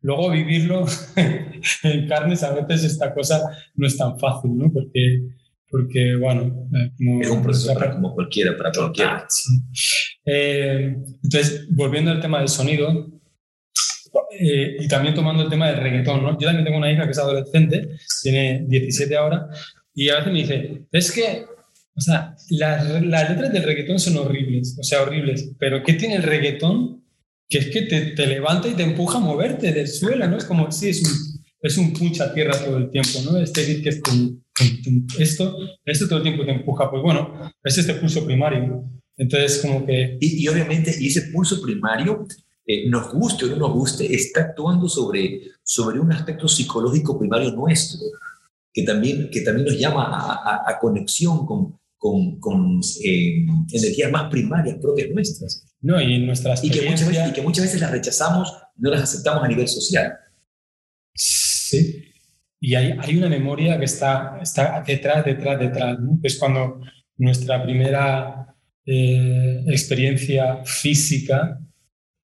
Luego 0.00 0.30
vivirlo 0.30 0.86
en 1.82 2.08
carnes, 2.08 2.42
a 2.42 2.54
veces 2.54 2.92
esta 2.92 3.12
cosa 3.12 3.42
no 3.74 3.86
es 3.86 3.96
tan 3.96 4.18
fácil, 4.18 4.56
¿no? 4.56 4.72
Porque, 4.72 5.22
porque 5.68 6.16
bueno... 6.16 6.68
Eh, 6.74 6.92
es 7.20 7.30
un 7.30 7.42
proceso 7.42 7.74
para, 7.74 7.92
como 7.92 8.14
cualquiera, 8.14 8.56
para 8.56 8.70
cualquiera. 8.70 9.26
Eh, 10.24 10.96
entonces, 11.22 11.66
volviendo 11.70 12.10
al 12.10 12.20
tema 12.20 12.38
del 12.38 12.48
sonido, 12.48 13.18
y 14.40 14.86
también 14.88 15.14
tomando 15.14 15.42
el 15.42 15.50
tema 15.50 15.68
del 15.68 15.80
reggaetón, 15.80 16.22
¿no? 16.22 16.38
Yo 16.38 16.46
también 16.46 16.64
tengo 16.64 16.78
una 16.78 16.92
hija 16.92 17.04
que 17.04 17.10
es 17.10 17.18
adolescente, 17.18 17.88
tiene 18.22 18.64
17 18.68 19.16
ahora, 19.16 19.48
y 19.94 20.08
a 20.08 20.16
veces 20.16 20.32
me 20.32 20.38
dice, 20.38 20.86
es 20.92 21.12
que 21.12 21.44
o 21.98 22.00
sea, 22.00 22.36
las, 22.50 23.02
las, 23.02 23.30
letras 23.30 23.52
del 23.52 23.64
reggaetón 23.64 23.98
son 23.98 24.16
horribles, 24.18 24.76
o 24.78 24.84
sea, 24.84 25.02
horribles. 25.02 25.50
Pero 25.58 25.82
¿qué 25.82 25.94
tiene 25.94 26.14
el 26.14 26.22
reggaetón? 26.22 27.04
Que 27.48 27.58
es 27.58 27.66
que 27.70 27.82
te, 27.82 28.12
te 28.12 28.26
levanta 28.26 28.68
y 28.68 28.74
te 28.74 28.84
empuja 28.84 29.18
a 29.18 29.20
moverte 29.20 29.72
del 29.72 29.88
suelo, 29.88 30.28
¿no? 30.28 30.36
Es 30.36 30.44
como, 30.44 30.70
sí, 30.70 30.90
es 30.90 31.02
un, 31.02 31.44
es 31.60 31.76
un 31.76 31.92
punch 31.92 32.20
a 32.20 32.32
tierra 32.32 32.56
todo 32.64 32.78
el 32.78 32.90
tiempo, 32.90 33.20
¿no? 33.24 33.36
Este 33.38 33.64
beat 33.66 33.82
que 33.82 33.88
es 33.88 34.00
esto, 35.18 35.56
esto 35.84 36.06
todo 36.06 36.18
el 36.18 36.22
tiempo 36.22 36.44
te 36.44 36.52
empuja. 36.52 36.90
Pues 36.90 37.02
bueno, 37.02 37.52
es 37.64 37.78
este 37.78 37.94
pulso 37.94 38.24
primario. 38.24 38.84
Entonces, 39.16 39.58
como 39.58 39.84
que... 39.84 40.16
Y, 40.20 40.44
y 40.44 40.48
obviamente, 40.48 40.94
y 40.98 41.08
ese 41.08 41.22
pulso 41.32 41.60
primario 41.60 42.26
eh, 42.70 42.86
nos 42.90 43.14
guste 43.14 43.46
o 43.46 43.48
no 43.48 43.56
nos 43.56 43.72
guste, 43.72 44.14
está 44.14 44.42
actuando 44.42 44.88
sobre, 44.88 45.40
sobre 45.62 45.98
un 45.98 46.12
aspecto 46.12 46.46
psicológico 46.46 47.18
primario 47.18 47.50
nuestro, 47.52 48.06
que 48.70 48.82
también, 48.82 49.30
que 49.32 49.40
también 49.40 49.66
nos 49.66 49.78
llama 49.78 50.38
a, 50.66 50.78
conexión 50.78 51.46
con, 51.46 51.80
con, 51.98 52.38
con 52.38 52.80
eh, 53.04 53.44
energías 53.72 54.10
más 54.10 54.30
primarias 54.30 54.76
propias 54.80 55.10
nuestras. 55.10 55.64
No, 55.80 56.00
y 56.00 56.14
en 56.14 56.26
nuestras 56.26 56.64
y 56.64 56.70
que, 56.70 56.88
muchas 56.88 57.08
veces, 57.08 57.28
y 57.28 57.32
que 57.32 57.42
muchas 57.42 57.64
veces 57.64 57.80
las 57.80 57.90
rechazamos, 57.90 58.56
no 58.76 58.90
las 58.90 59.02
aceptamos 59.02 59.44
a 59.44 59.48
nivel 59.48 59.68
social. 59.68 60.12
Sí, 61.14 62.04
y 62.60 62.74
hay, 62.74 62.96
hay 62.98 63.16
una 63.16 63.28
memoria 63.28 63.78
que 63.78 63.84
está, 63.84 64.38
está 64.40 64.82
detrás, 64.86 65.24
detrás, 65.24 65.58
detrás, 65.58 65.98
¿no? 66.00 66.18
es 66.22 66.38
cuando 66.38 66.80
nuestra 67.16 67.62
primera 67.62 68.54
eh, 68.86 69.64
experiencia 69.66 70.64
física 70.64 71.60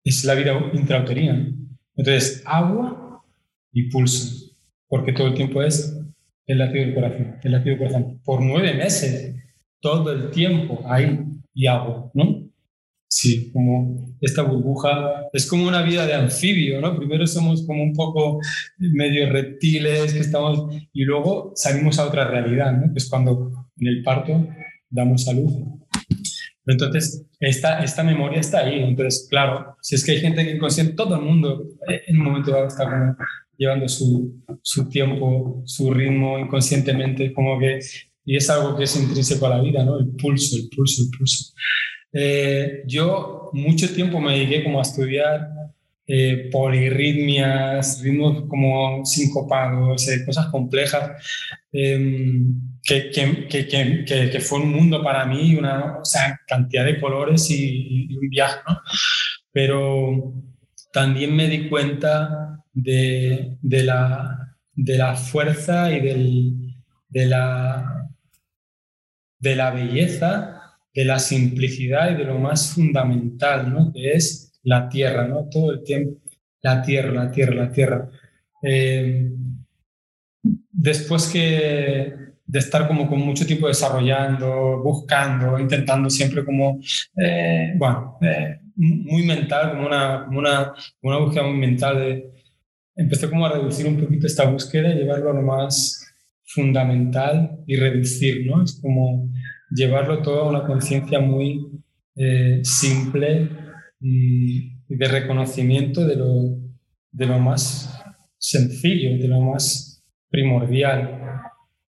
es 0.02 0.24
la 0.24 0.34
vida 0.34 0.58
intrauterina. 0.72 1.54
Entonces, 1.94 2.42
agua 2.46 3.22
y 3.72 3.90
pulso, 3.90 4.54
porque 4.88 5.12
todo 5.12 5.28
el 5.28 5.34
tiempo 5.34 5.62
es 5.62 5.94
el 6.46 6.58
latido 6.58 6.84
del 6.84 6.94
corazón, 6.94 7.36
el 7.42 7.52
latido 7.52 7.76
del 7.76 7.78
corazón. 7.78 8.20
Por 8.24 8.42
nueve 8.42 8.74
meses, 8.74 9.34
todo 9.80 10.12
el 10.12 10.30
tiempo 10.30 10.82
ahí 10.86 11.18
y 11.54 11.66
agua, 11.66 12.10
¿no? 12.14 12.48
Sí, 13.10 13.50
como 13.52 14.16
esta 14.20 14.42
burbuja, 14.42 15.28
es 15.32 15.46
como 15.46 15.66
una 15.66 15.82
vida 15.82 16.06
de 16.06 16.14
anfibio, 16.14 16.80
¿no? 16.80 16.96
Primero 16.96 17.26
somos 17.26 17.66
como 17.66 17.82
un 17.82 17.94
poco 17.94 18.38
medio 18.78 19.30
reptiles 19.32 20.12
que 20.12 20.20
estamos 20.20 20.74
y 20.92 21.04
luego 21.04 21.52
salimos 21.54 21.98
a 21.98 22.06
otra 22.06 22.28
realidad, 22.28 22.72
¿no? 22.72 22.92
Que 22.92 22.98
es 22.98 23.08
cuando 23.08 23.66
en 23.78 23.86
el 23.86 24.02
parto 24.02 24.46
damos 24.90 25.24
salud. 25.24 25.50
Entonces, 26.66 27.26
esta, 27.40 27.82
esta 27.82 28.04
memoria 28.04 28.40
está 28.40 28.60
ahí. 28.60 28.82
Entonces, 28.82 29.26
claro, 29.30 29.76
si 29.80 29.94
es 29.94 30.04
que 30.04 30.12
hay 30.12 30.20
gente 30.20 30.44
que 30.44 30.56
inconsciente, 30.56 30.94
todo 30.94 31.16
el 31.16 31.22
mundo 31.22 31.64
eh, 31.88 32.02
en 32.06 32.18
un 32.18 32.24
momento 32.24 32.54
a 32.54 32.66
estar 32.66 32.90
como 32.90 33.16
llevando 33.56 33.88
su, 33.88 34.44
su 34.62 34.88
tiempo, 34.88 35.62
su 35.64 35.92
ritmo 35.92 36.38
inconscientemente, 36.38 37.32
como 37.32 37.58
que, 37.58 37.80
y 38.28 38.36
es 38.36 38.50
algo 38.50 38.76
que 38.76 38.84
es 38.84 38.94
intrínseco 38.94 39.46
a 39.46 39.56
la 39.56 39.62
vida, 39.62 39.82
¿no? 39.82 39.98
El 39.98 40.08
pulso, 40.08 40.54
el 40.56 40.68
pulso, 40.68 41.02
el 41.02 41.08
pulso. 41.16 41.54
Eh, 42.12 42.82
yo 42.86 43.48
mucho 43.54 43.90
tiempo 43.94 44.20
me 44.20 44.34
dediqué 44.34 44.64
como 44.64 44.80
a 44.80 44.82
estudiar 44.82 45.48
eh, 46.06 46.50
polirritmias, 46.52 48.02
ritmos 48.02 48.44
como 48.46 49.02
sincopados, 49.06 50.06
eh, 50.08 50.26
cosas 50.26 50.48
complejas, 50.48 51.10
em, 51.72 52.54
que, 52.82 53.10
que, 53.10 53.48
que, 53.48 54.04
que, 54.30 54.40
fue 54.40 54.60
un 54.60 54.72
mundo 54.72 55.02
para 55.02 55.24
mí, 55.24 55.56
una 55.56 55.96
o 55.98 56.04
sea, 56.04 56.38
cantidad 56.46 56.84
de 56.84 57.00
colores 57.00 57.50
y, 57.50 58.08
y, 58.10 58.14
un 58.14 58.28
viaje, 58.28 58.58
¿no? 58.68 58.78
Pero 59.52 60.34
también 60.92 61.34
me 61.34 61.48
di 61.48 61.70
cuenta 61.70 62.62
de, 62.74 63.56
de, 63.62 63.84
la, 63.84 64.54
de 64.74 64.98
la 64.98 65.14
fuerza 65.16 65.90
y 65.92 66.00
del, 66.02 66.74
de, 67.08 67.26
la, 67.26 67.98
de 69.38 69.56
la 69.56 69.70
belleza 69.70 70.58
de 70.98 71.04
la 71.04 71.20
simplicidad 71.20 72.10
y 72.10 72.16
de 72.16 72.24
lo 72.24 72.38
más 72.40 72.72
fundamental, 72.72 73.72
¿no? 73.72 73.92
Que 73.92 74.14
es 74.14 74.58
la 74.64 74.88
tierra, 74.88 75.28
¿no? 75.28 75.48
Todo 75.48 75.70
el 75.70 75.84
tiempo, 75.84 76.20
la 76.60 76.82
tierra, 76.82 77.12
la 77.12 77.30
tierra, 77.30 77.54
la 77.54 77.70
tierra. 77.70 78.10
Eh, 78.62 79.30
después 80.72 81.28
que 81.28 82.14
de 82.44 82.58
estar 82.58 82.88
como 82.88 83.08
con 83.08 83.20
mucho 83.20 83.46
tiempo 83.46 83.68
desarrollando, 83.68 84.82
buscando, 84.82 85.58
intentando 85.58 86.10
siempre 86.10 86.44
como, 86.44 86.80
eh, 87.16 87.74
bueno, 87.76 88.18
eh, 88.22 88.58
muy 88.74 89.22
mental, 89.24 89.70
como 89.72 89.86
una, 89.86 90.24
como 90.24 90.38
una, 90.40 90.72
una 91.02 91.18
búsqueda 91.18 91.44
muy 91.44 91.58
mental 91.58 91.96
de, 91.96 92.30
empecé 92.96 93.30
como 93.30 93.46
a 93.46 93.52
reducir 93.52 93.86
un 93.86 94.00
poquito 94.00 94.26
esta 94.26 94.46
búsqueda 94.46 94.88
y 94.92 94.96
llevarlo 94.96 95.30
a 95.30 95.34
lo 95.34 95.42
más 95.42 95.97
fundamental 96.48 97.62
y 97.66 97.76
reducir, 97.76 98.46
¿no? 98.46 98.62
Es 98.62 98.80
como 98.80 99.30
llevarlo 99.70 100.22
todo 100.22 100.42
a 100.42 100.48
una 100.48 100.66
conciencia 100.66 101.20
muy 101.20 101.66
eh, 102.16 102.60
simple 102.62 103.50
y, 104.00 104.76
de 104.88 105.06
reconocimiento 105.06 106.06
de 106.06 106.16
lo, 106.16 106.58
de 107.12 107.26
lo 107.26 107.38
más 107.38 108.02
sencillo, 108.38 109.18
de 109.18 109.28
lo 109.28 109.42
más 109.42 110.02
primordial. 110.30 111.20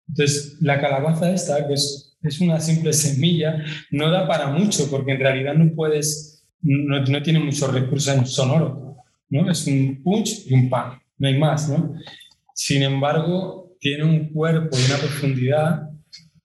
Entonces, 0.06 0.58
la 0.60 0.78
calabaza 0.78 1.32
esta, 1.32 1.66
que 1.66 1.72
es, 1.74 2.06
una 2.42 2.60
simple 2.60 2.92
semilla, 2.92 3.64
no 3.90 4.10
da 4.10 4.28
para 4.28 4.48
mucho, 4.48 4.90
porque 4.90 5.12
en 5.12 5.20
realidad 5.20 5.54
no 5.54 5.74
puedes, 5.74 6.46
no 6.60 7.22
tiene 7.22 7.40
muchos 7.40 7.72
recursos 7.72 8.14
en 8.14 8.26
sonoro, 8.26 8.96
¿no? 9.30 9.50
Es 9.50 9.66
un 9.66 10.02
punch 10.02 10.46
y 10.46 10.52
un 10.52 10.68
pan, 10.68 11.00
no 11.16 11.28
hay 11.28 11.38
más, 11.38 11.70
¿no? 11.70 11.94
Sin 12.54 12.82
embargo, 12.82 13.69
tiene 13.80 14.04
un 14.04 14.28
cuerpo 14.28 14.76
y 14.76 14.86
una 14.86 14.98
profundidad 14.98 15.90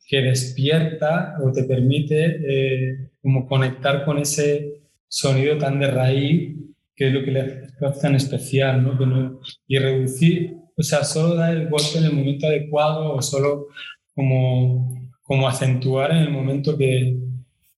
que 0.07 0.21
despierta 0.21 1.35
o 1.43 1.51
te 1.51 1.63
permite 1.63 2.39
eh, 2.47 3.09
como 3.21 3.47
conectar 3.47 4.05
con 4.05 4.17
ese 4.17 4.81
sonido 5.07 5.57
tan 5.57 5.79
de 5.79 5.91
raíz 5.91 6.55
que 6.95 7.07
es 7.07 7.13
lo 7.13 7.23
que 7.23 7.31
le 7.31 7.41
hace 7.41 8.01
tan 8.01 8.15
especial, 8.15 8.81
¿no? 8.81 9.41
y 9.67 9.77
reducir, 9.77 10.55
o 10.77 10.83
sea, 10.83 11.03
solo 11.03 11.35
dar 11.35 11.53
el 11.53 11.67
golpe 11.67 11.97
en 11.97 12.05
el 12.05 12.13
momento 12.13 12.47
adecuado 12.47 13.13
o 13.13 13.21
solo 13.21 13.67
como, 14.13 15.09
como 15.21 15.47
acentuar 15.47 16.11
en 16.11 16.17
el 16.17 16.29
momento 16.29 16.77
que, 16.77 17.17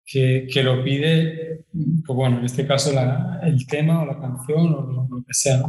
que, 0.06 0.48
que 0.52 0.64
lo 0.64 0.84
pide, 0.84 1.66
pues 2.06 2.16
bueno, 2.16 2.40
en 2.40 2.46
este 2.46 2.68
caso 2.68 2.94
la, 2.94 3.40
el 3.44 3.66
tema 3.66 4.04
o 4.04 4.06
la 4.06 4.20
canción 4.20 4.74
o 4.74 5.08
lo, 5.10 5.24
que 5.26 5.34
sea. 5.34 5.62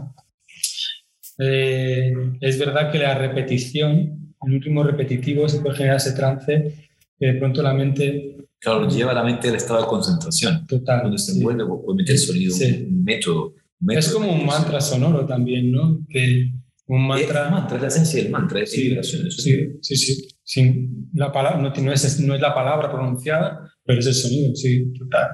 Eh, 1.39 2.13
es 2.41 2.59
verdad 2.59 2.91
que 2.91 2.99
la 2.99 3.15
repetición 3.15 4.19
el 4.47 4.55
último 4.55 4.83
repetitivo 4.83 5.49
se 5.49 5.61
puede 5.61 5.77
generar 5.77 5.97
ese 5.97 6.13
trance 6.13 6.75
que 7.19 7.27
de 7.27 7.35
pronto 7.35 7.63
la 7.63 7.75
mente... 7.75 8.37
Claro, 8.61 8.89
lleva 8.89 9.13
la 9.13 9.25
mente 9.25 9.49
al 9.49 9.57
estado 9.57 9.83
de 9.83 9.87
concentración. 9.87 10.67
Total. 10.67 11.03
Donde 11.03 11.19
se 11.19 11.33
envuelve, 11.33 11.65
puede 11.67 11.97
meter 11.97 12.19
sonido, 12.19 12.55
un, 12.55 13.05
método, 13.05 13.55
Es 13.89 14.13
como 14.13 14.33
un 14.33 14.47
mantra 14.47 14.81
sonoro 14.81 15.27
también, 15.27 15.71
¿no? 15.71 16.01
Que 16.09 16.53
un 16.87 17.07
mantra... 17.07 17.47
Es, 17.47 17.51
mantra, 17.51 17.77
es 17.77 17.83
la 17.83 17.89
esencia 17.89 18.23
del 18.23 18.33
mantra, 18.33 18.61
es 18.61 18.71
sí, 18.71 18.97
Sí, 19.03 19.79
sí, 19.83 19.97
sí. 19.97 20.29
Sin 20.43 21.11
la 21.13 21.31
palabra, 21.31 21.61
no, 21.61 21.71
no, 21.71 21.93
es, 21.93 22.21
no 22.21 22.35
es 22.35 22.41
la 22.41 22.55
palabra 22.55 22.91
pronunciada, 22.91 23.71
pero 23.85 24.01
es 24.01 24.07
el 24.07 24.15
sonido, 24.15 24.55
sí, 24.55 24.93
total. 24.99 25.29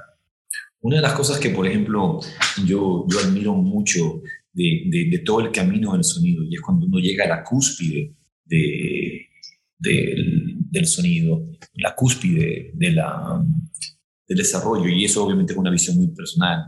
Una 0.80 0.96
de 0.96 1.02
las 1.02 1.12
cosas 1.12 1.38
que, 1.38 1.50
por 1.50 1.66
ejemplo, 1.66 2.20
yo, 2.66 3.06
yo 3.08 3.18
admiro 3.20 3.54
mucho 3.54 4.22
de, 4.54 5.08
de, 5.10 5.18
todo 5.18 5.40
el 5.40 5.50
camino 5.50 5.92
del 5.92 6.04
sonido, 6.04 6.44
y 6.44 6.54
es 6.54 6.60
cuando 6.60 6.86
uno 6.86 6.98
llega 6.98 7.24
a 7.24 7.28
la 7.28 7.44
cúspide 7.44 8.14
de, 8.44 9.26
del 9.78 10.86
sonido, 10.86 11.50
la 11.74 11.94
cúspide 11.94 12.70
de 12.72 12.92
la, 12.92 13.44
del 14.28 14.38
desarrollo, 14.38 14.88
y 14.88 15.04
eso 15.04 15.24
obviamente 15.24 15.52
es 15.52 15.58
una 15.58 15.70
visión 15.70 15.96
muy 15.96 16.08
personal, 16.08 16.64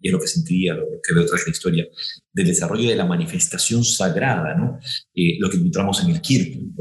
y 0.00 0.08
es 0.08 0.12
lo 0.12 0.18
que 0.18 0.26
sentiría, 0.26 0.74
lo 0.74 0.84
que 1.02 1.14
veo 1.14 1.26
tras 1.26 1.46
la 1.46 1.52
historia, 1.52 1.86
del 2.32 2.46
desarrollo 2.46 2.88
de 2.88 2.96
la 2.96 3.06
manifestación 3.06 3.84
sagrada, 3.84 4.54
¿no? 4.56 4.78
Eh, 5.14 5.36
lo 5.38 5.48
que 5.48 5.56
encontramos 5.56 6.02
en 6.02 6.10
el 6.10 6.20
Kirtan, 6.20 6.74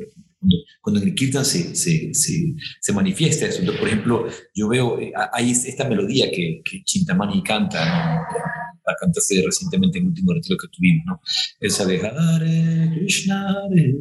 Cuando, 0.81 1.01
en 1.01 1.07
el 1.07 1.15
Kirtan 1.15 1.45
se, 1.45 1.75
se, 1.75 2.13
se, 2.13 2.93
manifiesta 2.93 3.45
eso. 3.45 3.59
Entonces, 3.59 3.79
por 3.79 3.89
ejemplo, 3.89 4.27
yo 4.53 4.69
veo, 4.69 4.99
eh, 4.99 5.11
hay 5.33 5.51
esta 5.51 5.87
melodía 5.87 6.31
que, 6.31 6.61
que 6.63 6.83
Chintamani 6.83 7.43
canta, 7.43 7.85
¿no? 7.85 8.56
La 8.88 8.95
cantaste 9.00 9.43
recientemente 9.45 9.97
en 9.97 10.06
el 10.06 10.10
último 10.10 10.34
retiro 10.34 10.58
que 10.58 10.67
tuvimos, 10.69 11.06
¿no? 11.06 11.21
Esa 11.60 11.86
de 11.86 12.00
Hare 12.00 12.91
Krishna, 12.95 13.50
Hare 13.50 13.95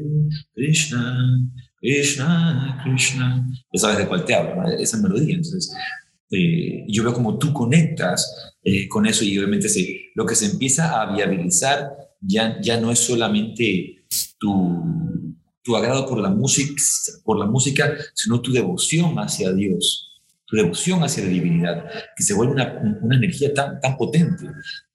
Krishna, 0.55 1.41
Krishna, 1.81 2.81
Krishna. 2.85 3.47
Ya 3.73 3.81
sabes 3.81 3.99
de 3.99 4.07
cuál 4.07 4.25
te 4.25 4.35
hablo, 4.35 4.63
¿no? 4.63 4.69
esa 4.71 4.99
melodía. 4.99 5.35
Entonces, 5.35 5.75
eh, 6.31 6.85
yo 6.89 7.03
veo 7.03 7.13
como 7.13 7.37
tú 7.37 7.53
conectas 7.53 8.55
eh, 8.63 8.89
con 8.89 9.07
eso 9.07 9.25
y 9.25 9.37
obviamente 9.39 9.69
se, 9.69 10.11
lo 10.15 10.25
que 10.25 10.37
se 10.37 10.47
empieza 10.47 11.01
a 11.01 11.15
viabilizar 11.15 11.91
ya, 12.21 12.61
ya 12.61 12.81
no 12.81 12.93
es 12.93 13.01
solamente 13.01 14.07
tu, 14.39 15.35
tu 15.63 15.77
agrado 15.77 16.07
por 16.07 16.21
la, 16.21 16.31
música, 16.31 16.75
por 17.25 17.39
la 17.39 17.47
música, 17.47 17.93
sino 18.15 18.41
tu 18.41 18.53
devoción 18.53 19.17
hacia 19.17 19.53
Dios 19.53 20.06
tu 20.47 20.57
devoción 20.57 21.03
hacia 21.03 21.25
la 21.25 21.31
divinidad, 21.31 21.91
que 22.17 22.23
se 22.23 22.35
vuelve 22.35 22.55
una, 22.55 22.99
una 23.01 23.17
energía 23.17 23.53
tan, 23.53 23.81
tan 23.81 23.97
potente. 23.97 24.45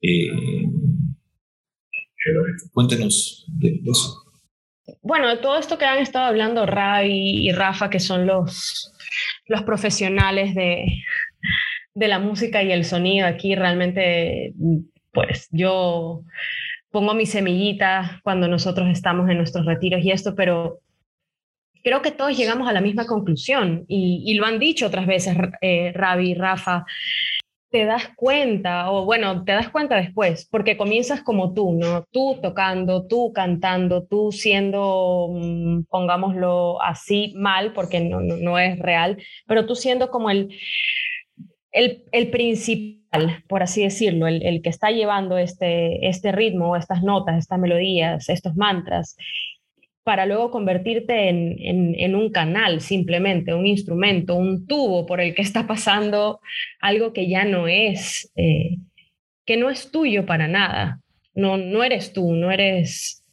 Eh, 0.02 0.30
cuéntenos 2.74 3.46
de, 3.60 3.82
eso. 3.86 4.16
Bueno, 5.02 5.40
todo 5.40 5.58
esto 5.58 5.78
que 5.78 5.86
han 5.86 6.00
estado 6.00 6.26
hablando 6.26 6.66
Ray 6.66 7.48
y 7.48 7.52
Rafa, 7.52 7.90
que 7.90 8.00
son 8.00 8.26
los, 8.26 8.94
los 9.48 9.64
profesionales 9.64 10.56
de, 10.56 10.86
de 11.94 12.08
la 12.08 12.20
música 12.20 12.64
y 12.64 12.72
el 12.72 12.86
sonido 12.86 13.28
aquí, 13.28 13.56
realmente, 13.56 14.54
pues 15.12 15.48
yo 15.52 16.24
pongo 16.92 17.14
mi 17.14 17.26
semillita 17.26 18.20
cuando 18.24 18.48
nosotros 18.48 18.90
estamos 18.90 19.30
en 19.30 19.38
nuestros 19.38 19.66
retiros 19.66 20.04
y 20.04 20.12
esto, 20.12 20.36
pero 20.36 20.80
creo 21.84 22.02
que 22.02 22.12
todos 22.12 22.38
llegamos 22.38 22.68
a 22.68 22.74
la 22.74 22.82
misma 22.82 23.06
conclusión 23.06 23.86
y, 23.88 24.34
lo 24.36 24.46
han 24.46 24.60
dicho 24.60 24.88
otras 24.88 25.06
veces 25.08 25.38
eh, 25.62 25.92
Ravi, 25.94 26.34
Rafa. 26.34 26.86
te 27.70 27.86
das 27.86 28.10
cuenta, 28.16 28.92
o 28.92 29.06
bueno, 29.06 29.46
te 29.46 29.54
das 29.54 29.70
cuenta 29.70 29.96
después, 29.96 30.48
porque 30.52 30.76
comienzas 30.78 31.22
como 31.24 31.54
tú, 31.54 31.74
¿no? 31.74 32.04
Tú 32.12 32.38
tocando, 32.42 33.08
tú 33.08 33.32
cantando, 33.34 34.04
tú 34.06 34.32
siendo, 34.34 35.30
mm, 35.32 35.84
pongámoslo 35.90 36.82
así, 36.82 37.34
mal, 37.38 37.74
porque 37.74 38.02
no, 38.02 38.20
no, 38.20 38.60
es 38.60 38.78
real, 38.80 39.18
pero 39.48 39.66
tú 39.66 39.76
siendo 39.76 40.10
como 40.12 40.30
el, 40.30 40.50
el, 41.72 42.04
el 42.12 42.30
principal, 42.30 43.44
por 43.48 43.64
así 43.64 43.84
decirlo, 43.84 44.28
el, 44.28 44.44
el, 44.44 44.62
que 44.62 44.70
está 44.70 44.92
llevando 44.92 45.38
este, 45.38 46.08
este 46.08 46.32
ritmo, 46.34 46.76
estas 46.76 47.04
notas, 47.04 47.38
estas 47.38 47.60
melodías, 47.60 48.28
estos 48.30 48.56
mantras, 48.56 49.16
para 50.04 50.26
luego 50.26 50.50
convertirte 50.50 51.30
en, 51.30 52.16
un 52.16 52.32
canal 52.32 52.82
simplemente, 52.82 53.54
un 53.54 53.68
instrumento, 53.68 54.36
un 54.36 54.66
tubo 54.66 55.06
por 55.06 55.22
el 55.22 55.36
que 55.36 55.42
está 55.42 55.68
pasando 55.68 56.40
algo 56.80 57.14
que 57.14 57.30
ya 57.30 57.46
no 57.46 57.68
es, 57.68 58.32
eh, 58.36 58.78
que 59.46 59.58
no 59.58 59.70
es 59.70 59.92
tuyo 59.92 60.26
para 60.26 60.48
nada. 60.48 61.02
No, 61.34 61.58
no 61.58 61.84
eres 61.84 62.14
tú, 62.14 62.34
no 62.34 62.52
eres, 62.52 63.24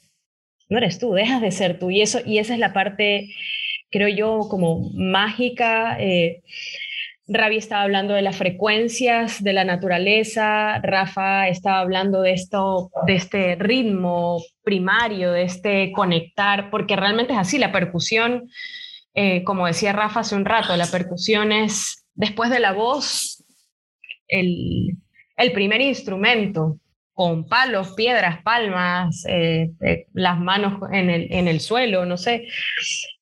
no 0.69 0.79
eres 0.79 0.99
tú, 0.99 1.14
dejas 1.14 1.41
de 1.41 1.51
ser 1.51 1.79
tú. 1.79 1.91
Y, 1.91 2.03
eso, 2.03 2.21
y 2.25 2.39
esa 2.39 2.55
es 2.55 2.61
la 2.61 2.73
parte, 2.73 3.29
creo 3.91 4.09
yo, 4.09 4.49
como 4.51 4.91
mágica. 4.95 5.97
Eh, 5.99 6.43
Ravi 7.29 7.59
estaba 7.59 7.83
hablando 7.83 8.14
de 8.14 8.22
las 8.22 8.37
frecuencias 8.37 9.43
de 9.43 9.53
la 9.53 9.64
naturaleza, 9.64 10.81
Rafa 10.81 11.49
estaba 11.49 11.81
hablando 11.81 12.22
de 12.22 12.33
esto, 12.33 12.91
de 13.07 13.16
este 13.16 13.55
ritmo 13.57 14.43
primario, 14.62 15.33
de 15.33 15.43
este 15.43 15.93
conectar, 15.93 16.70
porque 16.70 16.97
realmente 16.97 17.35
es 17.35 17.39
así, 17.39 17.59
la 17.59 17.70
percusión, 17.70 18.49
eh, 19.12 19.45
como 19.45 19.66
decía 19.66 19.93
Rafa 19.93 20.20
hace 20.20 20.37
un 20.37 20.47
rato, 20.47 20.74
la 20.76 20.87
percusión 20.87 21.53
es, 21.53 22.07
después 22.14 22.51
de 22.51 22.61
la 22.61 22.72
voz, 22.72 23.45
el, 24.26 24.97
primer 25.53 25.83
instrumento, 25.83 26.79
con 27.12 27.47
palos, 27.47 27.93
piedras, 27.95 28.43
palmas, 28.43 29.24
eh, 29.29 29.70
eh, 29.83 30.07
las 30.14 30.39
manos 30.39 30.81
en 30.93 31.11
el, 31.11 31.26
en 31.31 31.47
el 31.47 31.61
suelo, 31.61 32.07
no 32.07 32.16
sé, 32.16 32.49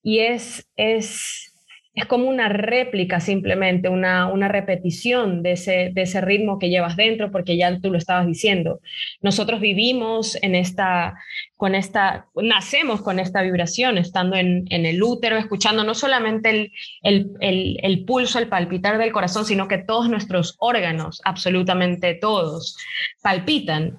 y 0.01 0.21
es, 0.21 0.69
es 0.77 1.56
es 1.97 2.05
como 2.05 2.29
una 2.29 2.51
réplica 2.51 3.21
simplemente, 3.21 3.89
una, 3.89 4.27
una 4.27 4.49
repetición 4.49 5.43
de 5.43 5.53
ese, 5.53 5.91
de 5.95 6.03
ese 6.03 6.21
ritmo 6.21 6.59
que 6.59 6.69
llevas 6.69 6.95
dentro, 6.95 7.33
porque 7.33 7.57
ya 7.57 7.81
tú 7.81 7.91
lo 7.91 7.97
estabas 7.97 8.27
diciendo. 8.27 8.81
Nosotros 9.23 9.61
vivimos 9.61 10.37
en 10.43 10.55
esta, 10.55 11.15
con 11.57 11.75
esta, 11.75 12.27
nacemos 12.35 13.01
con 13.01 13.19
esta 13.19 13.41
vibración, 13.41 13.97
estando 13.97 14.37
en, 14.37 14.67
en 14.69 14.85
el 14.85 15.03
útero, 15.03 15.39
escuchando 15.39 15.85
no 15.85 15.95
solamente 15.95 16.51
el, 16.51 16.73
el, 17.03 17.31
el, 17.41 17.79
el, 17.83 18.05
pulso, 18.05 18.39
el 18.39 18.49
palpitar 18.49 18.99
del 18.99 19.11
corazón, 19.11 19.47
sino 19.47 19.67
que 19.67 19.79
todos 19.79 20.11
nuestros 20.11 20.57
órganos, 20.59 21.23
absolutamente 21.25 22.13
todos, 22.13 22.77
palpitan 23.23 23.99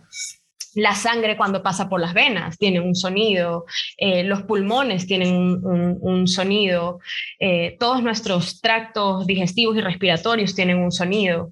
la 0.78 0.94
sangre 0.94 1.36
cuando 1.36 1.64
pasa 1.64 1.90
por 1.90 2.00
las 2.00 2.14
venas 2.14 2.58
tiene 2.60 2.80
un 2.80 2.94
sonido, 2.94 3.66
eh, 3.98 4.24
los 4.24 4.44
pulmones 4.44 5.08
tienen 5.08 5.34
un, 5.34 6.28
sonido, 6.28 7.00
eh, 7.40 7.76
todos 7.80 8.04
nuestros 8.04 8.62
tractos 8.62 9.26
digestivos 9.26 9.76
y 9.76 9.82
respiratorios 9.82 10.54
tienen 10.54 10.78
un 10.78 10.92
sonido, 10.92 11.52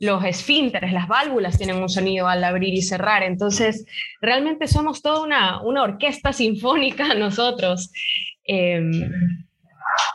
los 0.00 0.24
esfínteres, 0.24 0.92
las 0.92 1.06
válvulas 1.06 1.58
tienen 1.58 1.76
un 1.76 1.90
sonido 1.90 2.28
al 2.28 2.42
abrir 2.44 2.72
y 2.72 2.80
cerrar. 2.80 3.22
Entonces, 3.22 3.84
realmente 4.22 4.66
somos 4.66 5.02
toda 5.02 5.20
una, 5.20 5.60
orquesta 5.82 6.32
sinfónica 6.32 7.12
nosotros. 7.14 7.92
Em, 8.44 9.10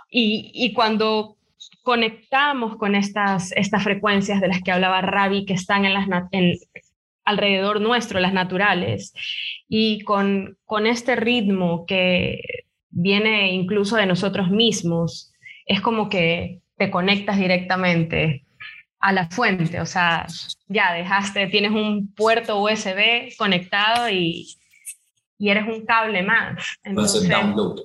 y, 0.09 0.73
cuando 0.73 1.37
conectamos 1.83 2.77
con 2.77 2.95
estas, 2.95 3.51
estas 3.51 3.83
frecuencias 3.83 4.41
de 4.41 4.47
las 4.47 4.63
que 4.63 4.71
hablaba 4.71 5.01
Ravi, 5.01 5.45
que 5.45 5.53
están 5.53 5.85
en 5.85 5.93
las, 5.93 6.07
en, 6.31 6.55
alrededor 7.27 7.81
nuestro, 7.81 8.19
las 8.19 8.33
naturales, 8.33 9.13
y 9.67 10.01
con, 10.01 10.57
con 10.65 10.87
este 10.87 11.15
ritmo 11.15 11.85
que 11.85 12.41
viene 12.89 13.51
incluso 13.51 13.97
de 13.97 14.05
nosotros 14.05 14.49
mismos, 14.49 15.33
es 15.65 15.81
como 15.81 16.09
que 16.09 16.61
te 16.77 16.89
conectas 16.89 17.37
directamente 17.37 18.45
a 18.99 19.11
la 19.11 19.29
fuente, 19.29 19.79
o 19.81 19.85
sea, 19.85 20.25
ya 20.67 20.93
dejaste, 20.93 21.47
tienes 21.47 21.71
un 21.71 22.13
puerto 22.13 22.61
USB 22.61 23.35
conectado 23.37 24.09
y, 24.09 24.55
y 25.37 25.49
eres 25.49 25.67
un 25.67 25.85
cable 25.85 26.23
más. 26.23 26.77
Entonces, 26.83 27.29
download. 27.29 27.81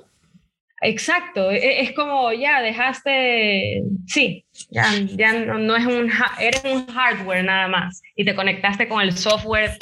Exacto, 0.85 1.51
e, 1.53 1.80
es 1.80 1.93
como 1.93 2.33
ya 2.33 2.61
dejaste, 2.61 3.85
sí, 4.07 4.45
ya, 4.68 4.85
ya 5.14 5.33
no, 5.33 5.76
es 5.76 5.87
un, 5.87 6.11
eres 6.41 6.64
un 6.64 6.87
hardware 6.89 7.45
nada 7.45 7.68
más 7.68 8.03
y 8.16 8.24
te 8.24 8.35
conectaste 8.35 8.89
con 8.89 9.01
el 9.01 9.16
software 9.16 9.78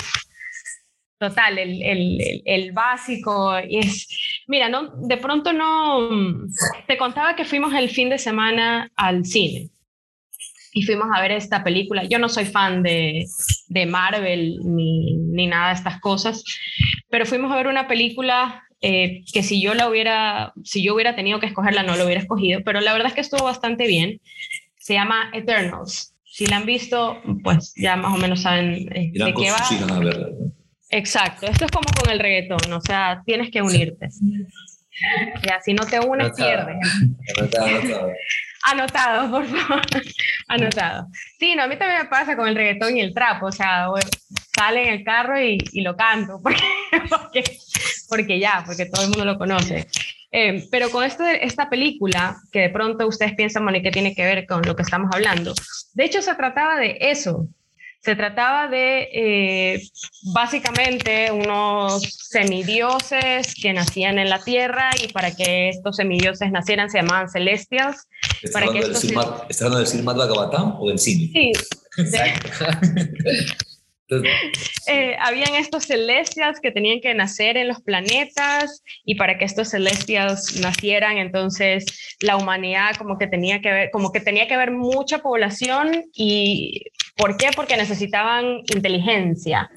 total, 1.18 1.58
el, 1.58 1.82
el, 1.82 2.42
el, 2.44 2.72
básico. 2.72 3.58
Y 3.66 3.78
es, 3.78 4.08
mira, 4.46 4.68
no, 4.68 4.90
de 5.06 5.16
pronto 5.16 5.54
no, 5.54 6.10
te 6.86 6.98
contaba 6.98 7.34
que 7.34 7.46
fuimos 7.46 7.72
el 7.72 7.88
fin 7.88 8.10
de 8.10 8.18
semana 8.18 8.90
al 8.94 9.24
cine 9.24 9.70
y 10.72 10.82
fuimos 10.82 11.08
a 11.14 11.20
ver 11.22 11.32
esta 11.32 11.64
película. 11.64 12.04
Yo 12.04 12.18
no 12.18 12.28
soy 12.28 12.44
fan 12.44 12.82
de, 12.82 13.24
de 13.68 13.86
Marvel 13.86 14.58
ni, 14.64 15.16
ni 15.16 15.46
nada 15.46 15.68
de 15.68 15.74
estas 15.74 15.98
cosas, 16.00 16.44
pero 17.08 17.24
fuimos 17.24 17.50
a 17.52 17.56
ver 17.56 17.68
una 17.68 17.88
película 17.88 18.64
eh, 18.82 19.24
que 19.32 19.42
si 19.42 19.60
yo 19.60 19.74
la 19.74 19.88
hubiera, 19.88 20.52
si 20.64 20.82
yo 20.82 20.94
hubiera 20.94 21.14
tenido 21.14 21.38
que 21.40 21.46
escogerla, 21.46 21.82
no 21.82 21.96
lo 21.96 22.04
hubiera 22.04 22.20
escogido, 22.20 22.62
pero 22.64 22.80
la 22.80 22.92
verdad 22.92 23.08
es 23.08 23.14
que 23.14 23.20
estuvo 23.20 23.44
bastante 23.44 23.86
bien. 23.86 24.20
Se 24.78 24.94
llama 24.94 25.30
Eternals. 25.34 26.14
Si 26.24 26.46
la 26.46 26.56
han 26.56 26.66
visto, 26.66 27.20
pues 27.42 27.74
ya 27.76 27.96
más 27.96 28.14
o 28.14 28.18
menos 28.18 28.42
saben 28.42 28.88
eh, 28.94 29.12
de 29.12 29.34
qué 29.34 29.50
va. 29.50 29.58
Exacto, 30.90 31.46
esto 31.46 31.66
es 31.66 31.70
como 31.70 31.86
con 32.00 32.10
el 32.10 32.18
reggaetón, 32.18 32.72
o 32.72 32.80
sea, 32.80 33.22
tienes 33.24 33.50
que 33.50 33.62
unirte. 33.62 34.08
Ya, 35.46 35.60
si 35.60 35.72
no 35.72 35.86
te 35.86 36.00
unes, 36.00 36.32
pierdes. 36.36 36.76
Anotado, 38.62 39.30
por 39.30 39.46
favor. 39.46 39.82
Anotado. 40.48 41.08
Sí, 41.38 41.54
no, 41.54 41.62
a 41.62 41.66
mí 41.66 41.76
también 41.76 42.02
me 42.02 42.08
pasa 42.08 42.36
con 42.36 42.48
el 42.48 42.54
reggaetón 42.54 42.96
y 42.96 43.00
el 43.00 43.14
trap, 43.14 43.42
o 43.42 43.52
sea, 43.52 43.88
sale 44.54 44.88
en 44.88 44.94
el 44.94 45.04
carro 45.04 45.40
y, 45.40 45.58
lo 45.80 45.96
canto, 45.96 46.40
porque, 46.42 47.42
porque, 48.08 48.38
ya, 48.38 48.62
porque 48.66 48.86
todo 48.86 49.04
el 49.04 49.10
mundo 49.10 49.24
lo 49.24 49.38
conoce. 49.38 49.86
Eh, 50.32 50.68
pero 50.70 50.90
con 50.90 51.04
esto 51.04 51.24
de 51.24 51.40
esta 51.42 51.68
película, 51.68 52.36
que 52.52 52.60
de 52.60 52.70
pronto 52.70 53.06
ustedes 53.06 53.34
piensan, 53.34 53.64
bueno, 53.64 53.78
¿y 53.78 53.82
qué 53.82 53.90
tiene 53.90 54.14
que 54.14 54.24
ver 54.24 54.46
con 54.46 54.62
lo 54.62 54.76
que 54.76 54.82
estamos 54.82 55.10
hablando? 55.12 55.54
De 55.94 56.04
hecho, 56.04 56.22
se 56.22 56.34
trataba 56.34 56.76
de 56.76 56.98
eso, 57.00 57.48
se 58.00 58.16
trataba 58.16 58.68
de 58.68 59.08
eh, 59.12 59.82
básicamente 60.32 61.30
unos 61.30 62.02
semidioses 62.02 63.54
que 63.54 63.72
nacían 63.72 64.18
en 64.18 64.30
la 64.30 64.42
tierra 64.42 64.90
y 65.02 65.08
para 65.12 65.34
que 65.34 65.68
estos 65.68 65.96
semidioses 65.96 66.50
nacieran 66.50 66.90
se 66.90 66.98
llamaban 66.98 67.28
celestials. 67.28 68.08
¿Estás 68.42 68.62
hablando, 68.62 68.86
del 69.78 69.86
Silmat 69.86 70.18
o 70.78 70.88
del 70.88 70.98
cine? 70.98 71.30
Sí. 71.32 71.52
Eh, 74.88 75.16
habían 75.20 75.54
estos 75.54 75.84
celestials 75.84 76.58
que 76.60 76.72
tenían 76.72 77.00
que 77.00 77.14
nacer 77.14 77.56
en 77.56 77.68
los 77.68 77.80
planetas 77.80 78.82
y 79.04 79.14
para 79.14 79.38
que 79.38 79.44
estos 79.44 79.68
celestials 79.68 80.56
nacieran, 80.60 81.18
entonces 81.18 82.16
la 82.20 82.36
humanidad 82.36 82.96
como 82.96 83.18
que 83.18 83.28
tenía 83.28 83.60
que 83.60 83.70
ver, 83.70 83.90
como 83.92 84.10
que 84.10 84.20
tenía 84.20 84.48
que 84.48 84.54
haber 84.54 84.72
mucha 84.72 85.18
población 85.18 86.06
y 86.12 86.86
¿por 87.20 87.36
qué? 87.36 87.50
Porque 87.54 87.76
necesitaban 87.76 88.62
inteligencia 88.74 89.70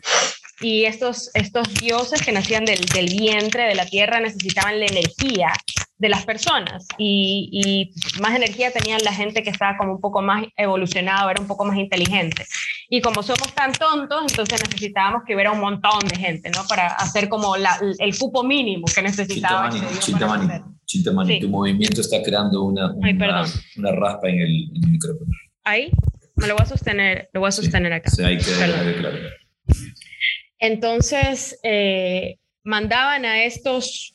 y 0.61 0.85
estos, 0.85 1.29
estos 1.33 1.73
dioses 1.73 2.21
que 2.21 2.31
nacían 2.31 2.63
del, 2.63 2.79
del, 2.85 3.07
vientre 3.07 3.63
de 3.63 3.75
la 3.75 3.85
tierra 3.85 4.21
necesitaban 4.21 4.79
la 4.79 4.85
energía 4.85 5.51
de 5.97 6.09
las 6.09 6.25
personas 6.25 6.85
y, 6.97 7.49
y, 7.51 8.21
más 8.21 8.35
energía 8.35 8.71
tenían 8.71 9.03
la 9.03 9.13
gente 9.13 9.43
que 9.43 9.49
estaba 9.49 9.77
como 9.77 9.93
un 9.93 10.01
poco 10.01 10.21
más 10.21 10.45
evolucionado, 10.55 11.29
era 11.29 11.41
un 11.41 11.47
poco 11.47 11.65
más 11.65 11.77
inteligente. 11.77 12.45
Y 12.89 13.01
como 13.01 13.23
somos 13.23 13.53
tan 13.53 13.73
tontos, 13.73 14.21
entonces 14.29 14.61
necesitábamos 14.63 15.23
que 15.25 15.35
hubiera 15.35 15.51
un 15.51 15.59
montón 15.59 15.99
de 16.07 16.15
gente, 16.15 16.49
¿no? 16.49 16.63
Para 16.67 16.87
hacer 16.87 17.29
como 17.29 17.57
la, 17.57 17.77
el 17.99 18.17
cupo 18.17 18.43
mínimo 18.43 18.85
que 18.93 19.01
necesitábamos. 19.01 19.99
Chintamani, 19.99 20.47
Chintamani, 20.85 21.39
tu 21.39 21.49
movimiento 21.49 22.01
está 22.01 22.21
creando 22.21 22.63
una, 22.63 22.93
una, 22.93 23.45
una 23.77 23.91
raspa 23.91 24.29
en 24.29 24.39
el, 24.39 24.69
en 24.75 24.83
el, 24.83 24.89
micrófono. 24.91 25.31
Ahí, 25.63 25.91
me 26.43 26.49
lo 26.49 26.55
voy 26.55 26.63
a 26.63 26.67
sostener, 26.67 27.29
lo 27.31 27.39
voy 27.39 27.47
a 27.47 27.51
sostener 27.51 27.93
acá. 27.93 28.09
Sí, 28.09 28.21
hay 28.21 28.37
que, 28.37 28.43
claro. 28.43 29.17
Entonces, 30.59 31.57
eh, 31.63 32.37
mandaban 32.63 33.23
a 33.23 33.45
estos, 33.45 34.13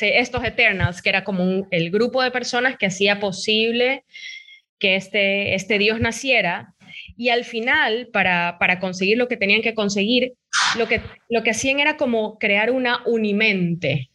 estos 0.00 0.44
Eternals, 0.44 1.02
que 1.02 1.10
era 1.10 1.24
como 1.24 1.66
el 1.70 1.90
grupo 1.90 2.22
de 2.22 2.30
personas 2.30 2.78
que 2.78 2.86
hacía 2.86 3.20
posible 3.20 4.04
que 4.78 4.96
este, 4.96 5.54
este 5.54 5.78
Dios 5.78 6.00
naciera. 6.00 6.74
Y 7.18 7.28
al 7.28 7.44
final, 7.44 8.08
para, 8.12 8.56
para 8.58 8.80
conseguir 8.80 9.18
lo 9.18 9.28
que 9.28 9.36
tenían 9.36 9.60
que 9.60 9.74
conseguir, 9.74 10.32
lo 10.78 10.88
que, 10.88 11.02
lo 11.28 11.42
que 11.42 11.50
hacían 11.50 11.80
era 11.80 11.98
como 11.98 12.38
crear 12.38 12.70
una 12.70 13.02
unimente. 13.04 14.08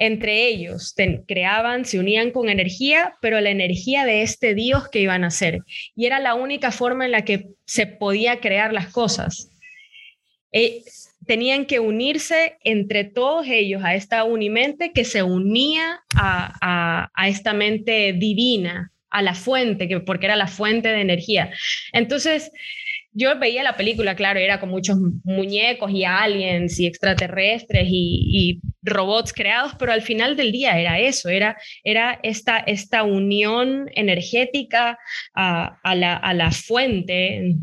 Entre 0.00 0.46
ellos 0.46 0.94
creaban, 1.28 1.84
se 1.84 1.98
unían 1.98 2.30
con 2.30 2.48
energía, 2.48 3.14
pero 3.20 3.38
la 3.40 3.50
energía 3.50 4.06
de 4.06 4.22
este 4.22 4.54
Dios 4.54 4.88
que 4.88 5.02
iban 5.02 5.24
a 5.24 5.30
ser. 5.30 5.58
Y 5.94 6.06
era 6.06 6.18
la 6.18 6.34
única 6.34 6.72
forma 6.72 7.04
en 7.04 7.12
la 7.12 7.24
que 7.24 7.48
se 7.66 7.86
podía 7.86 8.40
crear 8.40 8.72
las 8.72 8.88
cosas. 8.88 9.50
Eh, 10.52 10.82
tenían 11.26 11.66
que 11.66 11.80
unirse 11.80 12.56
entre 12.64 13.04
todos 13.04 13.46
ellos 13.46 13.82
a 13.84 13.94
esta 13.94 14.24
unimente 14.24 14.92
que 14.92 15.04
se 15.04 15.22
unía 15.22 16.00
a, 16.16 17.10
a 17.14 17.28
esta 17.28 17.52
mente 17.52 18.14
divina, 18.14 18.92
a 19.10 19.20
la 19.20 19.34
fuente, 19.34 19.86
que, 19.86 20.00
porque 20.00 20.26
era 20.26 20.36
la 20.36 20.46
fuente 20.46 20.88
de 20.88 21.02
energía. 21.02 21.52
Entonces, 21.92 22.50
yo 23.12 23.36
veía 23.38 23.62
la 23.62 23.76
película, 23.76 24.14
claro, 24.14 24.38
era 24.38 24.60
con 24.60 24.68
muchos 24.68 24.96
muñecos 25.24 25.90
y 25.90 26.04
aliens 26.04 26.78
y 26.78 26.86
extraterrestres 26.86 27.86
y, 27.90 28.60
robots 28.82 29.34
creados, 29.34 29.72
pero 29.78 29.92
al 29.92 30.00
final 30.00 30.36
del 30.36 30.52
día 30.52 30.80
era 30.80 30.98
eso, 30.98 31.28
era, 31.28 31.58
era 31.84 32.18
esta, 32.22 32.58
esta 32.58 33.02
unión 33.02 33.90
energética 33.94 34.98
a, 35.34 35.94
la, 35.94 36.50
fuente 36.50 37.56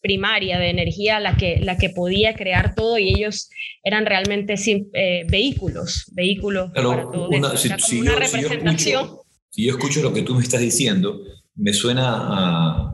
primaria 0.00 0.60
de 0.60 0.70
energía 0.70 1.18
la 1.18 1.36
que, 1.36 1.58
la 1.60 1.76
que 1.78 1.90
podía 1.90 2.34
crear 2.34 2.76
todo 2.76 2.96
y 2.96 3.08
ellos 3.08 3.50
eran 3.82 4.06
realmente 4.06 4.54
eh, 4.94 5.24
vehículos, 5.28 6.04
vehículos 6.12 6.70
para 6.72 7.02
todo 7.10 7.28
una, 7.28 7.48
una 7.48 8.14
representación. 8.14 9.10
si 9.50 9.66
yo 9.66 9.72
escucho 9.72 10.00
lo 10.00 10.12
que 10.12 10.22
tú 10.22 10.36
me 10.36 10.42
estás 10.42 10.60
diciendo, 10.60 11.22
me 11.56 11.72
suena 11.72 12.14
a 12.14 12.91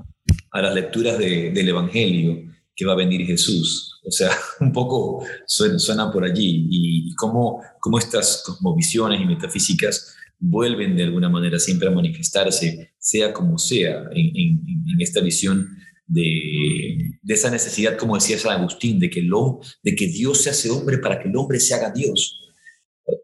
a 0.50 0.62
las 0.62 0.74
lecturas 0.74 1.18
del 1.18 1.68
Evangelio 1.68 2.48
que 2.78 2.86
va 2.86 2.92
a 2.92 2.96
venir 2.96 3.26
Jesús. 3.26 4.00
O 4.04 4.10
sea, 4.10 4.30
un 4.60 4.72
poco 4.72 5.26
suena, 5.46 6.10
por 6.10 6.24
allí 6.24 6.68
y, 6.70 7.14
cómo, 7.16 7.60
cómo 7.80 7.98
estas 7.98 8.42
cosmovisiones 8.46 9.20
y 9.20 9.26
metafísicas 9.26 10.14
vuelven 10.38 10.96
de 10.96 11.02
alguna 11.02 11.28
manera 11.28 11.58
siempre 11.58 11.88
a 11.88 11.90
manifestarse, 11.90 12.92
sea 12.98 13.32
como 13.32 13.58
sea, 13.58 14.04
en, 14.12 14.60
esta 15.00 15.20
visión 15.20 15.68
de, 16.06 17.18
esa 17.26 17.50
necesidad, 17.50 17.96
como 17.96 18.14
decía 18.14 18.38
San 18.38 18.60
Agustín, 18.60 19.00
de 19.00 19.10
que, 19.10 19.22
lo, 19.22 19.58
de 19.82 19.96
que 19.96 20.06
Dios 20.06 20.42
se 20.42 20.50
hace 20.50 20.70
hombre 20.70 20.98
para 20.98 21.20
que 21.20 21.28
el 21.28 21.36
hombre 21.36 21.58
se 21.58 21.74
haga 21.74 21.90
Dios. 21.90 22.40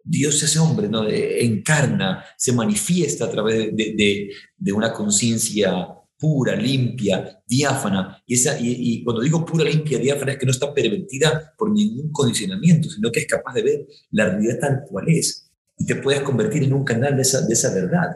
Dios 0.03 0.39
se 0.39 0.47
hace 0.47 0.59
hombre, 0.59 0.89
¿no? 0.89 1.07
encarna, 1.09 2.25
se 2.37 2.53
manifiesta 2.53 3.27
a 3.27 3.31
través 3.31 3.77
de, 3.77 4.31
de 4.57 4.73
una 4.73 4.93
conciencia 4.93 5.87
pura, 6.19 6.57
limpia, 6.57 7.43
diáfana. 7.47 8.23
Y, 8.27 8.35
esa, 8.35 8.57
y, 8.61 9.03
cuando 9.03 9.23
digo 9.23 9.45
pura, 9.45 9.65
limpia, 9.65 9.99
diáfana 9.99 10.33
es 10.33 10.39
que 10.39 10.47
no 10.47 10.53
está 10.53 10.73
pervertida 10.73 11.55
por 11.57 11.71
ningún 11.71 12.11
condicionamiento, 12.11 12.89
sino 12.89 13.11
que 13.11 13.21
es 13.21 13.27
capaz 13.27 13.55
de 13.55 13.63
ver 13.63 13.87
la 14.11 14.31
realidad 14.31 14.59
tal 14.61 14.83
cual 14.89 15.09
es 15.09 15.45
y 15.79 15.87
te 15.87 15.97
puedes 15.97 16.23
convertir 16.23 16.63
en 16.63 16.73
un 16.73 16.85
canal 16.85 17.17
de 17.17 17.23
esa, 17.23 17.41
de 17.43 17.53
esa 17.53 17.75
verdad. 17.75 18.11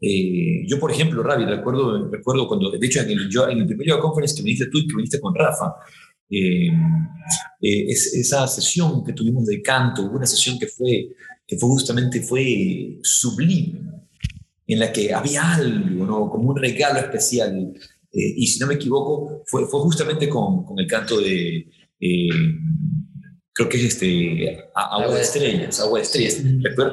Eh, 0.00 0.64
yo, 0.66 0.78
por 0.78 0.90
ejemplo, 0.90 1.22
Ravi, 1.22 1.44
recuerdo, 1.44 2.08
recuerdo 2.10 2.46
cuando, 2.48 2.70
de 2.70 2.86
hecho, 2.86 3.00
en 3.00 3.10
el, 3.10 3.28
yo, 3.28 3.48
en 3.48 3.58
el 3.58 3.66
primer 3.66 3.86
yoga 3.86 4.00
conference 4.00 4.36
que 4.36 4.42
viniste 4.42 4.66
tú 4.70 4.78
y 4.78 4.86
que 4.86 4.96
viniste 4.96 5.20
con 5.20 5.34
Rafa, 5.34 5.74
eh, 6.30 6.68
eh, 7.60 7.84
es, 7.88 8.14
esa 8.14 8.46
sesión 8.46 9.04
que 9.04 9.12
tuvimos 9.12 9.46
de 9.46 9.60
canto, 9.60 10.02
una 10.10 10.26
sesión 10.26 10.58
que 10.58 10.66
fue, 10.66 11.08
que 11.46 11.58
fue 11.58 11.68
justamente 11.68 12.22
fue 12.22 12.98
sublime, 13.02 13.80
en 14.68 14.78
la 14.78 14.92
que 14.92 15.12
había 15.12 15.54
algo, 15.54 16.06
¿no? 16.06 16.30
como 16.30 16.50
un 16.50 16.56
regalo 16.56 17.00
especial. 17.00 17.72
Eh, 18.12 18.34
y 18.36 18.46
si 18.46 18.60
no 18.60 18.66
me 18.66 18.74
equivoco, 18.74 19.42
fue, 19.46 19.66
fue 19.66 19.80
justamente 19.80 20.28
con, 20.28 20.64
con 20.64 20.78
el 20.78 20.86
canto 20.86 21.20
de, 21.20 21.68
eh, 22.00 22.28
creo 23.52 23.68
que 23.68 23.78
es 23.78 23.84
este, 23.84 24.68
Agua 24.74 25.14
de 25.14 25.22
Estrellas, 25.22 25.80
Agua 25.80 25.98
de 25.98 26.04
Estrellas. 26.04 26.42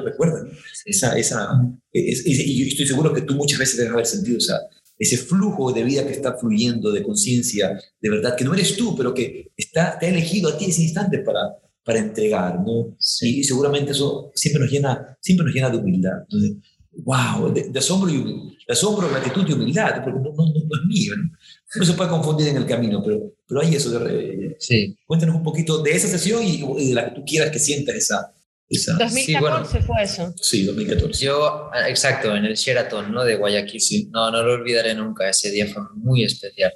¿Recuerdan? 0.04 0.50
Esa, 0.84 1.16
esa, 1.18 1.48
y 1.92 2.60
yo 2.60 2.66
estoy 2.66 2.86
seguro 2.86 3.12
que 3.12 3.22
tú 3.22 3.34
muchas 3.34 3.58
veces 3.58 3.76
debes 3.76 3.92
haber 3.92 4.06
sentido 4.06 4.38
esa, 4.38 4.58
ese 4.98 5.18
flujo 5.18 5.72
de 5.72 5.84
vida 5.84 6.06
que 6.06 6.12
está 6.12 6.36
fluyendo, 6.36 6.90
de 6.90 7.02
conciencia, 7.02 7.78
de 8.00 8.10
verdad, 8.10 8.36
que 8.36 8.44
no 8.44 8.54
eres 8.54 8.76
tú, 8.76 8.96
pero 8.96 9.12
que 9.12 9.52
está, 9.56 9.98
te 9.98 10.06
ha 10.06 10.08
elegido 10.08 10.48
a 10.48 10.56
ti 10.56 10.66
ese 10.66 10.82
instante 10.82 11.18
para, 11.18 11.40
para 11.84 11.98
entregar, 11.98 12.60
¿no? 12.60 12.96
Y, 13.20 13.44
seguramente 13.44 13.92
eso 13.92 14.32
siempre 14.34 14.62
nos 14.62 14.72
llena, 14.72 15.16
siempre 15.20 15.46
nos 15.46 15.54
llena 15.54 15.70
de 15.70 15.76
humildad. 15.76 16.22
Entonces, 16.22 16.56
wow, 17.04 17.52
de, 17.52 17.78
asombro, 17.78 18.10
y, 18.10 18.56
de 18.66 18.72
asombro, 18.72 19.08
gratitud 19.08 19.46
y 19.48 19.52
humildad, 19.52 20.02
porque 20.02 20.18
no, 20.18 20.32
no, 20.32 20.44
no, 20.46 20.80
es 20.80 20.86
mío. 20.86 21.14
¿no? 21.16 21.84
se 21.84 21.92
puede 21.92 22.10
confundir 22.10 22.48
en 22.48 22.56
el 22.56 22.66
camino, 22.66 23.02
pero, 23.04 23.34
pero 23.46 23.60
hay 23.60 23.74
eso. 23.74 23.90
De, 23.98 24.56
sí. 24.58 24.96
Cuéntanos 25.06 25.36
un 25.36 25.42
poquito 25.42 25.82
de 25.82 25.92
esa 25.92 26.08
sesión 26.08 26.42
y, 26.42 26.88
de 26.88 26.94
la 26.94 27.08
que 27.08 27.16
tú 27.16 27.24
quieras 27.24 27.50
que 27.50 27.58
sientas 27.58 27.94
esa. 27.94 28.32
esa 28.68 28.94
2014 28.94 29.82
fue 29.82 30.02
eso. 30.02 30.34
Sí, 30.40 30.64
2014. 30.64 31.24
Yo, 31.24 31.70
exacto, 31.86 32.34
en 32.34 32.44
el 32.44 32.54
Sheraton 32.54 33.12
¿no? 33.12 33.24
de 33.24 33.36
Guayaquil. 33.36 33.80
Sí. 33.80 34.08
No, 34.12 34.30
no 34.30 34.42
lo 34.42 34.54
olvidaré 34.54 34.94
nunca. 34.94 35.28
Ese 35.28 35.50
día 35.50 35.66
fue 35.66 35.82
muy 35.94 36.24
especial. 36.24 36.72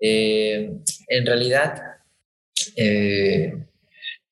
Eh, 0.00 0.70
en 1.08 1.26
realidad, 1.26 1.74
eh, 2.76 3.54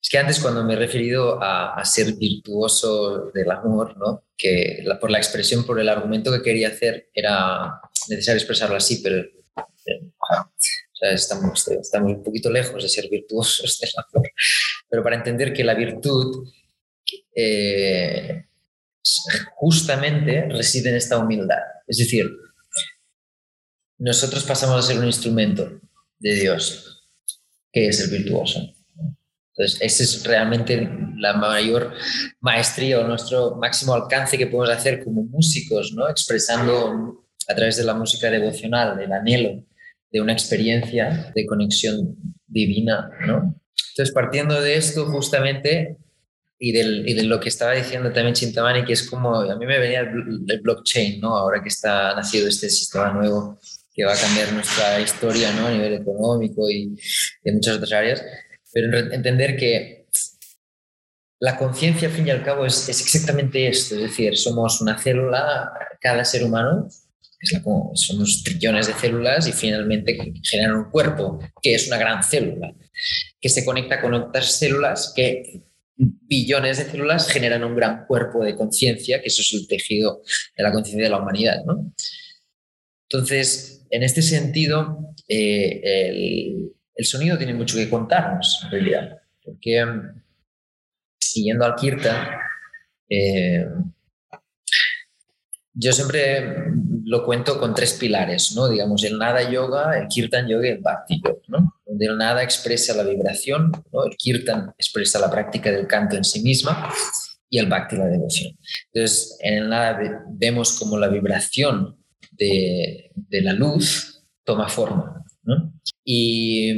es 0.03 0.09
que 0.09 0.19
antes 0.19 0.41
cuando 0.41 0.65
me 0.65 0.75
he 0.75 0.77
referido 0.77 1.39
a, 1.43 1.85
ser 1.85 2.15
virtuoso 2.15 3.31
del 3.35 3.51
amor, 3.51 3.97
¿no? 3.99 4.25
que 4.37 4.85
por 5.01 5.11
la 5.11 5.19
expresión, 5.19 5.65
por 5.65 5.79
el 5.79 5.89
argumento 5.89 6.33
que 6.33 6.43
quería 6.43 6.69
hacer, 6.69 7.11
era 7.13 7.81
necesario 8.09 8.39
expresarlo 8.39 8.77
así, 8.77 9.03
pero 9.03 9.25
estamos, 11.13 11.69
un 11.95 12.23
poquito 12.23 12.51
lejos 12.51 12.83
de 12.83 12.89
ser 12.89 13.09
virtuosos 13.11 13.79
del 13.79 13.91
amor. 13.97 14.31
Pero 14.89 15.03
para 15.03 15.17
entender 15.17 15.53
que 15.53 15.65
la 15.65 15.75
virtud 15.75 16.49
eh, 17.35 18.47
justamente 19.57 20.47
reside 20.49 20.91
en 20.91 20.97
esta 20.97 21.19
humildad. 21.19 21.63
Es 21.87 21.99
decir, 21.99 22.27
nosotros 23.99 24.45
pasamos 24.45 24.79
a 24.79 24.87
ser 24.87 24.99
un 24.99 25.07
instrumento 25.07 25.81
de 26.19 26.35
Dios, 26.35 27.07
que 27.71 27.89
es 27.89 28.01
el 28.01 28.11
virtuoso. 28.11 28.80
Entonces, 29.57 29.81
ese 29.83 30.05
es 30.05 30.25
realmente 30.25 30.89
la 31.17 31.35
mayor 31.35 31.93
maestría 32.41 33.01
o 33.01 33.07
nuestro 33.07 33.57
máximo 33.57 33.95
alcance 33.95 34.39
que 34.39 34.47
podemos 34.47 34.77
hacer 34.77 35.05
como 35.05 35.25
músicos, 35.25 35.93
¿no? 35.93 36.09
Expresando 36.09 37.27
a 37.49 37.55
través 37.55 37.77
de 37.77 37.85
la 37.85 37.95
música 37.95 38.31
devocional, 38.31 38.99
el 39.01 39.13
anhelo 39.13 39.65
de 40.11 40.21
una 40.21 40.33
experiencia 40.33 41.33
de 41.35 41.47
conexión 41.47 42.17
divina, 42.47 43.11
¿no? 43.27 43.61
Entonces, 43.91 44.15
partiendo 44.15 44.61
de 44.61 44.77
esto 44.77 45.07
justamente 45.07 45.99
y, 46.59 46.73
del, 46.73 47.09
y 47.09 47.15
de 47.15 47.25
lo 47.25 47.41
que 47.41 47.49
estaba 47.49 47.73
diciendo 47.73 48.13
también 48.13 48.35
Chintamani, 48.35 48.85
que 48.85 48.93
es 48.93 49.09
como, 49.09 49.35
a 49.35 49.57
mí 49.57 49.67
me 49.67 49.79
venía 49.79 50.01
el, 50.01 50.61
blockchain, 50.63 51.21
¿no? 51.21 51.37
Ahora 51.37 51.63
que 51.63 51.69
está 51.69 52.15
nacido 52.15 52.49
este 52.49 52.71
sistema 52.71 53.13
nuevo 53.13 53.59
que 53.93 54.05
va 54.05 54.13
a 54.13 54.17
cambiar 54.17 54.53
nuestra 54.53 55.01
historia, 55.01 55.53
¿no? 55.53 55.67
A 55.67 55.73
nivel 55.73 55.95
económico 55.95 56.71
y 56.71 56.95
de 57.43 57.53
muchas 57.53 57.77
otras 57.77 57.93
áreas 57.93 58.25
pero 58.73 58.99
entender 59.13 59.57
que 59.57 60.07
la 61.41 61.57
conciencia, 61.57 62.09
al 62.09 62.15
fin 62.15 62.27
y 62.27 62.31
al 62.31 62.45
cabo, 62.45 62.67
es, 62.67 62.89
exactamente 62.89 63.67
esto, 63.67 63.95
es 63.95 64.03
decir, 64.03 64.37
somos 64.37 64.81
una 64.81 64.99
célula, 64.99 65.71
cada 66.01 66.25
ser 66.25 66.45
humano, 66.45 66.89
somos 67.95 68.43
trillones 68.45 68.87
de 68.87 68.93
células 68.93 69.49
y 69.49 69.53
finalmente 69.53 70.19
generan 70.43 70.77
un 70.77 70.91
cuerpo, 70.91 71.39
que 71.63 71.75
es 71.75 71.87
una 71.89 71.97
gran 71.97 72.23
célula, 72.23 72.75
que 73.41 73.49
se 73.49 73.65
conecta 73.65 74.03
con 74.03 74.13
otras 74.13 74.59
células 74.59 75.15
que 75.17 75.63
billones 75.97 76.79
de 76.79 76.85
células 76.85 77.29
generan 77.29 77.65
un 77.65 77.75
gran 77.75 78.07
cuerpo 78.07 78.45
de 78.45 78.57
conciencia, 78.57 79.21
que 79.21 79.29
eso 79.29 79.43
es 79.43 79.53
el 79.55 79.67
tejido 79.67 80.23
de 80.57 80.63
la 80.63 80.73
conciencia 80.73 81.05
de 81.05 81.11
la 81.11 81.19
humanidad. 81.19 81.65
¿no? 81.65 81.93
Entonces, 83.09 83.87
en 83.91 84.03
este 84.03 84.23
sentido, 84.23 85.15
eh, 85.29 85.81
el, 85.83 86.73
el 87.01 87.07
sonido 87.07 87.39
tiene 87.39 87.55
mucho 87.55 87.77
que 87.77 87.89
contarnos, 87.89 88.61
en 88.65 88.71
realidad, 88.73 89.19
porque 89.43 89.83
mm, 89.83 90.23
siguiendo 91.19 91.65
al 91.65 91.75
Kirtan, 91.75 92.29
eh, 93.09 93.67
yo 95.73 95.93
siempre 95.95 96.57
lo 97.05 97.25
cuento 97.25 97.59
con 97.59 97.75
tres 97.75 97.95
pilares, 97.95 98.53
¿no? 98.55 98.69
Digamos, 98.69 99.03
el 99.05 99.17
nada 99.17 99.51
yoga, 99.51 99.99
el 99.99 100.09
kirtan 100.09 100.47
yoga 100.47 100.69
y 100.69 100.73
el 100.73 100.81
bhakti 100.81 101.23
yoga, 101.25 101.41
¿no? 101.49 101.75
Donde 101.87 102.05
el 102.07 102.19
nada 102.19 102.43
expresa 102.43 102.95
la 102.95 103.03
vibración, 103.03 103.73
¿no? 103.91 104.05
El 104.05 104.15
kirtan 104.19 104.75
expresa 104.77 105.19
la 105.19 105.31
práctica 105.31 105.73
del 105.73 105.87
canto 105.87 106.17
en 106.17 106.25
sí 106.25 106.43
misma 106.43 106.93
y 107.49 107.59
el 107.59 107.67
bhakti 107.67 107.97
la 107.97 108.09
devoción. 108.09 108.59
Entonces, 108.93 109.39
en 109.41 109.55
el 109.55 109.69
nada 109.71 110.23
vemos 110.29 110.79
como 110.79 110.99
la 110.99 111.09
vibración 111.09 111.97
de, 112.33 113.11
de 113.15 113.41
la 113.41 113.55
luz 113.55 114.23
toma 114.45 114.69
forma, 114.69 115.25
¿no? 115.45 115.73
Y, 116.05 116.73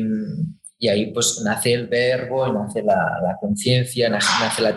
y 0.79 0.89
ahí 0.89 1.13
pues 1.13 1.41
nace 1.45 1.75
el 1.75 1.87
verbo, 1.87 2.53
nace 2.53 2.83
la, 2.83 2.95
la 3.23 3.37
conciencia, 3.41 4.09
nace 4.09 4.63
la, 4.63 4.75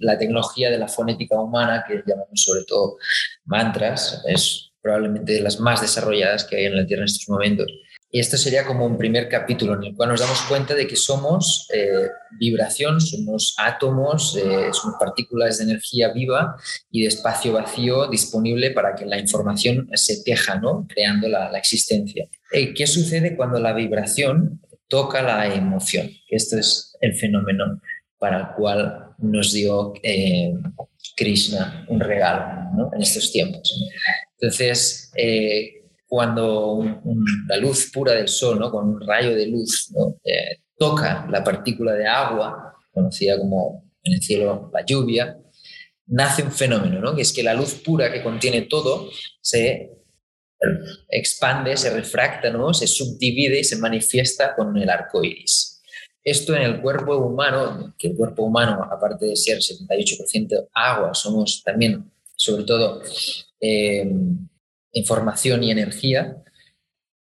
la 0.00 0.18
tecnología 0.18 0.70
de 0.70 0.78
la 0.78 0.88
fonética 0.88 1.38
humana, 1.40 1.84
que 1.86 2.02
llamamos 2.06 2.42
sobre 2.42 2.64
todo 2.64 2.96
mantras, 3.44 4.22
es 4.26 4.74
probablemente 4.84 5.32
de 5.32 5.40
las 5.40 5.58
más 5.60 5.80
desarrolladas 5.80 6.44
que 6.44 6.56
hay 6.56 6.64
en 6.66 6.76
la 6.76 6.86
Tierra 6.86 7.02
en 7.02 7.06
estos 7.06 7.28
momentos. 7.28 7.66
esto 8.10 8.36
sería 8.36 8.64
como 8.66 8.84
un 8.86 8.98
primer 8.98 9.28
capítulo 9.28 9.74
en 9.74 9.84
el 9.84 9.96
cual 9.96 10.10
nos 10.10 10.20
damos 10.20 10.40
cuenta 10.42 10.74
de 10.74 10.86
que 10.86 10.94
somos 10.94 11.66
eh, 11.74 12.08
vibración, 12.38 13.00
somos 13.00 13.54
átomos, 13.58 14.36
eh, 14.36 14.68
somos 14.72 14.96
partículas 15.00 15.58
de 15.58 15.64
energía 15.64 16.12
viva 16.12 16.54
y 16.90 17.02
de 17.02 17.08
espacio 17.08 17.54
vacío 17.54 18.08
disponible 18.08 18.70
para 18.70 18.94
que 18.94 19.06
la 19.06 19.18
información 19.18 19.88
se 19.94 20.22
teja, 20.22 20.56
¿no? 20.56 20.86
creando 20.86 21.28
la, 21.28 21.50
existencia. 21.58 22.28
Eh, 22.56 22.72
¿Qué 22.72 22.86
sucede 22.86 23.36
cuando 23.36 23.58
la 23.58 23.72
vibración 23.72 24.60
toca 24.86 25.22
la 25.22 25.52
emoción? 25.52 26.08
Esto 26.30 26.56
es 26.56 26.96
el 27.00 27.12
fenómeno 27.14 27.80
para 28.16 28.38
el 28.38 28.46
cual 28.56 29.08
nos 29.18 29.52
dio 29.52 29.92
Krishna 31.16 31.84
un 31.88 31.98
regalo 31.98 32.92
en 32.94 33.02
estos 33.02 33.32
tiempos. 33.32 33.76
Entonces, 34.38 35.12
cuando 36.06 37.02
la 37.48 37.56
luz 37.56 37.90
pura 37.92 38.12
del 38.12 38.28
sol, 38.28 38.60
¿no? 38.60 38.70
con 38.70 38.88
un 38.88 39.00
rayo 39.04 39.34
de 39.34 39.48
luz, 39.48 39.92
eh, 40.22 40.60
toca 40.78 41.26
la 41.28 41.42
partícula 41.42 41.94
de 41.94 42.06
agua, 42.06 42.76
conocida 42.92 43.36
como 43.36 43.90
en 44.04 44.12
el 44.12 44.22
cielo 44.22 44.70
la 44.72 44.86
lluvia, 44.86 45.36
nace 46.06 46.44
un 46.44 46.52
fenómeno, 46.52 47.00
¿no? 47.00 47.16
que 47.16 47.22
es 47.22 47.32
que 47.32 47.42
la 47.42 47.54
luz 47.54 47.74
pura 47.74 48.12
que 48.12 48.22
contiene 48.22 48.62
todo 48.62 49.10
se 49.40 49.90
expande, 51.08 51.76
se 51.76 51.90
refracta, 51.90 52.50
¿no? 52.50 52.72
se 52.74 52.86
subdivide 52.86 53.60
y 53.60 53.64
se 53.64 53.76
manifiesta 53.76 54.54
con 54.54 54.76
el 54.76 54.88
arco 54.90 55.22
iris. 55.22 55.82
Esto 56.22 56.56
en 56.56 56.62
el 56.62 56.80
cuerpo 56.80 57.18
humano, 57.18 57.94
que 57.98 58.08
el 58.08 58.16
cuerpo 58.16 58.44
humano, 58.44 58.88
aparte 58.90 59.26
de 59.26 59.36
ser 59.36 59.58
78% 59.58 60.68
agua, 60.72 61.12
somos 61.12 61.62
también, 61.62 62.10
sobre 62.34 62.64
todo, 62.64 63.02
eh, 63.60 64.10
información 64.92 65.62
y 65.62 65.70
energía, 65.70 66.42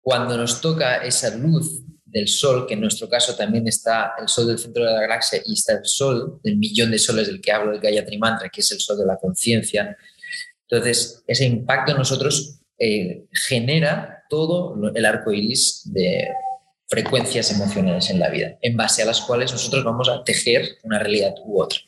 cuando 0.01 0.37
nos 0.37 0.61
toca 0.61 1.05
esa 1.05 1.37
luz 1.37 1.83
del 2.05 2.27
Sol, 2.27 2.67
que 2.67 2.75
en 2.75 2.81
nuestro 2.81 3.09
caso 3.09 3.37
también 3.37 3.69
está 3.69 4.15
el 4.19 4.29
Sol 4.29 4.47
del 4.47 4.59
centro 4.59 4.85
de 4.85 4.93
la 4.93 5.01
galaxia 5.01 5.41
y 5.45 5.53
está 5.53 5.75
el 5.75 5.85
Sol 5.85 6.41
del 6.43 6.57
millón 6.57 6.91
de 6.91 6.99
soles 6.99 7.27
del 7.27 7.41
que 7.41 7.53
hablo, 7.53 7.73
el 7.73 7.81
Gayatri 7.81 8.19
Mantra, 8.19 8.49
que 8.49 8.63
es 8.63 8.73
el 8.73 8.81
Sol 8.81 8.99
de 8.99 9.07
la 9.07 9.19
conciencia. 9.19 9.97
Entonces, 10.63 11.23
ese 11.27 11.45
impacto 11.45 11.93
en 11.93 11.99
nosotros 11.99 12.61
eh, 12.79 13.25
genera 13.33 14.25
todo 14.29 14.75
el 14.95 15.05
arco 15.05 15.33
iris 15.33 15.83
de 15.93 16.29
frecuencias 16.87 17.51
emocionales 17.53 18.11
en 18.11 18.19
la 18.19 18.31
vida, 18.31 18.57
en 18.63 18.77
base 18.77 19.03
a 19.03 19.07
las 19.07 19.21
cuales 19.21 19.53
nosotros 19.53 19.85
vamos 19.85 20.09
a 20.09 20.25
tejer 20.25 20.79
una 20.85 20.99
realidad 20.99 21.35
u 21.45 21.61
otra. 21.61 21.79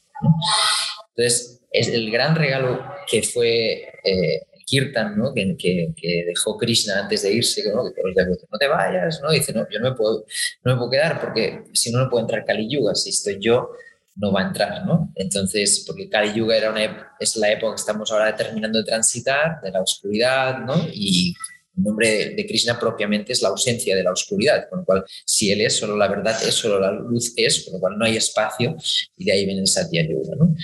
Entonces, 1.17 1.63
es 1.73 1.89
el 1.89 2.11
gran 2.11 2.37
regalo 2.37 2.85
que 3.09 3.23
fue 3.23 3.89
eh, 4.05 4.43
Kirtan, 4.67 5.19
¿no? 5.19 5.35
que, 5.35 5.57
que, 5.57 6.25
dejó 6.27 6.57
Krishna 6.57 7.01
antes 7.01 7.23
de 7.23 7.33
irse, 7.33 7.63
¿no? 7.73 7.83
que 7.93 8.03
no 8.51 8.59
te 8.59 8.69
vayas, 8.69 9.21
¿no? 9.21 9.31
dice, 9.33 9.53
no, 9.53 9.67
yo 9.69 9.81
no 9.81 9.91
me 9.91 9.97
puedo, 9.97 10.25
no 10.65 10.73
me 10.73 10.79
puedo 10.79 10.91
quedar 10.91 11.21
porque 11.21 11.65
si 11.73 11.91
no, 11.91 11.99
no 11.99 12.09
puedo 12.09 12.23
entrar 12.23 12.45
Kali 12.45 12.69
Yuga, 12.71 12.95
si 12.95 13.11
estoy 13.11 13.39
yo, 13.41 13.71
no 14.17 14.33
va 14.33 14.43
a 14.43 14.47
entrar, 14.49 14.87
¿no? 14.87 15.13
Entonces, 15.15 15.85
porque 15.87 16.09
Kali 16.09 16.35
Yuga 16.35 16.57
era 16.57 16.71
una, 16.71 17.15
es 17.19 17.37
la 17.37 17.53
época 17.53 17.75
que 17.75 17.81
estamos 17.81 18.11
ahora 18.13 18.35
terminando 18.35 18.79
de 18.79 18.85
transitar, 18.85 19.61
de 19.63 19.71
la 19.71 19.81
oscuridad, 19.81 20.59
¿no? 20.59 20.75
Y 20.93 21.35
el 21.77 21.85
nombre 21.85 22.35
de 22.37 22.47
Krishna 22.47 22.79
propiamente 22.79 23.33
es 23.33 23.43
la 23.43 23.49
ausencia 23.49 23.97
de 23.97 24.03
la 24.03 24.13
oscuridad, 24.13 24.69
con 24.69 24.81
lo 24.81 24.85
cual, 24.85 25.05
si 25.25 25.51
él 25.51 25.61
es, 25.61 25.77
solo 25.77 25.97
la 25.97 26.09
verdad 26.09 26.37
es, 26.43 26.55
solo 26.55 26.81
la 26.81 26.93
luz 26.93 27.33
es, 27.37 27.65
con 27.65 27.75
lo 27.75 27.81
cual 27.81 27.97
no 27.97 28.05
hay 28.05 28.17
espacio, 28.17 28.77
y 29.17 29.25
de 29.25 29.33
ahí 29.33 29.47
viene 29.47 29.61
el 29.61 29.67
Satya 29.67 30.03
Yuga, 30.03 30.37
¿no? 30.39 30.55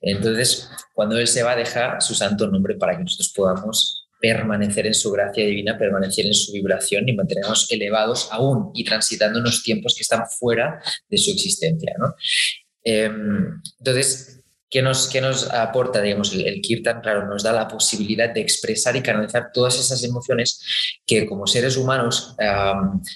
Entonces, 0.00 0.68
cuando 0.94 1.18
Él 1.18 1.26
se 1.26 1.42
va, 1.42 1.52
a 1.52 1.56
dejar 1.56 2.00
su 2.00 2.14
santo 2.14 2.46
nombre 2.46 2.76
para 2.76 2.96
que 2.96 3.02
nosotros 3.02 3.32
podamos 3.34 4.08
permanecer 4.20 4.86
en 4.86 4.94
su 4.94 5.10
gracia 5.10 5.44
divina, 5.44 5.78
permanecer 5.78 6.26
en 6.26 6.34
su 6.34 6.52
vibración 6.52 7.08
y 7.08 7.14
mantenernos 7.14 7.70
elevados 7.70 8.28
aún 8.30 8.70
y 8.74 8.84
transitando 8.84 9.38
en 9.38 9.44
los 9.46 9.62
tiempos 9.62 9.94
que 9.94 10.02
están 10.02 10.26
fuera 10.26 10.80
de 11.08 11.18
su 11.18 11.30
existencia. 11.30 11.94
Em, 12.84 13.60
entonces, 13.78 14.42
¿qué 14.68 14.82
nos, 14.82 15.08
qué 15.08 15.20
nos 15.20 15.50
aporta, 15.50 16.00
digamos, 16.00 16.32
el, 16.34 16.60
Kirtan? 16.60 17.00
Claro, 17.00 17.26
nos 17.26 17.42
da 17.42 17.52
la 17.52 17.68
posibilidad 17.68 18.32
de 18.32 18.40
expresar 18.40 18.96
y 18.96 19.02
canalizar 19.02 19.50
todas 19.52 19.78
esas 19.78 20.02
emociones 20.04 20.60
que 21.06 21.26
como 21.26 21.46
seres 21.46 21.76
humanos, 21.76 22.36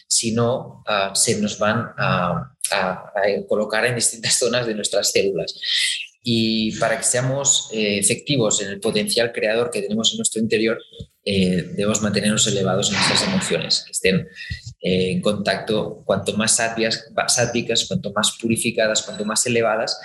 si 0.08 0.32
no, 0.32 0.82
ah, 0.86 1.12
se 1.14 1.40
nos 1.40 1.58
van 1.58 1.92
a 1.98 2.50
colocar 3.48 3.86
en 3.86 3.94
distintas 3.94 4.34
zonas 4.38 4.66
de 4.66 4.74
nuestras 4.74 5.10
células 5.10 5.54
y 6.26 6.72
para 6.78 6.96
que 6.96 7.04
seamos 7.04 7.68
eh, 7.70 7.98
efectivos 7.98 8.62
en 8.62 8.68
el 8.68 8.80
potencial 8.80 9.30
creador 9.30 9.70
que 9.70 9.82
tenemos 9.82 10.10
en 10.10 10.16
nuestro 10.16 10.40
interior, 10.40 10.78
eh, 11.22 11.68
debemos 11.76 12.00
mantenernos 12.00 12.46
elevados 12.46 12.88
en 12.88 12.94
nuestras 12.94 13.24
emociones, 13.24 13.82
que 13.84 13.92
estén 13.92 14.26
eh, 14.86 15.12
en 15.12 15.22
contacto, 15.22 16.02
cuanto 16.04 16.36
más 16.36 16.56
sátvicas, 16.56 17.86
cuanto 17.88 18.12
más 18.12 18.36
purificadas, 18.38 19.02
cuanto 19.02 19.24
más 19.24 19.46
elevadas, 19.46 19.98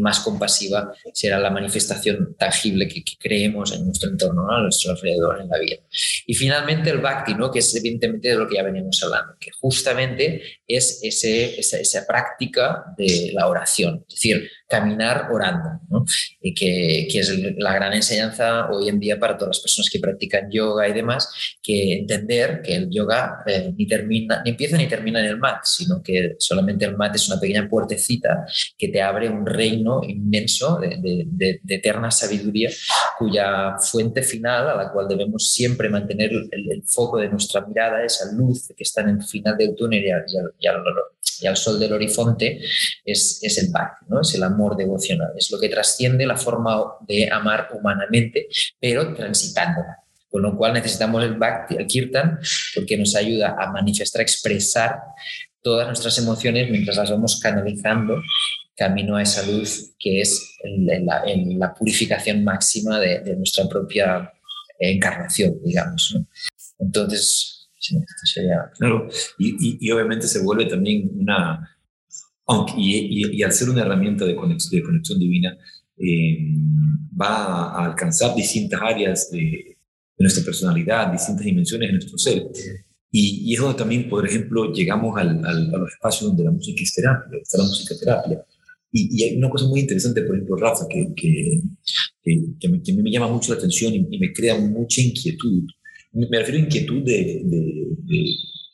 más 0.00 0.20
compasiva 0.20 0.92
será 1.12 1.38
la 1.38 1.50
manifestación 1.50 2.34
tangible 2.36 2.88
que, 2.88 3.04
creemos 3.18 3.72
en 3.72 3.84
nuestro 3.86 4.10
entorno, 4.10 4.50
a 4.50 4.62
nuestro 4.62 4.90
alrededor, 4.90 5.40
en 5.40 5.48
la 5.48 5.58
vida. 5.58 5.76
Y 6.26 6.34
finalmente 6.34 6.90
el 6.90 6.98
bhakti, 6.98 7.34
¿no? 7.34 7.50
que 7.50 7.60
es 7.60 7.74
evidentemente 7.76 8.30
de 8.30 8.34
lo 8.34 8.48
que 8.48 8.56
ya 8.56 8.64
veníamos 8.64 9.00
hablando, 9.04 9.34
que 9.38 9.50
justamente 9.52 10.42
es 10.66 11.00
esa, 11.02 11.78
esa 11.78 12.06
práctica 12.06 12.84
de 12.96 13.30
la 13.32 13.46
oración, 13.46 14.04
es 14.08 14.14
decir, 14.14 14.50
caminar 14.68 15.28
orando, 15.32 15.80
¿no? 15.88 16.04
y 16.40 16.54
que, 16.54 17.08
que, 17.10 17.20
es 17.20 17.32
la 17.56 17.74
gran 17.74 17.94
enseñanza 17.94 18.68
hoy 18.70 18.88
en 18.88 19.00
día 19.00 19.18
para 19.18 19.36
todas 19.36 19.56
las 19.56 19.60
personas 19.60 19.88
que 19.90 19.98
practican 19.98 20.50
yoga 20.50 20.86
y 20.86 20.92
demás, 20.92 21.32
que 21.62 21.94
entender 22.00 22.60
que 22.62 22.74
el 22.74 22.90
yoga 22.90 23.38
eh, 23.46 23.72
ni, 23.76 23.86
termina, 23.86 24.42
ni 24.44 24.50
empieza 24.50 24.76
ni 24.76 24.86
termina 24.86 25.20
en 25.20 25.26
el 25.26 25.38
mat, 25.38 25.60
sino 25.64 26.02
que 26.02 26.36
solamente 26.38 26.84
el 26.84 26.96
mat 26.96 27.14
es 27.14 27.28
una 27.28 27.40
pequeña 27.40 27.66
puertecita 27.68 28.44
que 28.76 28.88
te 28.88 29.00
abre 29.00 29.30
un 29.30 29.46
reino 29.46 30.02
inmenso 30.06 30.78
de, 30.78 30.98
de, 31.00 31.60
de, 31.62 31.74
eterna 31.74 32.10
sabiduría 32.10 32.70
cuya 33.18 33.76
fuente 33.78 34.22
final 34.22 34.68
a 34.68 34.74
la 34.74 34.92
cual 34.92 35.08
debemos 35.08 35.50
siempre 35.50 35.88
mantener 35.88 36.30
el, 36.32 36.82
foco 36.84 37.18
de 37.18 37.28
nuestra 37.28 37.66
mirada, 37.66 38.04
esa 38.04 38.32
luz 38.32 38.68
que 38.76 38.82
está 38.82 39.00
en 39.02 39.10
el 39.10 39.22
final 39.22 39.56
del 39.56 39.74
túnel 39.74 40.04
y 40.04 40.10
al, 40.10 40.24
y 40.28 40.38
al, 40.38 40.52
y 40.58 40.66
al 41.46 41.56
sol 41.56 41.78
del 41.78 41.92
horizonte, 41.92 42.60
es, 43.04 43.38
es 43.42 43.58
el 43.58 43.70
bhakti, 43.70 44.06
¿no? 44.08 44.20
es 44.20 44.34
el 44.34 44.42
amor 44.42 44.76
devocional, 44.76 45.30
es 45.36 45.50
lo 45.50 45.60
que 45.60 45.68
trasciende 45.68 46.26
la 46.26 46.36
forma 46.36 46.76
de 47.06 47.30
amar 47.30 47.70
humanamente, 47.72 48.48
pero 48.80 49.14
transitándola. 49.14 49.98
Con 50.30 50.42
lo 50.42 50.56
cual 50.56 50.74
necesitamos 50.74 51.24
el 51.24 51.34
bhakti, 51.34 51.76
el 51.76 51.86
kirtan, 51.86 52.38
porque 52.74 52.98
nos 52.98 53.14
ayuda 53.14 53.56
a 53.58 53.72
manifestar, 53.72 54.20
a 54.20 54.22
expresar 54.22 54.98
todas 55.62 55.86
nuestras 55.86 56.18
emociones 56.18 56.70
mientras 56.70 56.96
las 56.96 57.10
vamos 57.10 57.40
canalizando 57.40 58.20
camino 58.78 59.16
a 59.16 59.22
esa 59.22 59.42
luz 59.42 59.92
que 59.98 60.20
es 60.20 60.56
en, 60.62 61.04
la, 61.58 61.74
purificación 61.74 62.44
máxima 62.44 63.00
de, 63.00 63.34
nuestra 63.36 63.68
propia 63.68 64.32
encarnación, 64.78 65.58
digamos. 65.64 66.16
Entonces, 66.78 67.57
Y, 69.38 69.90
obviamente 69.90 70.26
se 70.26 70.42
vuelve 70.42 70.66
también 70.66 71.10
una, 71.14 71.68
y, 72.76 73.42
al 73.42 73.52
ser 73.52 73.70
una 73.70 73.82
herramienta 73.82 74.24
de 74.24 74.34
conexión, 74.34 75.18
divina, 75.18 75.56
eh, 75.96 76.38
va 77.20 77.72
a 77.72 77.86
alcanzar 77.86 78.34
distintas 78.34 78.80
áreas 78.82 79.30
de, 79.30 79.76
nuestra 80.18 80.44
personalidad, 80.44 81.12
distintas 81.12 81.44
dimensiones 81.44 81.88
de 81.88 81.92
nuestro 81.92 82.18
ser. 82.18 82.48
Y, 83.10 83.54
es 83.54 83.60
donde 83.60 83.78
también, 83.78 84.08
por 84.08 84.26
ejemplo, 84.26 84.72
llegamos 84.72 85.16
al, 85.16 85.44
a 85.44 85.52
los 85.52 85.92
espacios 85.92 86.30
donde 86.30 86.44
la 86.44 86.50
música 86.50 86.82
es 86.82 86.94
terapia, 86.94 87.38
está 87.40 87.58
la 87.58 87.64
música 87.64 87.94
terapia. 87.98 88.44
Y, 88.90 89.22
hay 89.22 89.36
una 89.36 89.50
cosa 89.50 89.66
muy 89.66 89.80
interesante, 89.80 90.22
por 90.22 90.34
ejemplo, 90.34 90.56
Rafa, 90.56 90.86
que, 90.88 91.12
que, 91.14 91.60
que, 92.58 92.68
me, 92.68 93.02
me, 93.02 93.10
llama 93.10 93.28
mucho 93.28 93.52
la 93.52 93.58
atención 93.58 93.94
y, 93.94 94.18
me 94.18 94.32
crea 94.32 94.58
mucha 94.58 95.00
inquietud 95.00 95.64
me 96.12 96.38
refiero 96.38 96.60
a 96.60 96.64
inquietud 96.64 97.02
de, 97.02 97.42
de, 97.44 98.26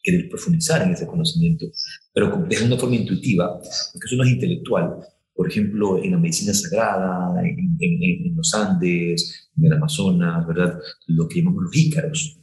querer 0.03 0.29
profundizar 0.29 0.83
en 0.83 0.93
ese 0.93 1.07
conocimiento, 1.07 1.67
pero 2.13 2.45
de 2.47 2.65
una 2.65 2.77
forma 2.77 2.97
intuitiva, 2.97 3.59
porque 3.93 4.07
eso 4.07 4.17
no 4.17 4.25
es 4.25 4.31
intelectual. 4.31 4.99
Por 5.35 5.51
ejemplo, 5.51 6.03
en 6.03 6.13
la 6.13 6.19
medicina 6.19 6.53
sagrada, 6.53 7.41
en, 7.43 7.79
en, 7.81 8.37
los 8.37 8.55
Andes, 8.55 9.51
en 9.57 9.65
el 9.65 9.73
Amazonas, 9.73 10.47
¿verdad? 10.47 10.79
Lo 11.07 11.27
que 11.27 11.41
llamamos 11.41 11.65
los 11.65 11.77
ícaros. 11.77 12.39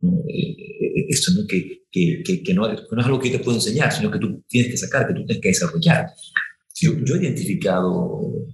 ¿no? 0.00 0.22
Eh, 0.28 0.56
eh, 0.56 1.06
esto 1.08 1.32
¿no? 1.32 1.46
Que, 1.46 1.82
que, 1.90 2.42
que, 2.42 2.54
no, 2.54 2.70
es 2.70 2.80
algo 3.04 3.18
que 3.18 3.30
te 3.30 3.40
puedo 3.40 3.56
enseñar, 3.56 3.92
sino 3.92 4.10
que 4.10 4.18
tú 4.18 4.42
tienes 4.48 4.70
que 4.70 4.76
sacar, 4.78 5.08
que 5.08 5.14
tú 5.14 5.26
tienes 5.26 5.42
que 5.42 5.48
desarrollar. 5.48 6.06
Yo, 6.76 6.92
yo 7.04 7.16
he 7.16 7.22
identificado 7.22 8.46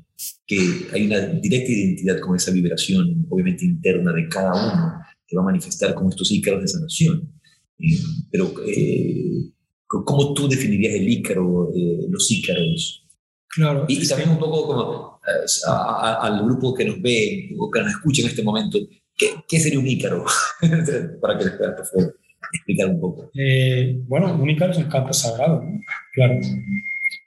que 0.46 0.58
hay 0.92 1.06
una 1.06 1.20
directa 1.20 1.70
identidad 1.70 2.20
con 2.20 2.36
esa 2.36 2.50
vibración, 2.50 3.26
obviamente 3.28 3.64
interna 3.64 4.12
de 4.12 4.28
cada 4.28 4.52
uno, 4.52 5.05
que 5.26 5.36
va 5.36 5.42
a 5.42 5.46
manifestar 5.46 5.94
como 5.94 6.10
estos 6.10 6.30
ícaros 6.30 6.62
de 6.62 6.68
sanación. 6.68 7.32
Eh, 7.78 7.98
pero, 8.30 8.52
eh, 8.66 9.50
¿cómo 9.86 10.34
tú 10.34 10.48
definirías 10.48 10.94
el 10.94 11.08
ícaro, 11.08 11.70
eh, 11.74 12.06
los 12.08 12.30
ícaros? 12.30 13.06
Claro. 13.48 13.84
Y, 13.88 14.06
también 14.06 14.30
un 14.30 14.38
poco 14.38 14.66
como 14.66 15.20
al 15.66 16.44
grupo 16.44 16.74
que 16.74 16.84
nos 16.84 17.00
ve 17.00 17.50
o 17.58 17.70
que 17.70 17.80
nos 17.80 17.90
escucha 17.90 18.22
en 18.22 18.28
este 18.28 18.42
momento, 18.42 18.78
¿qué, 19.16 19.30
qué 19.48 19.58
sería 19.58 19.78
un 19.78 19.86
ícaro? 19.86 20.24
Para 21.20 21.38
que 21.38 21.44
les 21.44 21.54
por 21.54 21.86
favor. 21.86 22.16
explicar 22.52 22.90
un 22.90 23.00
poco. 23.00 23.30
Eh, 23.34 23.98
bueno, 24.06 24.34
un 24.34 24.48
ícaro 24.50 24.72
es 24.72 24.78
un 24.78 24.84
canto 24.84 25.12
sagrado, 25.12 25.62
¿no? 25.62 25.80
claro. 26.12 26.38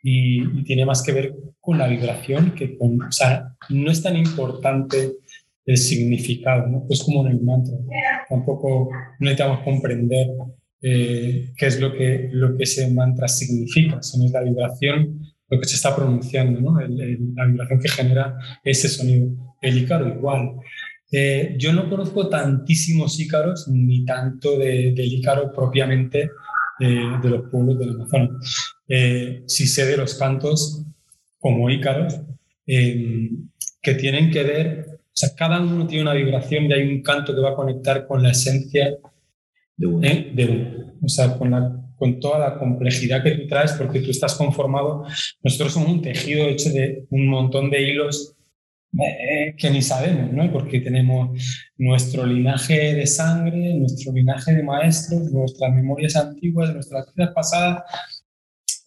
Y, 0.02 0.44
y, 0.60 0.64
tiene 0.64 0.86
más 0.86 1.02
que 1.02 1.12
ver 1.12 1.36
con 1.60 1.78
la 1.78 1.88
vibración 1.88 2.56
que 2.56 2.78
con... 2.78 3.02
O 3.02 3.12
sea, 3.12 3.56
no 3.70 3.92
es 3.92 4.02
tan 4.02 4.16
importante 4.16 5.18
el 5.70 5.78
significado, 5.78 6.68
¿no? 6.68 6.84
Pues 6.88 7.04
como 7.04 7.26
en 7.28 7.34
el 7.34 7.42
mantra. 7.42 7.76
Tampoco 8.28 8.90
necesitamos 9.20 9.60
comprender 9.60 10.28
eh, 10.82 11.52
qué 11.56 11.66
es 11.68 11.80
lo 11.80 11.94
que, 11.94 12.30
lo 12.32 12.58
que 12.58 12.64
ese 12.64 12.90
mantra 12.92 13.28
significa, 13.28 14.02
sino 14.02 14.26
es 14.26 14.32
la 14.32 14.42
vibración, 14.42 15.22
lo 15.48 15.60
que 15.60 15.68
se 15.68 15.76
está 15.76 15.96
pronunciando, 15.96 16.60
¿no? 16.60 16.80
la 16.80 17.46
vibración 17.46 17.80
que 17.80 17.90
genera 17.90 18.36
ese 18.64 18.90
sonido. 18.90 19.30
El 19.62 19.78
ícaro 19.78 20.08
igual. 20.08 20.54
Eh, 21.12 21.56
yo 21.60 21.72
no 21.72 21.88
conozco 21.88 22.30
tantísimos 22.30 23.20
ícaros, 23.20 23.68
ni 23.68 24.06
tanto 24.06 24.58
de, 24.58 24.92
del 24.96 25.14
ícaro 25.14 25.52
propiamente 25.54 26.32
eh, 26.80 27.04
de 27.22 27.30
los 27.30 27.48
pueblos 27.52 27.78
del 27.78 27.92
Amazonas. 27.92 28.76
Eh, 28.88 29.44
sí 29.46 29.68
sé 29.68 29.86
de 29.86 29.98
los 29.98 30.16
cantos 30.16 30.84
como 31.38 31.70
ícaros 31.70 32.22
que 32.66 33.94
tienen 33.96 34.30
que 34.30 34.44
ver, 34.44 34.89
sea, 35.14 35.30
cada 35.36 35.60
uno 35.62 35.86
tiene 35.88 36.04
una 36.04 36.14
vibración 36.14 36.66
y 36.66 36.74
hay 36.74 36.84
un 36.84 37.02
canto 37.02 37.34
que 37.34 37.42
va 37.42 37.52
a 37.52 37.56
conectar 37.56 38.08
con 38.08 38.24
la 38.24 38.32
esencia 38.32 38.98
de 39.78 39.88
uno. 39.88 40.02
De 40.02 40.78
O 41.02 41.10
sea, 41.10 41.38
con, 41.38 41.52
la, 41.52 41.76
con 41.96 42.20
toda 42.20 42.40
la 42.40 42.58
complejidad 42.58 43.24
que 43.24 43.32
tú 43.32 43.48
traes, 43.48 43.74
porque 43.74 44.02
tú 44.02 44.12
estás 44.12 44.36
conformado. 44.36 45.06
Nosotros 45.44 45.74
somos 45.74 45.90
un 45.90 46.02
tejido 46.02 46.48
hecho 46.48 46.70
de 46.70 47.06
un 47.10 47.28
montón 47.28 47.70
de 47.70 47.82
hilos 47.82 48.36
eh, 48.98 49.54
que 49.56 49.70
ni 49.70 49.84
sabemos, 49.84 50.32
¿no? 50.32 50.52
Porque 50.52 50.82
tenemos 50.82 51.72
nuestro 51.78 52.26
linaje 52.26 52.96
de 52.96 53.06
sangre, 53.06 53.76
nuestro 53.76 54.12
linaje 54.12 54.54
de 54.54 54.64
maestros, 54.64 55.32
nuestras 55.32 55.76
memorias 55.76 56.16
antiguas, 56.16 56.74
nuestras 56.74 57.14
vidas 57.14 57.32
pasadas, 57.34 57.84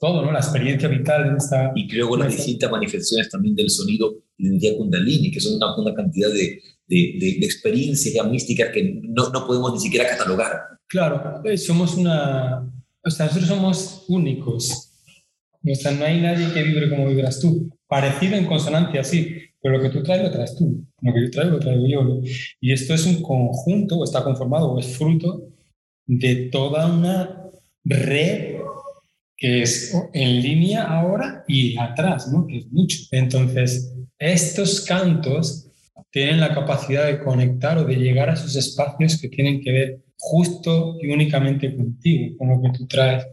todo, 0.03 0.20
¿no? 0.20 0.32
La 0.32 0.40
experiencia 0.40 0.88
vital 0.88 1.28
en 1.28 1.36
esta... 1.36 1.70
Y 1.76 1.86
luego 1.92 2.16
las 2.16 2.34
distintas 2.34 2.68
manifestaciones 2.68 3.30
también 3.30 3.55
del 3.55 3.70
sonido 3.70 4.16
identidad 4.36 4.76
kundalini, 4.76 5.30
que 5.30 5.38
son 5.38 5.55
una, 5.55 5.76
una 5.76 5.94
cantidad 5.94 6.28
de, 6.28 6.61
de, 6.88 7.16
de, 7.20 7.46
experiencias 7.46 8.12
ya 8.12 8.24
místicas 8.24 8.70
que 8.70 9.00
no, 9.00 9.28
no 9.28 9.46
podemos 9.46 9.72
ni 9.74 9.78
siquiera 9.78 10.09
catalogar. 10.09 10.55
Claro, 10.88 11.40
eh, 11.44 11.57
somos 11.57 11.94
una... 11.94 12.68
O 13.05 13.11
sea, 13.11 13.26
nosotros 13.26 13.48
somos 13.48 14.05
únicos. 14.09 14.92
O 15.64 15.74
sea, 15.76 15.92
no 15.92 16.05
hay 16.05 16.20
nadie 16.20 16.53
que 16.53 16.64
vibre 16.64 16.90
como 16.90 17.07
vibras 17.07 17.38
tú. 17.38 17.70
Parecido 17.86 18.34
en 18.34 18.46
consonancia, 18.46 19.05
sí, 19.05 19.36
pero 19.61 19.76
lo 19.76 19.82
que 19.84 19.90
tú 19.90 20.03
traes 20.03 20.24
lo 20.24 20.32
traes 20.32 20.57
tú. 20.57 20.84
Lo 21.00 21.14
que 21.14 21.22
yo 21.22 21.30
traigo 21.30 21.53
lo 21.53 21.61
traigo 21.61 21.86
yo. 21.86 22.20
Y 22.61 22.72
esto 22.72 22.92
es 22.92 23.07
un 23.07 23.22
conjunto, 23.22 23.98
o 23.98 24.05
está 24.05 24.24
conformado, 24.24 24.72
o 24.72 24.80
es 24.80 24.96
fruto 24.96 25.48
de 26.07 26.48
toda 26.50 26.92
una 26.92 27.38
red 27.84 28.57
que 29.43 29.62
es 29.62 29.93
en 30.12 30.40
línea 30.40 30.84
ahora 30.84 31.43
y 31.49 31.76
atrás, 31.76 32.28
¿no? 32.28 32.47
Es 32.49 32.70
mucho. 32.70 32.99
Entonces, 33.11 33.93
estos 34.16 34.82
cantos 34.82 35.68
tienen 36.12 36.38
la 36.38 36.55
capacidad 36.55 37.07
de 37.07 37.18
conectar 37.18 37.76
o 37.76 37.84
de 37.84 37.97
llegar 37.97 38.30
a 38.30 38.34
esos 38.34 38.55
espacios 38.55 39.20
que 39.20 39.28
tienen 39.28 39.61
que 39.61 39.72
ver 39.72 39.99
justo 40.16 40.97
y 41.03 41.12
únicamente 41.12 41.74
contigo, 41.74 42.36
con 42.38 42.51
lo 42.51 42.62
que 42.62 42.78
tú 42.78 42.86
traes. 42.86 43.26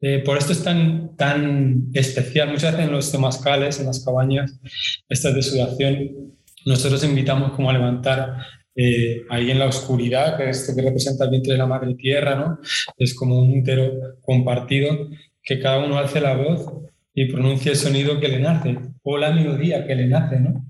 Eh, 0.00 0.20
por 0.24 0.38
esto 0.38 0.52
es 0.52 0.62
tan, 0.62 1.16
tan 1.16 1.88
especial. 1.94 2.50
Muchas 2.50 2.70
veces 2.70 2.86
en 2.86 2.92
los 2.92 3.10
temazcales, 3.10 3.80
en 3.80 3.86
las 3.86 4.04
cabañas, 4.04 4.60
estas 5.08 5.34
de 5.34 5.42
sudación, 5.42 6.36
nosotros 6.64 7.02
invitamos 7.02 7.50
como 7.54 7.70
a 7.70 7.72
levantar 7.72 8.36
eh, 8.76 9.22
ahí 9.30 9.52
en 9.52 9.60
la 9.60 9.66
oscuridad, 9.66 10.36
que 10.36 10.50
es 10.50 10.60
esto 10.60 10.74
que 10.74 10.82
representa 10.82 11.24
el 11.24 11.30
vientre 11.30 11.52
de 11.52 11.58
la 11.58 11.66
madre 11.66 11.94
tierra, 11.94 12.34
¿no? 12.34 12.58
Es 12.96 13.14
como 13.14 13.38
un 13.40 13.60
útero 13.60 13.92
compartido, 14.20 15.10
que 15.44 15.60
cada 15.60 15.84
uno 15.84 15.98
hace 15.98 16.20
la 16.20 16.34
voz 16.34 16.72
y 17.14 17.30
pronuncia 17.30 17.72
el 17.72 17.76
sonido 17.76 18.18
que 18.18 18.28
le 18.28 18.40
nace, 18.40 18.76
o 19.02 19.18
la 19.18 19.30
melodía 19.30 19.86
que 19.86 19.94
le 19.94 20.06
nace, 20.06 20.40
¿no? 20.40 20.66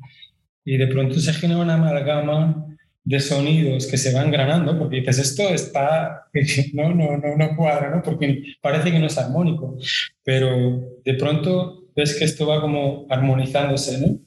Y 0.64 0.76
de 0.76 0.86
pronto 0.88 1.18
se 1.18 1.32
genera 1.32 1.60
una 1.60 1.74
amalgama 1.74 2.66
de 3.04 3.20
sonidos 3.20 3.86
que 3.86 3.98
se 3.98 4.12
van 4.14 4.30
granando, 4.30 4.78
porque 4.78 4.96
dices, 4.96 5.18
esto 5.18 5.48
está, 5.50 6.24
no, 6.74 6.94
no, 6.94 7.16
no, 7.16 7.36
no 7.36 7.56
cuadra, 7.56 7.90
¿no? 7.90 8.02
Porque 8.02 8.42
parece 8.60 8.90
que 8.90 8.98
no 8.98 9.06
es 9.06 9.18
armónico, 9.18 9.78
pero 10.22 10.98
de 11.04 11.14
pronto 11.14 11.84
ves 11.94 12.18
que 12.18 12.24
esto 12.24 12.46
va 12.46 12.60
como 12.60 13.06
armonizándose, 13.08 14.00
¿no? 14.00 14.18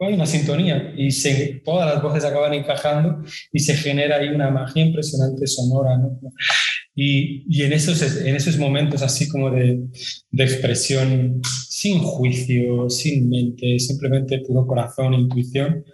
Hay 0.00 0.14
una 0.14 0.26
sintonía 0.26 0.94
y 0.96 1.10
se, 1.10 1.60
todas 1.64 1.92
las 1.92 2.02
voces 2.02 2.24
acaban 2.24 2.54
encajando 2.54 3.22
y 3.52 3.58
se 3.58 3.74
genera 3.74 4.16
ahí 4.16 4.28
una 4.28 4.50
magia 4.50 4.84
impresionante 4.84 5.46
sonora, 5.46 5.98
¿no? 5.98 6.18
Y, 6.94 7.44
y 7.48 7.62
en, 7.62 7.72
esos, 7.72 8.00
en 8.24 8.34
esos 8.34 8.58
momentos 8.58 9.02
así 9.02 9.28
como 9.28 9.50
de, 9.50 9.80
de 10.30 10.44
expresión 10.44 11.40
sin 11.68 11.98
juicio, 12.00 12.88
sin 12.90 13.28
mente, 13.28 13.78
simplemente 13.78 14.40
puro 14.40 14.66
corazón, 14.66 15.14
intuición, 15.14 15.84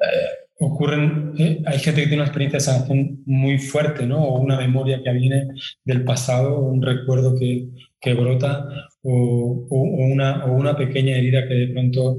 eh, 0.00 0.28
ocurren, 0.60 1.32
eh, 1.38 1.62
hay 1.66 1.78
gente 1.78 2.02
que 2.02 2.08
tiene 2.08 2.22
una 2.22 2.26
experiencia 2.26 2.58
de 2.58 2.64
sanación 2.64 3.22
muy 3.26 3.58
fuerte, 3.58 4.06
¿no? 4.06 4.22
O 4.24 4.40
una 4.40 4.58
memoria 4.58 5.00
que 5.02 5.12
viene 5.12 5.48
del 5.84 6.04
pasado, 6.04 6.60
un 6.60 6.82
recuerdo 6.82 7.38
que, 7.38 7.68
que 8.00 8.14
brota, 8.14 8.68
o, 9.02 9.66
o, 9.70 9.82
una, 9.82 10.44
o 10.46 10.52
una 10.52 10.76
pequeña 10.76 11.16
herida 11.16 11.46
que 11.46 11.54
de 11.54 11.68
pronto 11.68 12.16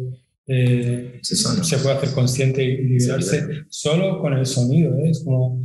eh, 0.52 1.20
se, 1.22 1.78
puede 1.78 1.96
hacer 1.96 2.10
consciente 2.12 2.64
y 2.64 2.78
liberarse 2.84 3.66
solo 3.70 4.20
con 4.20 4.34
el 4.34 4.46
sonido, 4.46 4.98
¿eh? 4.98 5.12
Es 5.12 5.24
como... 5.24 5.62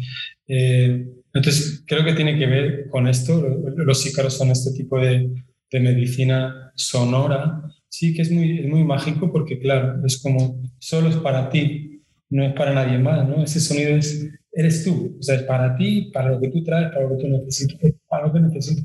Eh, 0.47 1.07
entonces, 1.32 1.82
creo 1.87 2.05
que 2.05 2.12
tiene 2.12 2.39
que 2.39 2.47
ver 2.47 2.89
con 2.91 3.09
esto. 3.09 3.45
Los 3.76 4.07
ícaros 4.07 4.35
son 4.35 4.51
este 4.51 4.72
tipo 4.72 5.01
de, 5.01 5.28
de 5.72 5.80
medicina 5.80 6.70
sonora. 6.76 7.62
Sí, 7.89 8.14
que 8.14 8.22
es 8.22 8.30
muy, 8.30 8.61
es 8.61 8.68
muy 8.68 8.85
mágico 8.85 9.32
porque, 9.32 9.59
claro, 9.59 10.05
es 10.05 10.20
como 10.20 10.62
solo 10.78 11.09
es 11.09 11.16
para 11.16 11.49
ti, 11.49 12.03
no 12.28 12.45
es 12.45 12.53
para 12.53 12.74
nadie 12.74 12.99
más, 12.99 13.26
¿no? 13.26 13.43
Ese 13.43 13.61
sonido 13.61 13.97
es, 13.97 14.28
eres 14.53 14.85
tú, 14.85 15.16
o 15.18 15.22
sea, 15.22 15.37
es 15.37 15.43
para 15.45 15.76
ti, 15.76 16.11
para 16.12 16.30
lo 16.30 16.41
que 16.41 16.49
tú 16.49 16.62
traes, 16.62 16.89
para 16.93 17.03
lo 17.03 17.16
que 17.16 17.24
tú 17.24 17.28
necesitas, 17.28 17.93
para 18.07 18.26
lo 18.26 18.32
que 18.32 18.41
necesitas. 18.41 18.85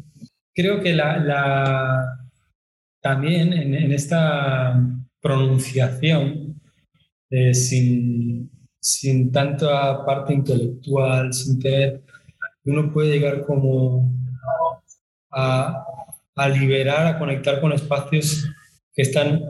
Creo 0.54 0.82
que 0.82 0.93
la, 0.93 1.18
la 1.20 2.30
también 3.02 3.54
en, 3.54 3.76
en, 3.76 3.91
esta 3.91 4.80
pronunciación, 5.22 6.61
eh, 7.30 7.53
sin, 7.53 8.49
sin 8.80 9.32
tanta 9.32 10.05
parte 10.05 10.34
intelectual, 10.34 11.34
sin 11.34 11.59
tener, 11.59 12.03
uno 12.65 12.91
puede 12.91 13.13
llegar 13.13 13.45
como 13.45 14.13
a, 15.32 15.84
a 16.36 16.49
liberar, 16.49 17.07
a 17.07 17.20
conectar 17.20 17.59
con 17.61 17.72
espacios 17.74 18.47
que 18.93 19.03
están 19.03 19.41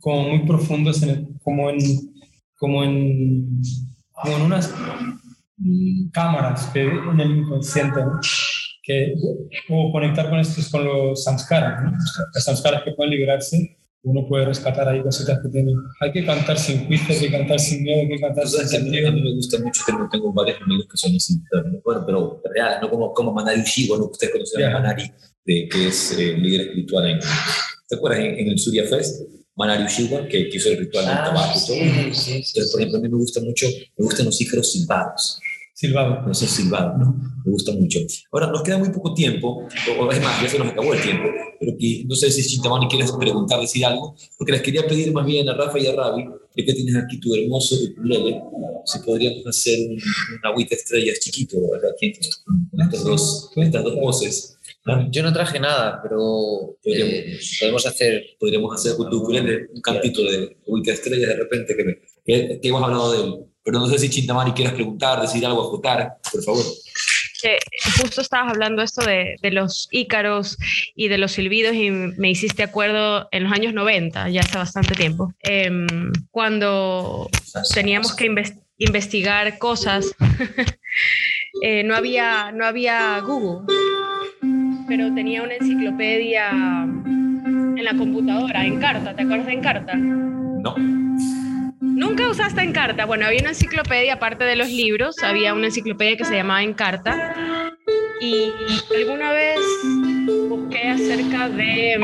como 0.00 0.28
muy 0.28 0.46
profundos, 0.46 1.02
en 1.02 1.38
como 1.38 1.70
en 1.70 1.78
como 2.64 2.82
en, 2.82 3.60
como 4.12 4.36
en 4.36 4.42
unas 4.42 4.72
cámaras 6.12 6.66
que, 6.72 6.82
en 6.82 7.20
el 7.20 7.38
inconsciente, 7.38 8.00
que, 8.82 9.14
o 9.68 9.92
conectar 9.92 10.30
con 10.30 10.38
estos, 10.38 10.70
con 10.70 10.84
los 10.84 11.24
samskaras, 11.24 11.82
¿no? 11.84 11.92
los 11.92 12.44
samskaras 12.44 12.82
que 12.82 12.92
pueden 12.92 13.12
liberarse, 13.12 13.76
uno 14.04 14.26
puede 14.28 14.44
rescatar 14.44 14.86
ahí 14.88 15.02
cositas 15.02 15.40
que 15.42 15.48
tiene. 15.48 15.72
Hay 16.00 16.12
que 16.12 16.24
cantar 16.24 16.58
sin 16.58 16.86
juicio, 16.86 17.14
hay 17.14 17.20
que 17.20 17.30
cantar 17.30 17.58
sin 17.58 17.82
miedo, 17.82 18.00
hay 18.00 18.08
que 18.08 18.20
cantar 18.20 18.46
sin 18.46 18.68
sentido. 18.68 19.08
A 19.08 19.12
mí 19.12 19.22
me 19.22 19.34
gusta 19.34 19.58
mucho, 19.58 19.82
tengo, 19.86 20.08
tengo 20.10 20.32
varios 20.32 20.60
amigos 20.62 20.86
que 20.90 20.96
son 20.96 21.16
así, 21.16 21.40
bueno, 21.82 22.04
pero 22.06 22.42
real, 22.54 22.78
no 22.82 22.90
como, 22.90 23.12
como 23.12 23.32
Manari 23.32 23.62
Shiva, 23.62 23.96
¿no? 23.96 24.04
ustedes 24.04 24.32
conocen 24.32 24.60
yeah. 24.60 24.70
a 24.70 24.72
Manari, 24.74 25.10
de, 25.44 25.68
que 25.68 25.88
es 25.88 26.12
eh, 26.18 26.36
líder 26.36 26.62
espiritual 26.68 27.06
en, 27.06 27.18
¿te 27.88 27.96
acuerdas? 27.96 28.20
En, 28.20 28.38
en 28.38 28.48
el 28.48 28.58
Surya 28.58 28.84
Fest, 28.84 29.22
Manari 29.56 29.84
Ushiwa, 29.84 30.26
que, 30.28 30.48
que 30.48 30.56
hizo 30.56 30.70
el 30.70 30.78
ritual 30.78 31.06
del 31.06 31.14
ah, 31.14 31.24
tabaco 31.24 31.58
y 31.58 31.66
todo. 31.66 31.76
Sí, 31.76 32.14
sí, 32.14 32.32
Entonces, 32.32 32.72
por 32.72 32.80
ejemplo, 32.80 32.98
a 32.98 33.02
mí 33.02 33.08
me 33.08 33.16
gusta 33.16 33.40
mucho, 33.40 33.66
me 33.96 34.04
gustan 34.04 34.26
los 34.26 34.40
ícaros 34.40 34.72
silbados. 34.72 35.40
Silbado. 35.74 36.30
Esos 36.30 36.50
silbados, 36.50 36.98
¿no? 36.98 37.16
Me 37.44 37.50
gusta 37.50 37.72
mucho. 37.72 37.98
Ahora, 38.30 38.46
nos 38.46 38.62
queda 38.62 38.78
muy 38.78 38.90
poco 38.90 39.12
tiempo, 39.12 39.66
o 39.98 40.12
es 40.12 40.22
más, 40.22 40.40
ya 40.40 40.48
se 40.48 40.58
nos 40.58 40.68
acabó 40.68 40.94
el 40.94 41.02
tiempo, 41.02 41.28
pero 41.58 41.72
que, 41.76 42.04
no 42.06 42.14
sé 42.14 42.30
si 42.30 42.46
Chintamani 42.46 42.86
quieres 42.86 43.10
preguntar, 43.10 43.60
decir 43.60 43.84
algo, 43.84 44.14
porque 44.38 44.52
les 44.52 44.62
quería 44.62 44.86
pedir 44.86 45.12
más 45.12 45.26
bien 45.26 45.48
a 45.48 45.54
Rafa 45.54 45.80
y 45.80 45.88
a 45.88 45.96
Ravi, 45.96 46.24
ya 46.56 46.64
que 46.64 46.72
tienes 46.74 46.94
aquí 46.94 47.18
tu 47.18 47.34
hermoso 47.34 47.74
ukulele, 47.90 48.40
si 48.86 48.98
podríamos 49.00 49.44
hacer 49.48 49.80
un, 49.80 49.98
una 50.38 50.50
agüita 50.50 50.76
estrellas 50.76 51.18
chiquito, 51.18 51.56
¿verdad? 51.68 51.90
Aquí, 51.92 52.12
con 52.70 52.80
estas 52.80 53.02
dos, 53.02 53.50
con 53.52 53.64
estas 53.64 53.82
dos 53.82 53.96
voces. 53.96 54.56
Yo 55.10 55.22
no 55.24 55.32
traje 55.32 55.58
nada, 55.58 56.00
pero 56.02 56.76
podríamos, 56.84 57.14
eh, 57.14 57.38
podemos 57.58 57.86
hacer... 57.86 58.22
Podríamos 58.38 58.74
hacer 58.74 58.96
con 58.96 59.10
tu 59.10 59.22
ukulele 59.22 59.68
un 59.74 59.80
cantito 59.80 60.22
de 60.22 60.56
Agüita 60.66 60.92
Estrellas 60.92 61.30
de 61.30 61.36
repente, 61.36 61.74
que, 61.74 61.84
me, 61.84 61.94
que, 62.24 62.60
que, 62.60 62.68
hemos 62.68 62.82
hablado 62.82 63.12
de 63.12 63.24
él. 63.24 63.46
Pero 63.64 63.78
no 63.78 63.86
sé 63.86 63.98
si 63.98 64.10
Chintamani 64.10 64.52
quieres 64.52 64.74
preguntar, 64.74 65.20
decir 65.20 65.44
algo, 65.46 65.66
acotar, 65.66 66.18
por 66.30 66.42
favor. 66.42 66.64
Eh, 67.44 67.58
justo 68.00 68.20
estabas 68.20 68.52
hablando 68.52 68.82
esto 68.82 69.04
de, 69.04 69.36
de, 69.42 69.50
los 69.50 69.88
ícaros 69.90 70.56
y 70.94 71.08
de 71.08 71.18
los 71.18 71.32
silbidos 71.32 71.74
y 71.74 71.90
me 71.90 72.30
hiciste 72.30 72.62
acuerdo 72.62 73.28
en 73.32 73.44
los 73.44 73.52
años 73.52 73.74
90, 73.74 74.30
ya 74.30 74.40
hace 74.40 74.56
bastante 74.56 74.94
tiempo, 74.94 75.34
eh, 75.42 75.70
cuando 76.30 77.28
teníamos 77.74 78.14
que 78.14 78.26
invest 78.26 78.56
investigar 78.78 79.58
cosas 79.58 80.14
eh, 81.62 81.84
no, 81.84 81.94
había, 81.94 82.50
no 82.52 82.64
había 82.64 83.20
Google, 83.20 83.66
pero 84.88 85.14
tenía 85.14 85.42
una 85.42 85.54
enciclopedia 85.54 86.50
en 86.50 87.84
la 87.84 87.96
computadora, 87.96 88.64
en 88.64 88.80
carta, 88.80 89.14
¿te 89.14 89.22
acuerdas 89.22 89.46
de 89.46 89.52
Encarta? 89.52 89.94
No. 89.94 90.93
¿Nunca 92.14 92.30
usaste 92.30 92.62
Encarta? 92.62 93.06
Bueno, 93.06 93.26
había 93.26 93.40
una 93.40 93.48
enciclopedia, 93.48 94.14
aparte 94.14 94.44
de 94.44 94.54
los 94.54 94.68
libros, 94.68 95.16
había 95.24 95.52
una 95.52 95.66
enciclopedia 95.66 96.16
que 96.16 96.24
se 96.24 96.36
llamaba 96.36 96.62
Encarta. 96.62 97.72
Y 98.20 98.52
alguna 98.96 99.32
vez 99.32 99.58
busqué 100.48 100.90
acerca 100.90 101.48
de, 101.48 102.00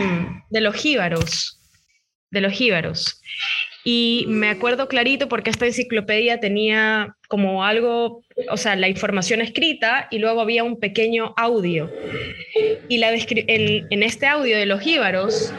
de 0.51 0.61
los 0.61 0.75
jíbaros, 0.75 1.61
de 2.33 2.41
los 2.41 2.53
jíbaros. 2.53 3.23
Y 3.85 4.25
me 4.27 4.49
acuerdo 4.49 4.89
clarito 4.89 5.29
porque 5.29 5.51
esta 5.51 5.67
enciclopedia 5.67 6.41
tenía 6.41 7.15
como 7.29 7.65
algo, 7.65 8.25
o 8.51 8.57
sea, 8.57 8.75
la 8.75 8.89
información 8.89 9.41
escrita 9.41 10.09
y 10.11 10.19
luego 10.19 10.41
había 10.41 10.65
un 10.65 10.81
pequeño 10.81 11.35
audio. 11.37 11.89
Y 12.89 12.99
la 12.99 13.13
en, 13.13 13.87
en 13.89 14.03
este 14.03 14.27
audio 14.27 14.57
de 14.57 14.67
los 14.67 14.81
jíbaros 14.81 15.55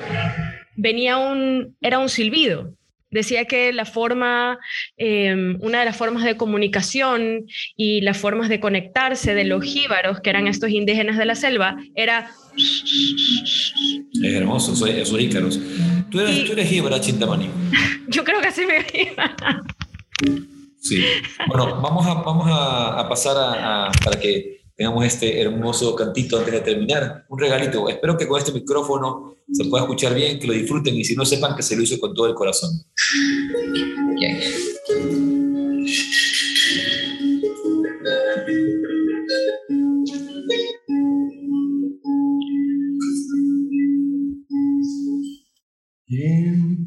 venía 0.76 1.16
un, 1.20 1.78
era 1.80 2.00
un 2.00 2.10
silbido. 2.10 2.76
Decía 3.12 3.46
que 3.46 3.74
la 3.74 3.86
forma, 3.86 4.58
em, 4.98 5.58
una 5.62 5.80
de 5.80 5.86
las 5.86 5.98
formas 5.98 6.24
de 6.24 6.38
comunicación 6.38 7.46
y 7.76 8.02
las 8.02 8.18
formas 8.18 8.50
de 8.50 8.60
conectarse 8.60 9.36
de 9.36 9.44
los 9.44 9.64
jíbaros, 9.64 10.22
que 10.22 10.30
eran 10.30 10.48
estos 10.48 10.70
indígenas 10.70 11.18
de 11.18 11.26
la 11.26 11.36
selva, 11.36 11.78
era... 11.96 12.32
Es 12.56 14.34
hermoso, 14.34 14.76
soy, 14.76 14.92
esos 14.92 15.20
ícaros. 15.20 15.60
Tú 16.10 16.20
eres, 16.20 16.46
tú 16.46 16.54
eres 16.54 16.70
jíbara, 16.70 17.00
Chintamani. 17.00 17.50
Yo 18.08 18.24
creo 18.24 18.42
que 18.42 18.52
sí 18.52 18.62
me 18.66 18.86
Sí. 20.82 21.04
Bueno, 21.48 21.80
vamos 21.80 22.08
a, 22.08 22.16
vamos 22.16 22.48
a, 22.50 23.08
pasar 23.08 23.36
a, 23.38 23.92
para 24.04 24.20
que 24.20 24.61
tengamos 24.82 25.06
este 25.06 25.40
hermoso 25.40 25.96
cantito 25.96 26.40
antes 26.40 26.54
de 26.54 26.62
terminar. 26.62 27.24
Un 27.30 27.38
regalito. 27.38 27.88
Espero 27.88 28.18
que 28.18 28.28
con 28.28 28.40
este 28.40 28.52
micrófono 28.52 29.36
se 29.52 29.66
pueda 29.66 29.84
escuchar 29.84 30.16
bien, 30.16 30.40
que 30.40 30.48
lo 30.48 30.54
disfruten 30.54 30.96
y 30.96 31.04
si 31.04 31.16
no 31.16 31.24
sepan 31.24 31.56
que 31.56 31.62
se 31.62 31.76
lo 31.76 31.84
hizo 31.84 32.00
con 32.00 32.16
todo 32.16 32.26
el 32.26 32.34
corazón. 32.34 32.72
Bien. 46.08 46.82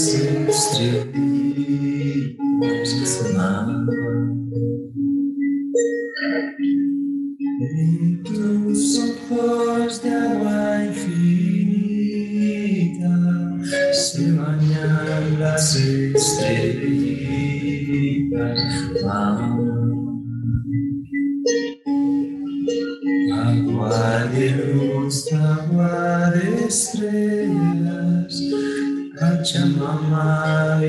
En 0.00 0.37
você. 0.78 1.27
Pachamama, 29.48 30.84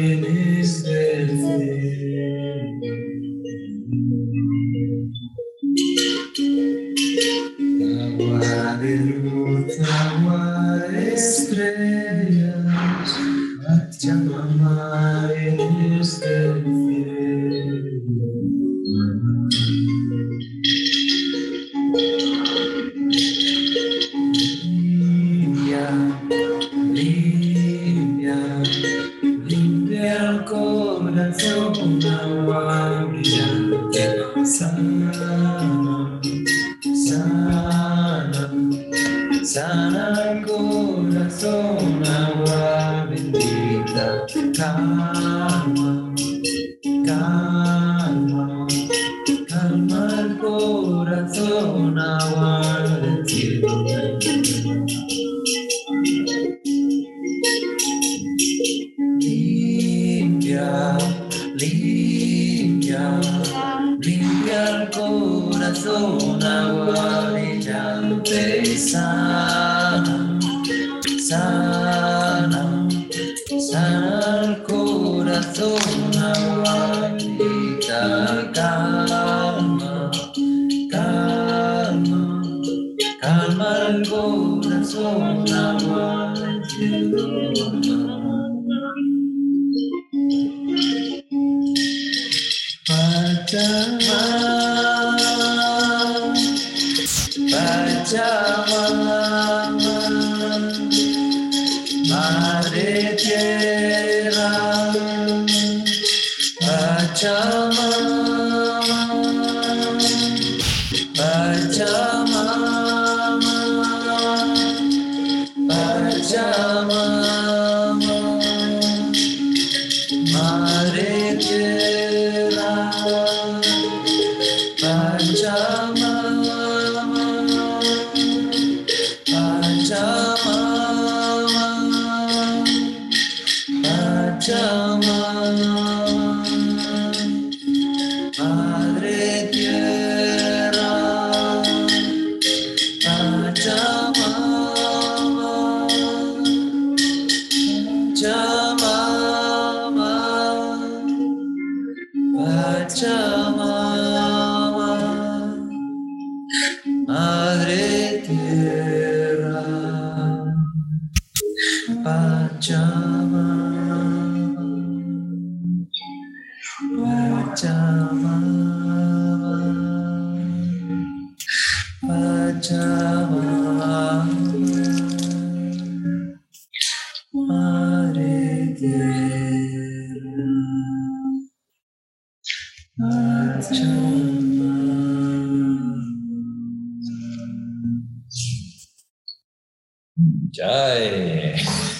Ya. 190.59 190.97
eh. 190.97 191.55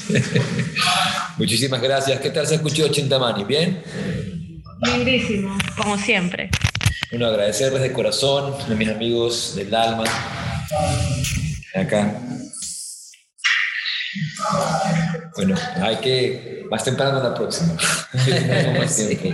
Muchísimas 1.38 1.82
gracias. 1.82 2.20
¿Qué 2.20 2.30
tal 2.30 2.45
se 2.45 2.55
escuchó 2.55 2.89
Chintamani? 2.89 3.45
¿Bien? 3.45 3.82
Lindísimo, 4.82 5.57
como 5.78 5.97
siempre. 5.97 6.49
Bueno, 7.10 7.28
agradecerles 7.28 7.82
de 7.82 7.93
corazón 7.93 8.53
a 8.70 8.76
mis 8.76 8.89
amigos 8.89 9.55
del 9.55 9.74
alma. 9.74 10.03
Acá. 11.74 12.22
Bueno, 15.36 15.55
hay 15.82 15.95
que 15.97 16.66
más 16.70 16.84
temprano 16.84 17.24
la 17.24 17.34
próxima. 17.34 17.78
Tenemos 18.26 18.80
más 18.80 18.95
tiempo. 18.95 19.30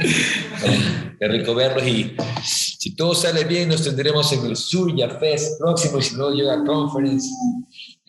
Bueno, 0.62 1.05
Qué 1.20 1.28
rico 1.28 1.56
verlos 1.56 1.84
y 1.86 2.16
si 2.44 2.96
todo 2.96 3.16
sale 3.16 3.44
bien 3.46 3.70
nos 3.70 3.84
tendremos 3.84 4.32
en 4.34 4.46
el 4.46 4.56
Surya 4.56 5.10
Fest 5.10 5.60
próximo 5.60 5.98
y 6.00 6.02
si 6.04 6.16
no 6.16 6.30
llega 6.32 6.64
Conference 6.64 7.30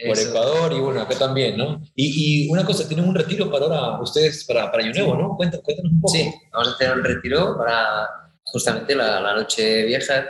por 0.07 0.19
Eso. 0.19 0.29
Ecuador 0.29 0.73
y 0.73 0.81
bueno, 0.81 1.01
acá 1.01 1.17
también, 1.19 1.57
¿no? 1.57 1.81
Y, 1.95 2.45
y 2.47 2.49
una 2.51 2.65
cosa, 2.65 2.87
tienen 2.87 3.09
un 3.09 3.15
retiro 3.15 3.51
para 3.51 3.65
ahora 3.65 4.03
ustedes, 4.03 4.45
para, 4.45 4.71
para 4.71 4.85
Año 4.85 4.93
Nuevo, 4.93 5.15
¿no? 5.17 5.37
Cuéntanos, 5.37 5.65
cuéntanos 5.65 5.93
un 5.93 6.01
poco. 6.01 6.15
Sí, 6.15 6.31
vamos 6.53 6.69
a 6.69 6.73
hacer 6.73 6.93
un 6.93 7.05
retiro 7.05 7.57
para 7.57 8.07
justamente 8.45 8.95
la, 8.95 9.21
la 9.21 9.35
noche 9.35 9.85
vieja 9.87 10.27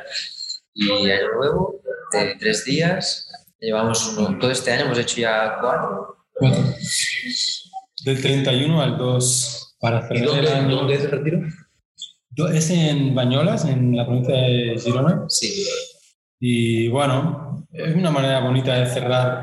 y 0.75 1.11
año 1.11 1.33
nuevo 1.39 1.81
de 2.13 2.37
tres 2.39 2.65
días. 2.65 3.29
Llevamos 3.59 4.07
uno, 4.17 4.39
todo 4.39 4.51
este 4.51 4.71
año 4.71 4.85
hemos 4.85 4.99
hecho 4.99 5.17
ya 5.23 5.57
cuatro. 5.61 6.17
Bueno, 6.41 6.57
del 8.05 8.21
31 8.23 8.81
al 8.83 8.99
2 8.99 9.77
para 9.81 9.99
¿Y 9.99 10.03
cerrar 10.03 10.17
el 10.19 10.25
dónde, 10.27 10.49
año. 10.53 10.77
dónde 10.77 10.95
es 10.95 11.05
el 11.05 11.11
retiro? 11.11 11.41
Es 12.53 12.71
en 12.71 13.15
Bañolas, 13.15 13.65
en 13.65 13.97
la 13.97 14.05
provincia 14.07 14.35
de 14.35 14.77
Girona. 14.83 15.25
Sí, 15.29 15.65
Y 16.41 16.89
bueno, 16.89 17.67
es 17.73 17.95
una 17.95 18.11
manera 18.11 18.41
bonita 18.41 18.75
de 18.75 18.87
cerrar 18.87 19.43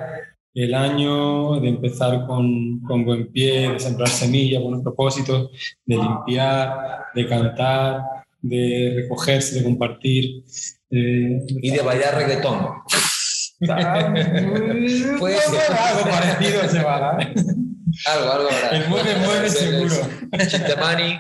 el 0.54 0.74
año, 0.76 1.60
de 1.60 1.70
empezar 1.70 2.28
con, 2.28 2.82
con 2.82 3.04
buen 3.04 3.32
pie, 3.32 3.72
de 3.72 3.80
sembrar 3.80 4.10
semillas, 4.10 4.62
buenos 4.62 4.84
propósitos, 4.84 5.50
de 5.86 5.96
limpiar, 5.96 7.06
de 7.16 7.28
cantar, 7.28 8.02
de 8.42 8.94
recogerse, 9.04 9.56
de 9.56 9.64
compartir. 9.64 10.44
de- 10.90 11.44
Y 11.62 11.72
de 11.72 11.82
bailar 11.82 12.16
reggaetón. 12.16 12.68
Puede 15.20 15.38
ser. 15.40 15.72
algo 15.78 16.04
parecido 16.10 16.68
se 16.70 16.84
va 16.84 16.96
a 16.98 17.00
dar. 17.00 17.34
algo, 18.08 18.32
algo 18.32 18.50
habrá. 18.52 18.70
El 18.78 18.90
mueve, 18.90 19.16
mueve 19.26 19.50
seguro. 19.50 19.96
Chintamani, 20.48 21.18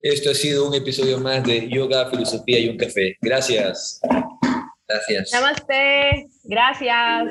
esto 0.00 0.30
ha 0.30 0.34
sido 0.34 0.68
un 0.68 0.74
episodio 0.74 1.18
más 1.18 1.44
de 1.44 1.68
Yoga, 1.68 2.08
Filosofía 2.10 2.58
y 2.60 2.68
un 2.68 2.76
Café. 2.76 3.16
Gracias. 3.20 4.00
Gracias. 4.86 5.32
Namaste. 5.32 6.28
Gracias. 6.44 7.24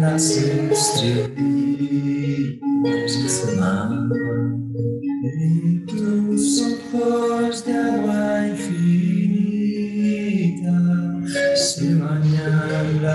Las 0.00 0.36
estrellas 0.36 1.30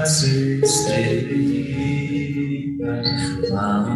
bañan 0.02 0.62
las 3.50 3.91